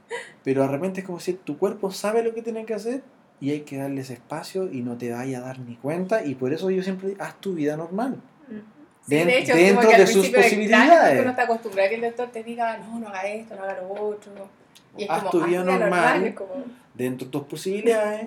pero 0.44 0.60
de 0.62 0.68
repente 0.68 1.00
es 1.00 1.06
como 1.06 1.18
si 1.18 1.32
tu 1.32 1.56
cuerpo 1.56 1.90
sabe 1.90 2.22
lo 2.22 2.34
que 2.34 2.42
tiene 2.42 2.66
que 2.66 2.74
hacer 2.74 3.02
y 3.40 3.50
hay 3.52 3.60
que 3.60 3.78
darle 3.78 4.02
ese 4.02 4.12
espacio 4.14 4.70
y 4.70 4.82
no 4.82 4.98
te 4.98 5.10
vaya 5.12 5.38
a 5.38 5.40
dar 5.40 5.58
ni 5.60 5.76
cuenta 5.76 6.24
y 6.26 6.34
por 6.34 6.52
eso 6.52 6.70
yo 6.70 6.82
siempre 6.82 7.08
digo, 7.08 7.22
haz 7.22 7.40
tu 7.40 7.54
vida 7.54 7.76
normal. 7.78 8.20
Ujú. 8.50 8.60
Sí, 9.08 9.14
de 9.14 9.38
hecho, 9.38 9.54
dentro 9.54 9.76
como 9.82 9.90
que 9.90 9.98
de 9.98 10.06
sus 10.06 10.28
posibilidades. 10.28 11.06
porque 11.08 11.20
uno 11.20 11.30
está 11.30 11.42
acostumbrado 11.44 11.86
a 11.86 11.88
que 11.90 11.94
el 11.94 12.00
doctor 12.02 12.28
te 12.32 12.42
diga, 12.42 12.76
no, 12.78 12.98
no 12.98 13.08
haga 13.08 13.26
esto, 13.26 13.54
no 13.54 13.62
haga 13.62 13.80
lo 13.80 13.88
otro. 13.92 14.32
Y 14.98 15.04
es 15.04 15.10
Haz 15.10 15.18
como, 15.20 15.30
tu 15.30 15.40
haz 15.42 15.46
vida 15.48 15.62
normal. 15.64 16.24
es 16.26 16.34
como, 16.34 16.64
Dentro 16.94 17.26
de 17.26 17.30
tus 17.32 17.42
posibilidades 17.44 18.26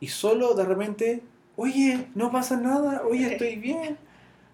y 0.00 0.08
solo 0.08 0.54
de 0.54 0.64
repente, 0.64 1.22
oye, 1.56 2.06
no 2.14 2.30
pasa 2.30 2.56
nada, 2.56 3.02
oye, 3.08 3.26
estoy 3.32 3.56
bien. 3.56 3.96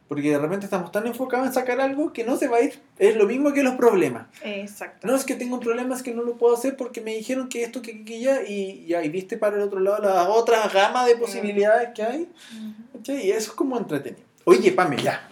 Porque 0.09 0.31
de 0.31 0.39
repente 0.39 0.65
estamos 0.65 0.91
tan 0.91 1.07
enfocados 1.07 1.49
en 1.49 1.53
sacar 1.53 1.83
algo 1.83 2.15
que 2.15 2.25
no 2.25 2.39
se 2.39 2.49
va 2.49 2.57
a 2.57 2.61
ir. 2.63 2.81
Es 2.99 3.15
lo 3.15 3.27
mismo 3.27 3.53
que 3.53 3.63
los 3.63 3.75
problemas. 3.75 4.27
Exacto. 4.43 5.07
No 5.07 5.15
es 5.15 5.27
que 5.27 5.35
tengo 5.35 5.57
un 5.57 5.61
problema, 5.61 5.95
es 5.95 6.03
que 6.03 6.15
no 6.15 6.23
lo 6.23 6.39
puedo 6.39 6.55
hacer 6.55 6.77
porque 6.77 7.03
me 7.03 7.15
dijeron 7.15 7.51
que 7.51 7.63
esto, 7.63 7.83
que, 7.83 8.07
que 8.07 8.19
ya, 8.19 8.41
y 8.43 8.87
y 8.91 9.09
viste 9.11 9.37
para 9.37 9.57
el 9.57 9.63
otro 9.63 9.81
lado 9.81 10.03
la 10.03 10.31
otra 10.31 10.67
gama 10.69 11.05
de 11.05 11.15
posibilidades 11.17 11.91
que 11.95 12.03
hay. 12.03 12.23
Ujú. 12.23 12.99
¿cachai? 12.99 13.27
Y 13.27 13.31
eso 13.33 13.51
es 13.51 13.57
como 13.57 13.77
entretenido. 13.77 14.23
Oye, 14.45 14.73
Pame, 14.73 14.97
ya, 14.97 15.29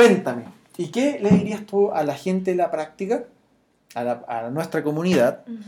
cuéntame, 0.00 0.44
¿y 0.76 0.88
qué 0.90 1.18
le 1.22 1.30
dirías 1.30 1.64
tú 1.64 1.90
a 1.90 2.02
la 2.04 2.14
gente 2.14 2.50
de 2.50 2.56
la 2.58 2.70
práctica, 2.70 3.24
a, 3.94 4.04
la- 4.04 4.22
a 4.28 4.50
nuestra 4.50 4.82
comunidad, 4.82 5.40
Ujú. 5.48 5.62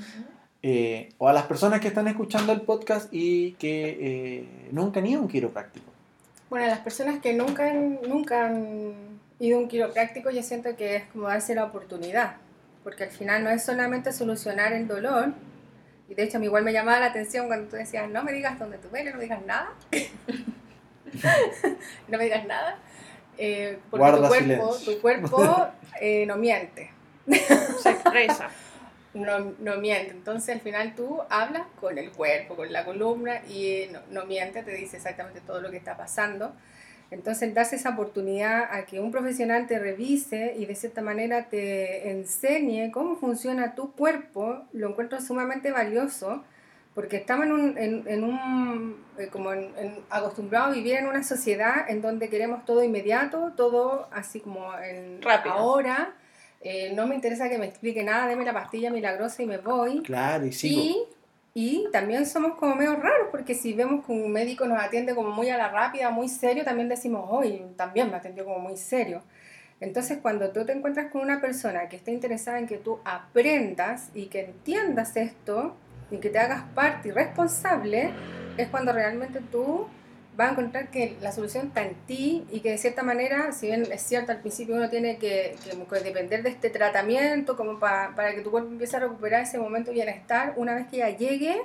eh, 0.62 1.08
o 1.16 1.28
a 1.28 1.32
las 1.32 1.44
personas 1.44 1.80
que 1.80 1.88
están 1.88 2.08
escuchando 2.08 2.52
el 2.52 2.60
podcast 2.60 3.08
y 3.10 3.52
que 3.52 3.96
eh, 3.98 4.68
nunca 4.70 5.00
han 5.00 5.06
ido 5.06 5.20
a 5.20 5.22
un 5.22 5.28
quiropráctico? 5.28 5.86
Bueno, 6.50 6.66
las 6.66 6.80
personas 6.80 7.20
que 7.22 7.32
nunca 7.32 7.70
han, 7.70 8.00
nunca 8.06 8.48
han 8.48 8.92
ido 9.40 9.56
a 9.56 9.60
un 9.62 9.68
quiropráctico, 9.68 10.28
yo 10.30 10.42
siento 10.42 10.76
que 10.76 10.96
es 10.96 11.04
como 11.04 11.28
darse 11.28 11.54
la 11.54 11.64
oportunidad, 11.64 12.34
porque 12.84 13.04
al 13.04 13.10
final 13.10 13.44
no 13.44 13.48
es 13.48 13.64
solamente 13.64 14.12
solucionar 14.12 14.74
el 14.74 14.86
dolor, 14.86 15.32
y 16.10 16.14
de 16.14 16.22
hecho 16.24 16.36
a 16.36 16.40
mí 16.40 16.46
igual 16.48 16.64
me 16.64 16.74
llamaba 16.74 17.00
la 17.00 17.06
atención 17.06 17.46
cuando 17.46 17.66
tú 17.70 17.76
decías, 17.76 18.10
no 18.10 18.22
me 18.24 18.32
digas 18.34 18.58
dónde 18.58 18.76
tú 18.76 18.88
duele, 18.88 19.10
no 19.10 19.16
me 19.16 19.22
digas 19.22 19.40
nada, 19.46 19.70
no 22.08 22.18
me 22.18 22.24
digas 22.24 22.46
nada, 22.46 22.78
eh, 23.38 23.78
porque 23.90 24.00
Guarda 24.00 24.22
tu 24.22 24.28
cuerpo, 24.28 24.72
silencio. 24.72 24.94
tu 24.94 25.00
cuerpo 25.00 25.68
eh, 26.00 26.26
no 26.26 26.36
miente. 26.36 26.90
Se 27.82 27.90
expresa. 27.90 28.50
no, 29.14 29.52
no 29.60 29.76
miente. 29.78 30.10
Entonces 30.10 30.54
al 30.54 30.60
final 30.60 30.94
tú 30.94 31.20
hablas 31.30 31.62
con 31.80 31.98
el 31.98 32.10
cuerpo, 32.10 32.56
con 32.56 32.72
la 32.72 32.84
columna 32.84 33.40
y 33.48 33.66
eh, 33.66 33.90
no, 33.92 34.00
no 34.10 34.26
miente, 34.26 34.62
te 34.62 34.72
dice 34.74 34.96
exactamente 34.96 35.40
todo 35.40 35.60
lo 35.60 35.70
que 35.70 35.76
está 35.76 35.96
pasando. 35.96 36.52
Entonces 37.10 37.54
darse 37.54 37.76
esa 37.76 37.90
oportunidad 37.90 38.68
a 38.70 38.84
que 38.84 39.00
un 39.00 39.10
profesional 39.10 39.66
te 39.66 39.78
revise 39.78 40.54
y 40.58 40.66
de 40.66 40.74
cierta 40.74 41.00
manera 41.00 41.48
te 41.48 42.10
enseñe 42.10 42.90
cómo 42.90 43.16
funciona 43.16 43.74
tu 43.74 43.92
cuerpo, 43.92 44.64
lo 44.72 44.90
encuentro 44.90 45.18
sumamente 45.20 45.70
valioso 45.70 46.44
porque 46.98 47.18
estamos 47.18 47.46
en 47.46 47.52
un, 47.52 47.78
en, 47.78 48.02
en 48.08 48.24
un 48.24 48.96
eh, 49.18 49.28
como 49.28 49.52
en, 49.52 49.70
en- 49.78 50.00
acostumbrados 50.10 50.70
a 50.70 50.72
vivir 50.72 50.96
en 50.96 51.06
una 51.06 51.22
sociedad 51.22 51.88
en 51.88 52.02
donde 52.02 52.28
queremos 52.28 52.64
todo 52.64 52.82
inmediato, 52.82 53.52
todo 53.56 54.08
así 54.10 54.40
como 54.40 54.76
en 54.78 55.22
Rápido. 55.22 55.54
ahora. 55.54 56.14
Eh, 56.60 56.92
no 56.96 57.06
me 57.06 57.14
interesa 57.14 57.48
que 57.48 57.56
me 57.56 57.66
explique 57.66 58.02
nada, 58.02 58.26
deme 58.26 58.44
la 58.44 58.52
pastilla 58.52 58.90
milagrosa 58.90 59.44
y 59.44 59.46
me 59.46 59.58
voy. 59.58 60.02
Claro, 60.02 60.44
y 60.44 60.50
sigo. 60.52 60.82
Y, 60.82 60.96
y 61.54 61.86
también 61.92 62.26
somos 62.26 62.56
como 62.56 62.74
medio 62.74 62.96
raros, 62.96 63.28
porque 63.30 63.54
si 63.54 63.74
vemos 63.74 64.04
que 64.04 64.10
un 64.10 64.32
médico 64.32 64.66
nos 64.66 64.82
atiende 64.82 65.14
como 65.14 65.30
muy 65.30 65.50
a 65.50 65.56
la 65.56 65.68
rápida, 65.68 66.10
muy 66.10 66.28
serio, 66.28 66.64
también 66.64 66.88
decimos, 66.88 67.26
hoy 67.30 67.62
también 67.76 68.10
me 68.10 68.16
atendió 68.16 68.44
como 68.44 68.58
muy 68.58 68.76
serio. 68.76 69.22
Entonces, 69.80 70.18
cuando 70.20 70.50
tú 70.50 70.66
te 70.66 70.72
encuentras 70.72 71.12
con 71.12 71.20
una 71.20 71.40
persona 71.40 71.88
que 71.88 71.94
está 71.94 72.10
interesada 72.10 72.58
en 72.58 72.66
que 72.66 72.78
tú 72.78 72.98
aprendas 73.04 74.10
y 74.14 74.26
que 74.26 74.40
entiendas 74.46 75.16
esto 75.16 75.76
y 76.10 76.18
que 76.18 76.30
te 76.30 76.38
hagas 76.38 76.62
parte 76.74 77.08
y 77.08 77.10
responsable, 77.12 78.10
es 78.56 78.68
cuando 78.68 78.92
realmente 78.92 79.40
tú 79.52 79.86
vas 80.36 80.48
a 80.48 80.52
encontrar 80.52 80.88
que 80.90 81.16
la 81.20 81.32
solución 81.32 81.66
está 81.68 81.82
en 81.82 81.94
ti 82.06 82.46
y 82.50 82.60
que 82.60 82.70
de 82.70 82.78
cierta 82.78 83.02
manera, 83.02 83.50
si 83.52 83.66
bien 83.66 83.86
es 83.90 84.02
cierto 84.02 84.30
al 84.32 84.38
principio 84.40 84.76
uno 84.76 84.88
tiene 84.88 85.18
que, 85.18 85.56
que- 85.64 86.00
depender 86.04 86.42
de 86.44 86.50
este 86.50 86.70
tratamiento 86.70 87.56
como 87.56 87.78
pa- 87.80 88.12
para 88.14 88.34
que 88.34 88.42
tu 88.42 88.50
cuerpo 88.52 88.70
empiece 88.70 88.96
a 88.96 89.00
recuperar 89.00 89.42
ese 89.42 89.58
momento 89.58 89.90
de 89.90 89.94
bienestar, 89.94 90.52
una 90.56 90.74
vez 90.76 90.86
que 90.86 90.98
ya 90.98 91.10
llegue, 91.10 91.60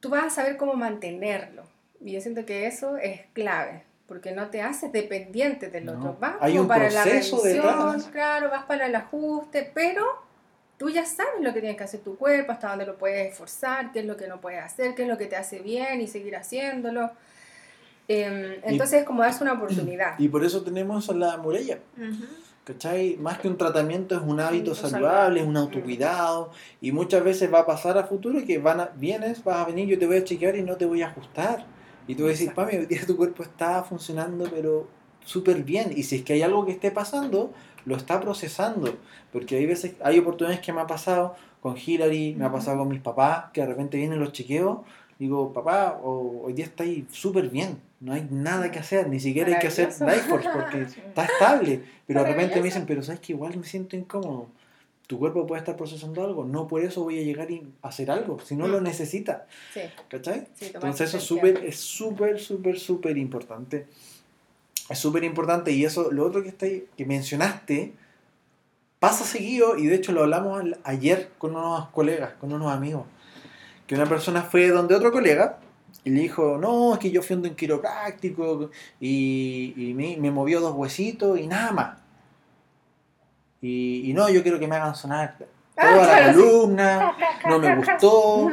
tú 0.00 0.10
vas 0.10 0.24
a 0.24 0.30
saber 0.30 0.56
cómo 0.56 0.74
mantenerlo. 0.74 1.64
Y 2.00 2.12
yo 2.12 2.20
siento 2.20 2.44
que 2.46 2.66
eso 2.66 2.96
es 2.98 3.22
clave, 3.32 3.82
porque 4.06 4.32
no 4.32 4.48
te 4.50 4.62
haces 4.62 4.92
dependiente 4.92 5.68
del 5.70 5.86
No. 5.86 5.92
otro. 5.98 6.16
Vas 6.20 6.34
Hay 6.40 6.52
como 6.52 6.62
un 6.62 6.68
para 6.68 6.90
la 6.90 7.02
proceso 7.02 7.42
revisión, 7.42 7.64
detrás. 7.92 8.08
claro, 8.12 8.50
vas 8.50 8.64
para 8.64 8.86
el 8.86 8.94
ajuste, 8.94 9.70
pero 9.74 10.04
tú 10.78 10.88
ya 10.88 11.04
sabes 11.04 11.42
lo 11.42 11.52
que 11.52 11.60
tienes 11.60 11.76
que 11.76 11.84
hacer 11.84 12.00
tu 12.00 12.16
cuerpo, 12.16 12.52
hasta 12.52 12.68
dónde 12.70 12.86
lo 12.86 12.96
puedes 12.96 13.32
esforzar, 13.32 13.92
qué 13.92 14.00
es 14.00 14.06
lo 14.06 14.16
que 14.16 14.28
no 14.28 14.40
puedes 14.40 14.62
hacer, 14.62 14.94
qué 14.94 15.02
es 15.02 15.08
lo 15.08 15.18
que 15.18 15.26
te 15.26 15.36
hace 15.36 15.58
bien 15.58 16.00
y 16.00 16.06
seguir 16.06 16.36
haciéndolo. 16.36 17.10
Em, 18.06 18.60
entonces 18.62 19.00
es 19.00 19.04
como 19.04 19.22
darse 19.22 19.42
una 19.42 19.52
oportunidad. 19.54 20.18
Y 20.18 20.28
por 20.28 20.44
eso 20.44 20.62
tenemos 20.62 21.10
a 21.10 21.14
la 21.14 21.36
muralla. 21.36 21.80
Ujú. 21.96 22.24
¿Cachai? 22.64 23.16
Más 23.16 23.38
que 23.38 23.48
un 23.48 23.56
tratamiento 23.56 24.14
es 24.14 24.20
un 24.22 24.40
hábito 24.40 24.74
saludable, 24.74 25.40
es 25.40 25.46
un 25.46 25.56
autocuidado 25.56 26.50
y 26.82 26.92
muchas 26.92 27.24
veces 27.24 27.52
va 27.52 27.60
a 27.60 27.66
pasar 27.66 27.96
a 27.96 28.04
futuro 28.04 28.44
que 28.44 28.58
van 28.58 28.80
a, 28.80 28.86
vienes, 28.94 29.42
vas 29.42 29.58
a 29.58 29.64
venir, 29.64 29.88
yo 29.88 29.98
te 29.98 30.06
voy 30.06 30.18
a 30.18 30.24
chequear 30.24 30.54
y 30.56 30.62
no 30.62 30.76
te 30.76 30.84
voy 30.84 31.02
a 31.02 31.08
ajustar. 31.08 31.64
Y 32.06 32.14
tú 32.14 32.24
vas 32.24 32.28
a 32.28 32.32
decir, 32.32 32.48
Exacto. 32.48 32.70
Pami, 32.70 32.78
hoy 32.78 32.86
día 32.90 33.06
tu 33.06 33.16
cuerpo 33.16 33.42
está 33.42 33.82
funcionando 33.82 34.48
pero 34.50 34.86
súper 35.24 35.62
bien. 35.62 35.92
Y 35.94 36.02
si 36.02 36.16
es 36.16 36.22
que 36.22 36.34
hay 36.34 36.42
algo 36.42 36.64
que 36.66 36.72
esté 36.72 36.90
pasando, 36.90 37.52
lo 37.88 37.96
está 37.96 38.20
procesando. 38.20 38.96
Porque 39.32 39.56
hay 39.56 39.66
veces, 39.66 39.94
hay 40.02 40.18
oportunidades 40.18 40.60
que 40.64 40.72
me 40.72 40.80
ha 40.80 40.86
pasado 40.86 41.34
con 41.60 41.76
Hillary, 41.76 42.34
me 42.36 42.44
ha 42.44 42.52
pasado 42.52 42.78
con 42.78 42.88
mis 42.88 43.00
papás, 43.00 43.46
que 43.52 43.62
de 43.62 43.66
repente 43.66 43.96
vienen 43.96 44.20
los 44.20 44.32
chequeos. 44.32 44.78
Digo, 45.18 45.52
papá, 45.52 45.98
o- 46.02 46.42
hoy 46.44 46.52
día 46.52 46.66
está 46.66 46.84
ahí 46.84 47.04
súper 47.10 47.48
bien, 47.48 47.80
no 47.98 48.12
hay 48.12 48.28
nada 48.30 48.70
que 48.70 48.78
hacer, 48.78 49.08
ni 49.08 49.18
siquiera 49.18 49.48
hay 49.54 49.58
que 49.58 49.66
hacer. 49.66 49.88
Lifeforce 50.00 50.48
porque 50.52 50.82
está 51.08 51.24
estable. 51.24 51.82
Pero 52.06 52.20
de 52.22 52.28
repente 52.28 52.56
me 52.60 52.66
dicen, 52.66 52.86
pero 52.86 53.02
sabes 53.02 53.20
que 53.20 53.32
igual 53.32 53.56
me 53.56 53.64
siento 53.64 53.96
incómodo. 53.96 54.46
Tu 55.08 55.18
cuerpo 55.18 55.46
puede 55.46 55.60
estar 55.60 55.74
procesando 55.74 56.22
algo, 56.22 56.44
no 56.44 56.68
por 56.68 56.82
eso 56.82 57.02
voy 57.02 57.18
a 57.18 57.22
llegar 57.22 57.50
y 57.50 57.66
hacer 57.80 58.10
algo, 58.10 58.38
si 58.40 58.54
no 58.54 58.68
lo 58.68 58.80
necesita. 58.82 59.46
Sí, 59.72 59.80
¿Cachai? 60.08 60.46
sí, 60.54 60.66
Entonces 60.74 61.08
eso 61.08 61.16
es 61.16 61.24
súper, 61.24 61.64
es 61.64 61.76
súper, 61.80 62.38
súper, 62.38 62.78
súper 62.78 63.16
importante. 63.16 63.86
Es 64.88 64.98
súper 64.98 65.24
importante 65.24 65.70
y 65.72 65.84
eso, 65.84 66.10
lo 66.10 66.26
otro 66.26 66.42
que, 66.42 66.48
está 66.48 66.66
ahí- 66.66 66.86
que 66.96 67.04
mencionaste, 67.04 67.92
pasa 68.98 69.24
seguido 69.24 69.76
y 69.76 69.86
de 69.86 69.94
hecho 69.96 70.12
lo 70.12 70.22
hablamos 70.22 70.62
ayer 70.84 71.30
con 71.38 71.54
unos 71.54 71.88
colegas, 71.90 72.32
con 72.40 72.52
unos 72.52 72.72
amigos, 72.72 73.04
que 73.86 73.94
una 73.94 74.06
persona 74.06 74.42
fue 74.42 74.68
donde 74.68 74.94
otro 74.94 75.12
colega 75.12 75.58
y 76.04 76.10
le 76.10 76.20
dijo, 76.22 76.58
no, 76.58 76.94
es 76.94 76.98
que 77.00 77.10
yo 77.10 77.22
fui 77.22 77.36
un 77.36 77.54
quiropráctico 77.54 78.70
y, 79.00 79.74
y 79.76 79.94
me, 79.94 80.16
me 80.16 80.30
movió 80.30 80.60
dos 80.60 80.74
huesitos 80.74 81.38
y 81.38 81.46
nada 81.46 81.72
más. 81.72 81.98
Y, 83.60 84.08
y 84.10 84.14
no, 84.14 84.28
yo 84.28 84.42
quiero 84.42 84.58
que 84.58 84.68
me 84.68 84.76
hagan 84.76 84.94
sonar 84.94 85.36
Ah, 85.76 85.92
toda 85.94 86.20
la 86.20 86.32
columna, 86.32 87.12
no 87.48 87.58
me 87.58 87.76
gustó. 87.76 88.50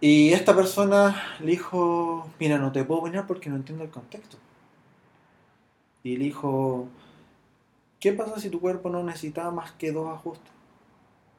Y 0.00 0.32
esta 0.32 0.54
persona 0.54 1.20
le 1.40 1.50
dijo, 1.52 2.28
mira, 2.38 2.58
no 2.58 2.70
te 2.72 2.84
puedo 2.84 3.02
venir 3.02 3.22
porque 3.26 3.50
no 3.50 3.56
entiendo 3.56 3.84
el 3.84 3.90
contexto. 3.90 4.36
Y 6.02 6.16
le 6.16 6.24
dijo, 6.24 6.88
¿qué 7.98 8.12
pasa 8.12 8.40
si 8.40 8.50
tu 8.50 8.60
cuerpo 8.60 8.88
no 8.90 9.02
necesitaba 9.02 9.50
más 9.50 9.72
que 9.72 9.92
dos 9.92 10.08
ajustes? 10.08 10.52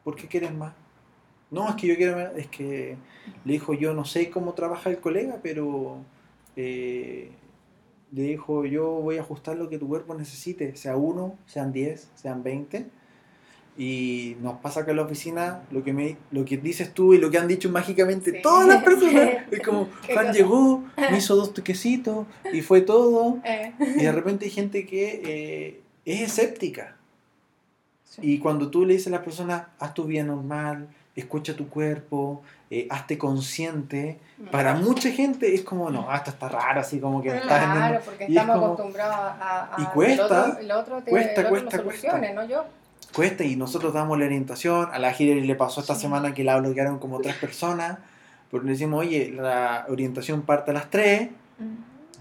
¿Por 0.04 0.15
qué 0.15 0.28
quieres 0.28 0.54
más? 0.54 0.74
No, 1.50 1.67
es 1.67 1.76
que 1.76 1.88
yo 1.88 1.95
quiero 1.95 2.15
más, 2.15 2.32
es 2.38 2.47
que 2.47 2.97
le 3.43 3.54
dijo, 3.54 3.74
yo 3.74 3.93
no 3.93 4.06
sé 4.06 4.30
cómo 4.30 4.54
trabaja 4.54 4.89
el 4.89 5.00
colega, 5.00 5.39
pero 5.43 5.97
eh, 6.56 7.32
le 8.12 8.21
dijo, 8.24 8.65
yo 8.65 8.89
voy 8.89 9.17
a 9.17 9.21
ajustar 9.21 9.58
lo 9.58 9.69
que 9.69 9.78
tu 9.78 9.88
cuerpo 9.88 10.13
necesite, 10.13 10.76
sea 10.76 10.95
uno, 10.95 11.38
sean 11.45 11.74
diez, 11.74 12.10
sean 12.15 12.43
veinte. 12.43 12.89
Y 13.77 14.36
nos 14.41 14.55
pasa 14.60 14.81
acá 14.81 14.91
en 14.91 14.97
la 14.97 15.03
oficina 15.03 15.62
lo 15.71 15.84
que, 15.84 15.93
me, 15.93 16.17
lo 16.31 16.43
que 16.45 16.57
dices 16.57 16.93
tú 16.93 17.13
y 17.13 17.17
lo 17.17 17.31
que 17.31 17.38
han 17.38 17.47
dicho 17.47 17.69
mágicamente 17.69 18.31
Sí. 18.31 18.41
todas 18.43 18.67
las 18.67 18.84
personas. 18.84 19.29
Es 19.51 19.62
como, 19.62 19.88
Juan 20.13 20.34
llegó, 20.34 20.84
me 20.97 21.17
hizo 21.17 21.36
dos 21.38 21.53
toquecitos 21.53 22.27
y 22.53 22.62
fue 22.62 22.81
todo. 22.81 23.38
Eh, 23.45 23.73
Y 23.79 24.03
de 24.03 24.12
repente 24.12 24.45
hay 24.45 24.51
gente 24.51 24.86
que 24.86 25.21
eh, 25.25 25.81
es 26.05 26.21
escéptica. 26.21 26.95
Sí. 28.03 28.21
Y 28.23 28.39
cuando 28.39 28.69
tú 28.69 28.86
le 28.86 28.93
dices 28.93 29.07
a 29.07 29.12
la 29.12 29.23
persona, 29.23 29.69
haz 29.79 29.93
tu 29.93 30.03
vida 30.03 30.23
normal, 30.23 30.89
escucha 31.15 31.55
tu 31.55 31.69
cuerpo, 31.69 32.41
eh, 32.69 32.88
hazte 32.89 33.17
consciente, 33.17 34.19
para 34.51 34.75
mucha 34.75 35.10
gente 35.12 35.55
es 35.55 35.62
como, 35.62 35.89
no, 35.89 36.13
esto 36.13 36.29
está 36.31 36.49
raro, 36.49 36.81
así 36.81 36.99
como 36.99 37.21
que 37.21 37.29
estás 37.29 37.63
en 37.63 37.71
Claro, 37.71 37.97
un- 37.99 38.03
porque 38.05 38.23
y 38.25 38.36
es 38.36 38.41
estamos 38.41 38.55
como- 38.55 38.73
acostumbrados 38.73 39.15
a, 39.15 39.75
a 39.77 39.81
y 39.81 39.86
cuesta, 39.86 40.23
el 40.23 40.31
otro, 40.31 40.60
el 40.60 40.71
otro 40.71 41.03
te, 41.03 41.12
cuesta, 41.12 41.41
el 41.41 41.47
otro 41.47 41.49
cuesta, 41.60 41.77
lo 41.77 41.84
solucione, 41.84 42.34
no 42.34 42.45
yo. 42.45 42.65
Cuesta 43.13 43.43
y 43.43 43.56
nosotros 43.56 43.93
damos 43.93 44.17
la 44.19 44.26
orientación. 44.26 44.89
A 44.91 45.00
la 45.00 45.13
Hillary 45.17 45.41
le 45.45 45.56
pasó 45.56 45.82
esta 45.82 45.95
Sí. 45.95 46.02
semana 46.02 46.34
que 46.34 46.43
la 46.43 46.58
bloquearon 46.60 47.00
como 47.00 47.19
tres 47.19 47.36
personas. 47.36 47.97
Porque 48.50 48.65
le 48.67 48.74
decimos, 48.74 49.00
oye, 49.06 49.32
la 49.32 49.86
orientación 49.89 50.41
parte 50.43 50.71
a 50.71 50.74
las 50.74 50.89
3. 50.89 51.30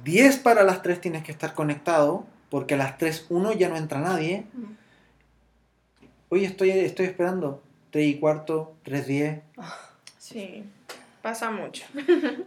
10 0.04 0.36
para 0.38 0.62
las 0.64 0.82
3 0.82 1.00
tienes 1.00 1.22
que 1.24 1.32
estar 1.32 1.54
conectado. 1.54 2.24
Porque 2.50 2.74
a 2.74 2.76
las 2.78 2.98
3, 2.98 3.26
1 3.28 3.52
ya 3.52 3.68
no 3.68 3.76
entra 3.76 4.00
nadie. 4.00 4.44
Oye, 6.28 6.46
estoy, 6.46 6.70
estoy 6.70 7.06
esperando. 7.06 7.62
3 7.90 8.06
y 8.06 8.14
cuarto, 8.18 8.74
3, 8.84 9.06
10. 9.06 9.40
Sí, 10.18 10.64
pasa 11.22 11.50
mucho. 11.50 11.84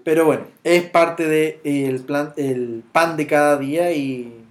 Pero 0.06 0.26
bueno, 0.26 0.46
es 0.64 0.84
parte 0.84 1.28
del 1.28 2.00
plan, 2.02 2.34
el 2.38 2.84
pan 2.92 3.18
de 3.18 3.28
cada 3.28 3.58
día. 3.58 3.92
Y 3.92 4.43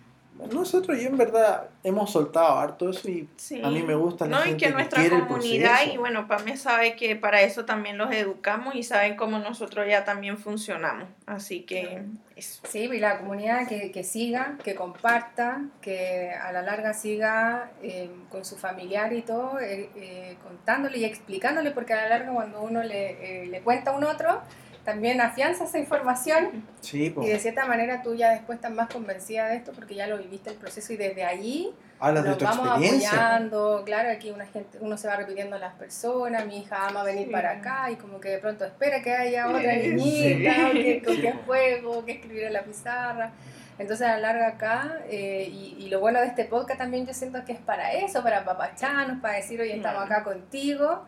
nosotros, 0.51 1.01
yo 1.01 1.09
en 1.09 1.17
verdad, 1.17 1.69
hemos 1.85 2.11
soltado 2.11 2.59
harto 2.59 2.91
eso. 2.91 3.09
Y 3.09 3.29
Sí. 3.37 3.61
a 3.63 3.69
mí 3.69 3.83
me 3.83 3.95
gusta 3.95 4.27
la 4.27 4.39
No, 4.39 4.43
y 4.45 4.49
gente 4.51 4.65
que 4.65 4.71
que 4.71 4.73
nuestra 4.75 5.09
comunidad, 5.27 5.79
y 5.93 5.97
bueno, 5.97 6.27
Pame 6.27 6.57
sabe 6.57 6.97
que 6.97 7.17
para 7.17 7.43
eso 7.43 7.65
también 7.65 7.99
los 7.99 8.13
educamos 8.13 8.75
y 8.75 8.83
saben 8.83 9.17
cómo 9.17 9.39
nosotros 9.39 9.87
ya 9.89 10.05
también 10.05 10.39
funcionamos. 10.39 11.09
Así 11.27 11.63
que 11.63 12.03
eso. 12.37 12.61
Sí, 12.69 12.81
y 12.93 12.99
la 12.99 13.19
comunidad 13.19 13.69
que, 13.69 13.91
que 13.93 14.05
siga, 14.05 14.57
que 14.65 14.75
comparta, 14.75 15.63
que 15.81 16.31
a 16.31 16.51
la 16.53 16.63
larga 16.63 16.95
siga 16.95 17.71
eh, 17.83 18.11
con 18.31 18.45
su 18.45 18.57
familiar 18.57 19.13
y 19.13 19.23
todo, 19.23 19.61
eh, 19.61 19.91
eh, 19.97 20.37
contándole 20.43 20.99
y 20.99 21.05
explicándole, 21.05 21.71
porque 21.71 21.93
a 21.93 21.97
la 21.97 22.09
larga 22.09 22.33
cuando 22.33 22.63
uno 22.63 22.83
le, 22.83 23.43
eh, 23.43 23.47
le 23.47 23.61
cuenta 23.61 23.91
a 23.93 23.95
un 23.97 24.05
otro, 24.05 24.41
también 24.85 25.21
afianza 25.21 25.65
esa 25.65 25.79
información 25.79 26.65
Sí, 26.81 27.15
y 27.21 27.27
de 27.29 27.39
cierta 27.39 27.67
manera 27.67 28.03
tú 28.03 28.15
ya 28.15 28.31
después 28.33 28.57
estás 28.57 28.73
más 28.73 28.89
convencida 28.89 29.49
de 29.49 29.57
esto 29.57 29.73
porque 29.73 29.95
ya 29.95 30.07
lo 30.07 30.19
viviste 30.19 30.51
el 30.51 30.57
proceso 30.57 30.93
y 30.93 30.97
desde 30.97 31.25
allí 31.25 31.73
Hablas 32.01 32.25
de 32.25 32.31
nos 32.31 32.39
tu 32.39 32.45
vamos 32.45 32.69
apoyando, 32.69 33.83
claro, 33.85 34.11
aquí 34.11 34.31
una 34.33 34.45
gente, 34.47 34.79
uno 34.81 34.97
se 34.97 35.07
va 35.07 35.15
repitiendo 35.17 35.55
a 35.57 35.59
las 35.61 35.75
personas, 35.75 36.45
mi 36.47 36.59
hija 36.63 36.89
ama 36.89 37.05
venir 37.05 37.27
Sí. 37.27 37.33
para 37.33 37.53
acá 37.53 37.91
y 37.93 37.97
como 37.97 38.19
que 38.21 38.31
de 38.31 38.39
pronto 38.39 38.65
espera 38.65 39.01
que 39.03 39.13
haya 39.13 39.49
otra 39.49 39.73
Sí. 39.75 39.89
niñita, 39.95 40.69
o 40.69 40.73
que, 40.73 41.03
con 41.05 41.15
Sí, 41.17 41.23
po. 41.23 41.39
juego, 41.47 42.05
que 42.05 42.13
escribir 42.13 42.43
en 42.45 42.53
la 42.55 42.63
pizarra. 42.63 43.31
Entonces 43.79 44.07
a 44.07 44.13
la 44.15 44.19
larga 44.19 44.49
acá, 44.49 44.99
eh, 45.09 45.49
y, 45.51 45.77
y 45.79 45.89
lo 45.91 46.01
bueno 46.01 46.21
de 46.21 46.27
este 46.27 46.45
podcast 46.45 46.79
también 46.79 47.07
yo 47.07 47.15
siento 47.15 47.45
que 47.45 47.53
es 47.53 47.59
para 47.61 47.93
eso, 47.93 48.23
para 48.23 48.45
papacharnos, 48.45 49.21
para 49.21 49.35
decir, 49.37 49.61
oye, 49.61 49.77
estamos 49.77 50.03
acá 50.05 50.25
contigo. 50.25 51.05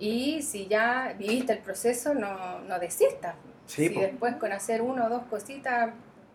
Y 0.00 0.42
si 0.42 0.66
ya 0.66 1.14
viviste 1.18 1.52
el 1.52 1.58
proceso, 1.60 2.14
no, 2.14 2.60
no 2.60 2.78
desistas. 2.80 3.34
Sí, 3.66 3.88
si 3.88 3.94
po. 3.94 4.00
después 4.00 4.34
con 4.36 4.50
hacer 4.50 4.82
una 4.82 5.06
o 5.06 5.08
dos 5.10 5.22
cositas 5.30 5.90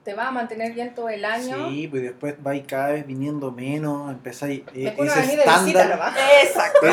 te 0.06 0.13
va 0.13 0.28
a 0.28 0.32
mantener 0.32 0.71
bien 0.73 0.93
todo 0.93 1.10
el 1.10 1.25
año, 1.25 1.67
Sí, 1.71 1.88
pues 1.88 2.04
después 2.04 2.36
vais 2.43 2.63
cada 2.67 2.89
vez 2.91 3.08
viniendo 3.08 3.51
menos, 3.51 4.12
empezáis 4.12 4.62
eh, 4.75 4.93
uno 4.99 5.12
ese 5.12 5.34
estándar. 5.34 6.13
Exacto. 6.43 6.86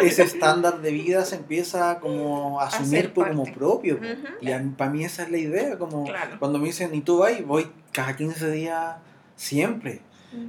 ese, 0.00 0.22
estándar 0.22 0.80
de 0.80 0.90
vida 0.90 1.22
se 1.26 1.36
empieza 1.36 2.00
como 2.00 2.58
a 2.58 2.68
asumir 2.68 3.12
por 3.12 3.28
como 3.28 3.44
propio. 3.44 4.00
Y 4.40 4.50
para 4.74 4.90
mí 4.90 5.04
esa 5.04 5.24
es 5.24 5.30
la 5.30 5.36
idea, 5.36 5.76
como 5.76 6.04
Claro. 6.04 6.38
cuando 6.38 6.58
me 6.58 6.68
dicen, 6.68 6.94
¿y 6.94 7.02
tú 7.02 7.18
vas? 7.18 7.44
Voy 7.44 7.70
cada 7.92 8.16
15 8.16 8.50
días 8.50 8.96
siempre. 9.36 10.00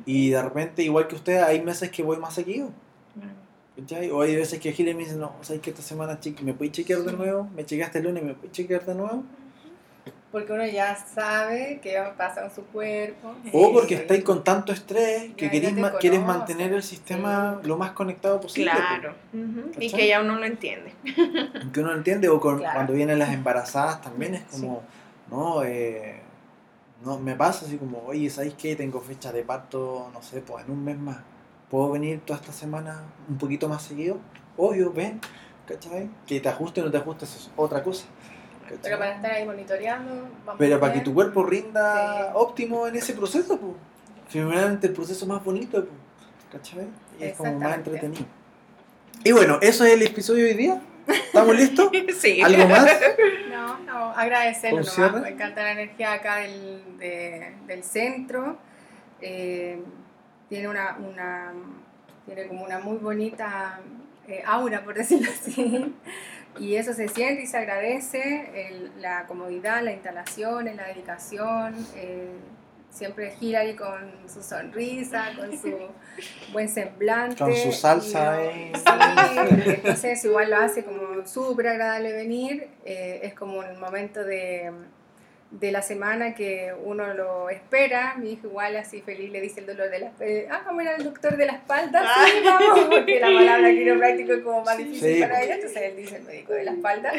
Y 0.06 0.30
de 0.30 0.41
repente, 0.41 0.84
igual 0.84 1.08
que 1.08 1.15
ustedes, 1.15 1.43
hay 1.43 1.62
meses 1.62 1.91
que 1.91 2.03
voy 2.03 2.17
más 2.17 2.34
seguido. 2.34 2.71
¿Cachai? 3.77 4.09
O 4.11 4.21
hay 4.21 4.35
veces 4.35 4.59
que 4.59 4.71
Gile 4.73 4.93
me 4.93 5.03
dice, 5.03 5.15
no, 5.15 5.33
¿sabes 5.41 5.61
que 5.61 5.69
esta 5.69 5.81
semana 5.81 6.19
che- 6.19 6.35
me 6.41 6.53
puedes 6.53 6.73
chequear 6.73 6.99
de 7.01 7.13
nuevo? 7.13 7.47
Me 7.55 7.65
chequeaste 7.65 7.99
el 7.99 8.05
lunes, 8.05 8.23
¿me 8.23 8.33
puedes 8.33 8.51
chequear 8.51 8.85
de 8.85 8.95
nuevo? 8.95 9.23
Porque 10.31 10.51
uno 10.51 10.65
ya 10.65 10.93
sabe 10.95 11.79
qué 11.81 11.97
pasa 12.17 12.43
en 12.45 12.51
su 12.53 12.63
cuerpo. 12.65 13.33
O 13.53 13.71
porque 13.71 13.95
Sí. 13.95 14.01
estáis 14.01 14.23
con 14.23 14.43
tanto 14.43 14.73
estrés 14.73 15.33
que 15.35 15.49
querés 15.49 15.73
quieres 15.99 16.21
mantener 16.21 16.73
el 16.73 16.83
sistema 16.83 17.61
lo 17.63 17.77
más 17.77 17.91
conectado 17.91 18.39
posible. 18.41 18.71
Claro. 18.71 19.13
Ujú. 19.33 19.71
Y 19.79 19.89
que 19.91 20.07
ya 20.07 20.21
uno 20.21 20.35
lo 20.37 20.45
entiende. 20.45 20.91
Que 21.73 21.79
uno 21.79 21.93
entiende, 21.93 22.27
o 22.29 22.39
con- 22.41 22.59
Claro. 22.59 22.73
cuando 22.75 22.93
vienen 22.93 23.19
las 23.19 23.33
embarazadas 23.33 24.01
también 24.01 24.35
es 24.35 24.43
como, 24.51 24.83
no, 25.31 25.63
eh, 25.63 26.19
no, 27.05 27.17
me 27.19 27.35
pasa 27.35 27.65
así 27.65 27.77
como, 27.77 27.99
oye, 28.05 28.29
¿sabéis 28.29 28.55
qué? 28.55 28.75
Tengo 28.75 28.99
fecha 28.99 29.31
de 29.31 29.43
parto, 29.43 30.09
no 30.13 30.21
sé, 30.21 30.41
pues 30.41 30.65
en 30.65 30.71
un 30.71 30.83
mes 30.83 30.97
más. 30.97 31.17
¿Puedo 31.69 31.91
venir 31.91 32.21
toda 32.25 32.39
esta 32.39 32.51
semana 32.53 33.01
un 33.30 33.38
poquito 33.38 33.67
más 33.67 33.84
seguido? 33.84 34.17
Obvio, 34.56 34.91
ven, 34.93 35.19
¿cachai? 35.67 36.10
Que 36.25 36.39
te 36.39 36.49
ajuste 36.49 36.82
o 36.82 36.86
no 36.86 36.91
te 36.91 36.97
ajuste, 36.97 37.25
eso 37.25 37.38
es 37.39 37.51
otra 37.56 37.84
cosa. 37.84 38.06
¿cachai? 38.63 38.80
Pero 38.82 38.97
para 38.99 39.15
estar 39.15 39.32
ahí 39.32 39.45
monitoreando, 39.45 40.13
vamos 40.45 40.56
Pero 40.60 40.80
para 40.80 40.93
que 40.93 41.01
tu 41.01 41.13
cuerpo 41.13 41.43
rinda 41.43 42.27
Sí. 42.27 42.32
óptimo 42.36 42.87
en 42.87 42.96
ese 42.96 43.13
proceso, 43.13 43.58
pues. 43.60 43.73
Finalmente 44.29 44.87
el 44.87 44.94
proceso 44.94 45.25
más 45.25 45.44
bonito, 45.44 45.85
pues. 45.85 45.91
¿Cachai? 46.52 46.87
Y 47.19 47.23
es 47.25 47.37
como 47.37 47.60
más 47.60 47.75
entretenido. 47.77 48.25
Y 49.23 49.31
bueno, 49.33 49.58
eso 49.62 49.83
es 49.83 49.94
el 49.94 50.02
episodio 50.04 50.46
de 50.46 50.52
hoy 50.52 50.58
día. 50.58 50.81
¿Estamos 51.08 51.56
listos? 51.58 51.89
Sí. 52.17 52.41
¿Algo 52.41 52.67
más? 52.67 52.87
No, 53.58 53.79
no, 53.79 54.12
agradecerlo. 54.12 54.81
Me 55.21 55.29
encanta 55.29 55.63
la 55.63 55.71
energía 55.71 56.13
acá 56.13 56.37
del, 56.37 56.98
de- 57.00 57.54
del 57.65 57.83
centro. 57.83 58.58
Eh, 59.19 59.81
tiene 60.50 60.67
una, 60.67 60.98
una 60.98 61.54
tiene 62.25 62.48
como 62.48 62.63
una 62.65 62.79
muy 62.79 62.98
bonita 62.98 63.79
eh, 64.27 64.43
aura, 64.45 64.83
por 64.83 64.95
decirlo 64.95 65.29
así. 65.31 65.95
Y 66.60 66.75
eso 66.75 66.91
se 66.93 67.08
siente 67.08 67.43
y 67.43 67.48
se 67.48 67.58
agradece, 67.58 68.67
el- 68.67 68.91
la 69.02 69.25
comodidad, 69.27 69.83
la 69.83 69.91
instalación, 69.93 70.65
la 70.75 70.87
dedicación. 70.87 71.75
eh, 71.95 72.31
siempre 72.89 73.31
Hillary 73.39 73.75
con 73.75 74.12
su 74.27 74.41
sonrisa, 74.41 75.31
con 75.37 75.56
su 75.56 75.71
buen 76.52 76.67
semblante. 76.67 77.35
Con 77.37 77.54
su 77.56 77.71
salsa, 77.71 78.41
y 78.43 78.48
eh. 78.48 78.71
Sí, 78.75 79.69
entonces 79.69 80.25
igual 80.25 80.50
lo 80.50 80.58
hace 80.58 80.83
como 80.83 81.25
súper 81.27 81.67
agradable 81.67 82.12
venir. 82.13 82.67
eh, 82.85 83.19
es 83.21 83.35
como 83.35 83.60
un 83.60 83.79
momento 83.79 84.23
de, 84.23 84.71
de 85.50 85.71
la 85.71 85.81
semana 85.81 86.35
que 86.35 86.73
uno 86.83 87.13
lo 87.13 87.50
espera. 87.50 88.15
Mi 88.17 88.33
hijo 88.33 88.48
igual 88.48 88.75
así 88.75 89.02
feliz 89.02 89.31
le 89.31 89.39
dice 89.39 89.62
el 89.62 89.65
dolor 89.65 89.89
de 89.89 90.00
la 90.00 90.06
espalda. 90.08 90.33
Ah, 90.52 90.62
vamos 90.65 90.79
a 90.81 90.83
ir 90.83 90.89
al 90.89 91.04
doctor 91.06 91.37
de 91.37 91.45
la 91.45 91.54
espalda. 91.54 92.04
Sí, 92.25 92.31
vamos, 92.43 92.79
porque 92.89 93.19
la 93.19 93.27
palabra 93.27 93.69
quiropráctico 93.71 94.33
es 94.33 94.41
como 94.43 94.63
más 94.63 94.77
difícil 94.77 95.15
Sí. 95.15 95.21
para 95.21 95.41
ella. 95.41 95.56
Entonces 95.56 95.81
él 95.83 95.95
dice 95.95 96.17
el 96.17 96.23
médico 96.23 96.52
de 96.54 96.63
la 96.65 96.71
espalda. 96.71 97.13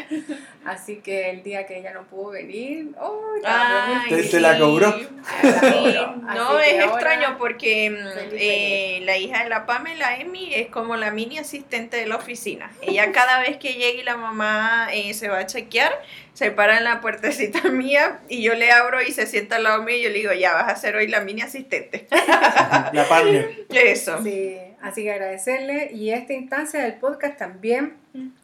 Así 0.65 0.97
que 0.97 1.31
el 1.31 1.41
día 1.43 1.65
que 1.65 1.79
ella 1.79 1.91
no 1.93 2.03
pudo 2.03 2.31
venir, 2.31 2.89
¡oh! 2.99 3.19
Ay, 3.43 4.09
Te- 4.09 4.23
te 4.23 4.39
la 4.39 4.59
cobró. 4.59 4.91
Sí, 4.93 5.07
Así 5.31 5.95
no, 6.35 6.59
es 6.59 6.79
ahora- 6.81 6.85
extraño 6.85 7.37
porque 7.39 7.89
mm, 7.89 8.13
Feliz, 8.13 8.33
eh, 8.41 9.01
la 9.05 9.17
hija 9.17 9.43
de 9.43 9.49
la 9.49 9.65
Pamela, 9.65 10.17
Emi, 10.19 10.53
es 10.53 10.67
como 10.67 10.95
la 10.97 11.09
mini 11.11 11.39
asistente 11.39 11.97
de 11.97 12.05
la 12.05 12.17
oficina. 12.17 12.71
Ella 12.81 13.11
cada 13.11 13.39
vez 13.39 13.57
que 13.57 13.73
llega 13.73 13.99
y 14.01 14.03
la 14.03 14.17
mamá 14.17 14.89
eh, 14.93 15.13
se 15.13 15.29
va 15.29 15.39
a 15.39 15.45
chequear, 15.47 15.91
se 16.33 16.51
para 16.51 16.77
en 16.77 16.83
la 16.83 17.01
puertecita 17.01 17.63
mía 17.69 18.18
y 18.27 18.43
yo 18.43 18.53
le 18.55 18.71
abro 18.71 19.01
y 19.01 19.11
se 19.11 19.25
sienta 19.25 19.55
al 19.55 19.63
lado 19.63 19.83
mío 19.83 19.95
y 19.97 20.03
yo 20.03 20.09
le 20.09 20.15
digo, 20.19 20.33
ya 20.33 20.53
vas 20.53 20.71
a 20.71 20.75
ser 20.75 20.95
hoy 20.95 21.07
la 21.07 21.21
mini 21.21 21.41
asistente. 21.41 22.07
La 22.93 23.05
partner. 23.07 23.49
Eso. 23.69 24.21
Sí, 24.23 24.57
así 24.81 25.03
que 25.03 25.11
agradecerle. 25.11 25.91
Y 25.93 26.11
esta 26.11 26.33
instancia 26.33 26.81
del 26.83 26.93
podcast 26.95 27.37
también 27.37 27.95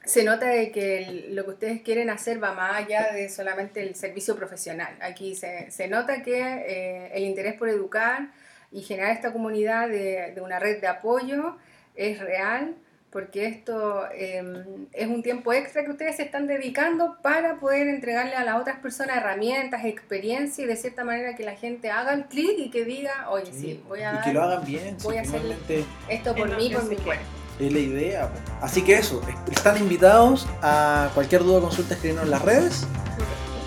se 0.06 0.24
nota 0.24 0.48
de 0.48 0.72
que 0.72 1.00
el- 1.04 1.36
lo 1.36 1.44
que 1.46 1.52
ustedes 1.52 1.82
quieren 1.82 2.10
hacer 2.10 2.42
va 2.44 2.54
más 2.54 2.76
allá 2.78 3.12
de 3.14 3.30
solamente 3.30 3.82
el 3.82 3.96
servicio 3.96 4.36
profesional. 4.36 4.96
Aquí 5.02 5.36
se, 5.36 5.70
se 5.72 5.88
nota 5.88 6.22
que 6.24 6.40
eh, 6.40 7.12
el 7.14 7.24
interés 7.24 7.54
por 7.56 7.70
educar 7.70 8.28
y 8.72 8.82
generar 8.82 9.12
esta 9.12 9.32
comunidad 9.34 9.88
de, 9.90 10.32
de 10.34 10.42
una 10.42 10.60
red 10.60 10.80
de 10.82 10.88
apoyo 10.88 11.58
es 11.96 12.20
real, 12.20 12.76
porque 13.16 13.46
esto 13.46 14.04
eh, 14.14 14.44
es 14.92 15.08
un 15.08 15.24
tiempo 15.24 15.54
extra 15.54 15.86
que 15.86 15.92
ustedes 15.92 16.18
se 16.18 16.24
están 16.24 16.48
dedicando 16.48 17.16
para 17.22 17.62
poder 17.62 17.88
entregarle 17.88 18.36
a 18.36 18.44
las 18.44 18.60
otras 18.60 18.80
personas 18.80 19.16
herramientas, 19.16 19.86
experiencia 19.86 20.66
y 20.66 20.68
de 20.68 20.76
cierta 20.76 21.06
manera 21.06 21.34
que 21.38 21.46
la 21.46 21.56
gente 21.56 21.90
haga 21.90 22.14
el 22.14 22.26
clic 22.26 22.56
y 22.58 22.70
que 22.70 22.84
diga, 22.84 23.30
oye, 23.30 23.54
sí, 23.54 23.82
voy 23.88 24.00
a 24.02 24.12
y 24.12 24.16
dar 24.16 24.24
que 24.26 24.34
lo 24.34 24.44
hagan 24.44 24.66
bien. 24.66 24.98
voy 25.02 25.14
si 25.14 25.20
a 25.20 25.22
hacer- 25.22 25.86
esto 26.10 26.36
por 26.36 26.58
mí, 26.58 26.70
por 26.74 26.84
mi 26.90 26.98
cuerpo. 26.98 27.24
es 27.58 27.72
la 27.72 27.80
idea. 27.80 28.30
Así 28.62 28.82
que 28.84 28.96
eso, 28.98 29.22
están 29.50 29.78
invitados 29.78 30.46
a 30.62 31.10
cualquier 31.14 31.42
duda 31.46 31.60
o 31.60 31.62
consulta 31.62 31.94
escribirnos 31.94 32.26
en 32.26 32.32
las 32.32 32.42
redes 32.42 32.86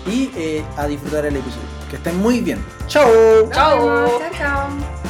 y 0.05 0.29
eh, 0.37 0.63
a 0.77 0.85
disfrutar 0.85 1.25
el 1.25 1.35
episodio. 1.35 1.65
Que 1.89 1.95
estén 1.95 2.17
muy 2.19 2.41
bien. 2.41 2.63
¡Chao! 2.85 3.09
Chao. 3.51 4.19
Chao, 4.19 4.29
chao. 4.37 5.08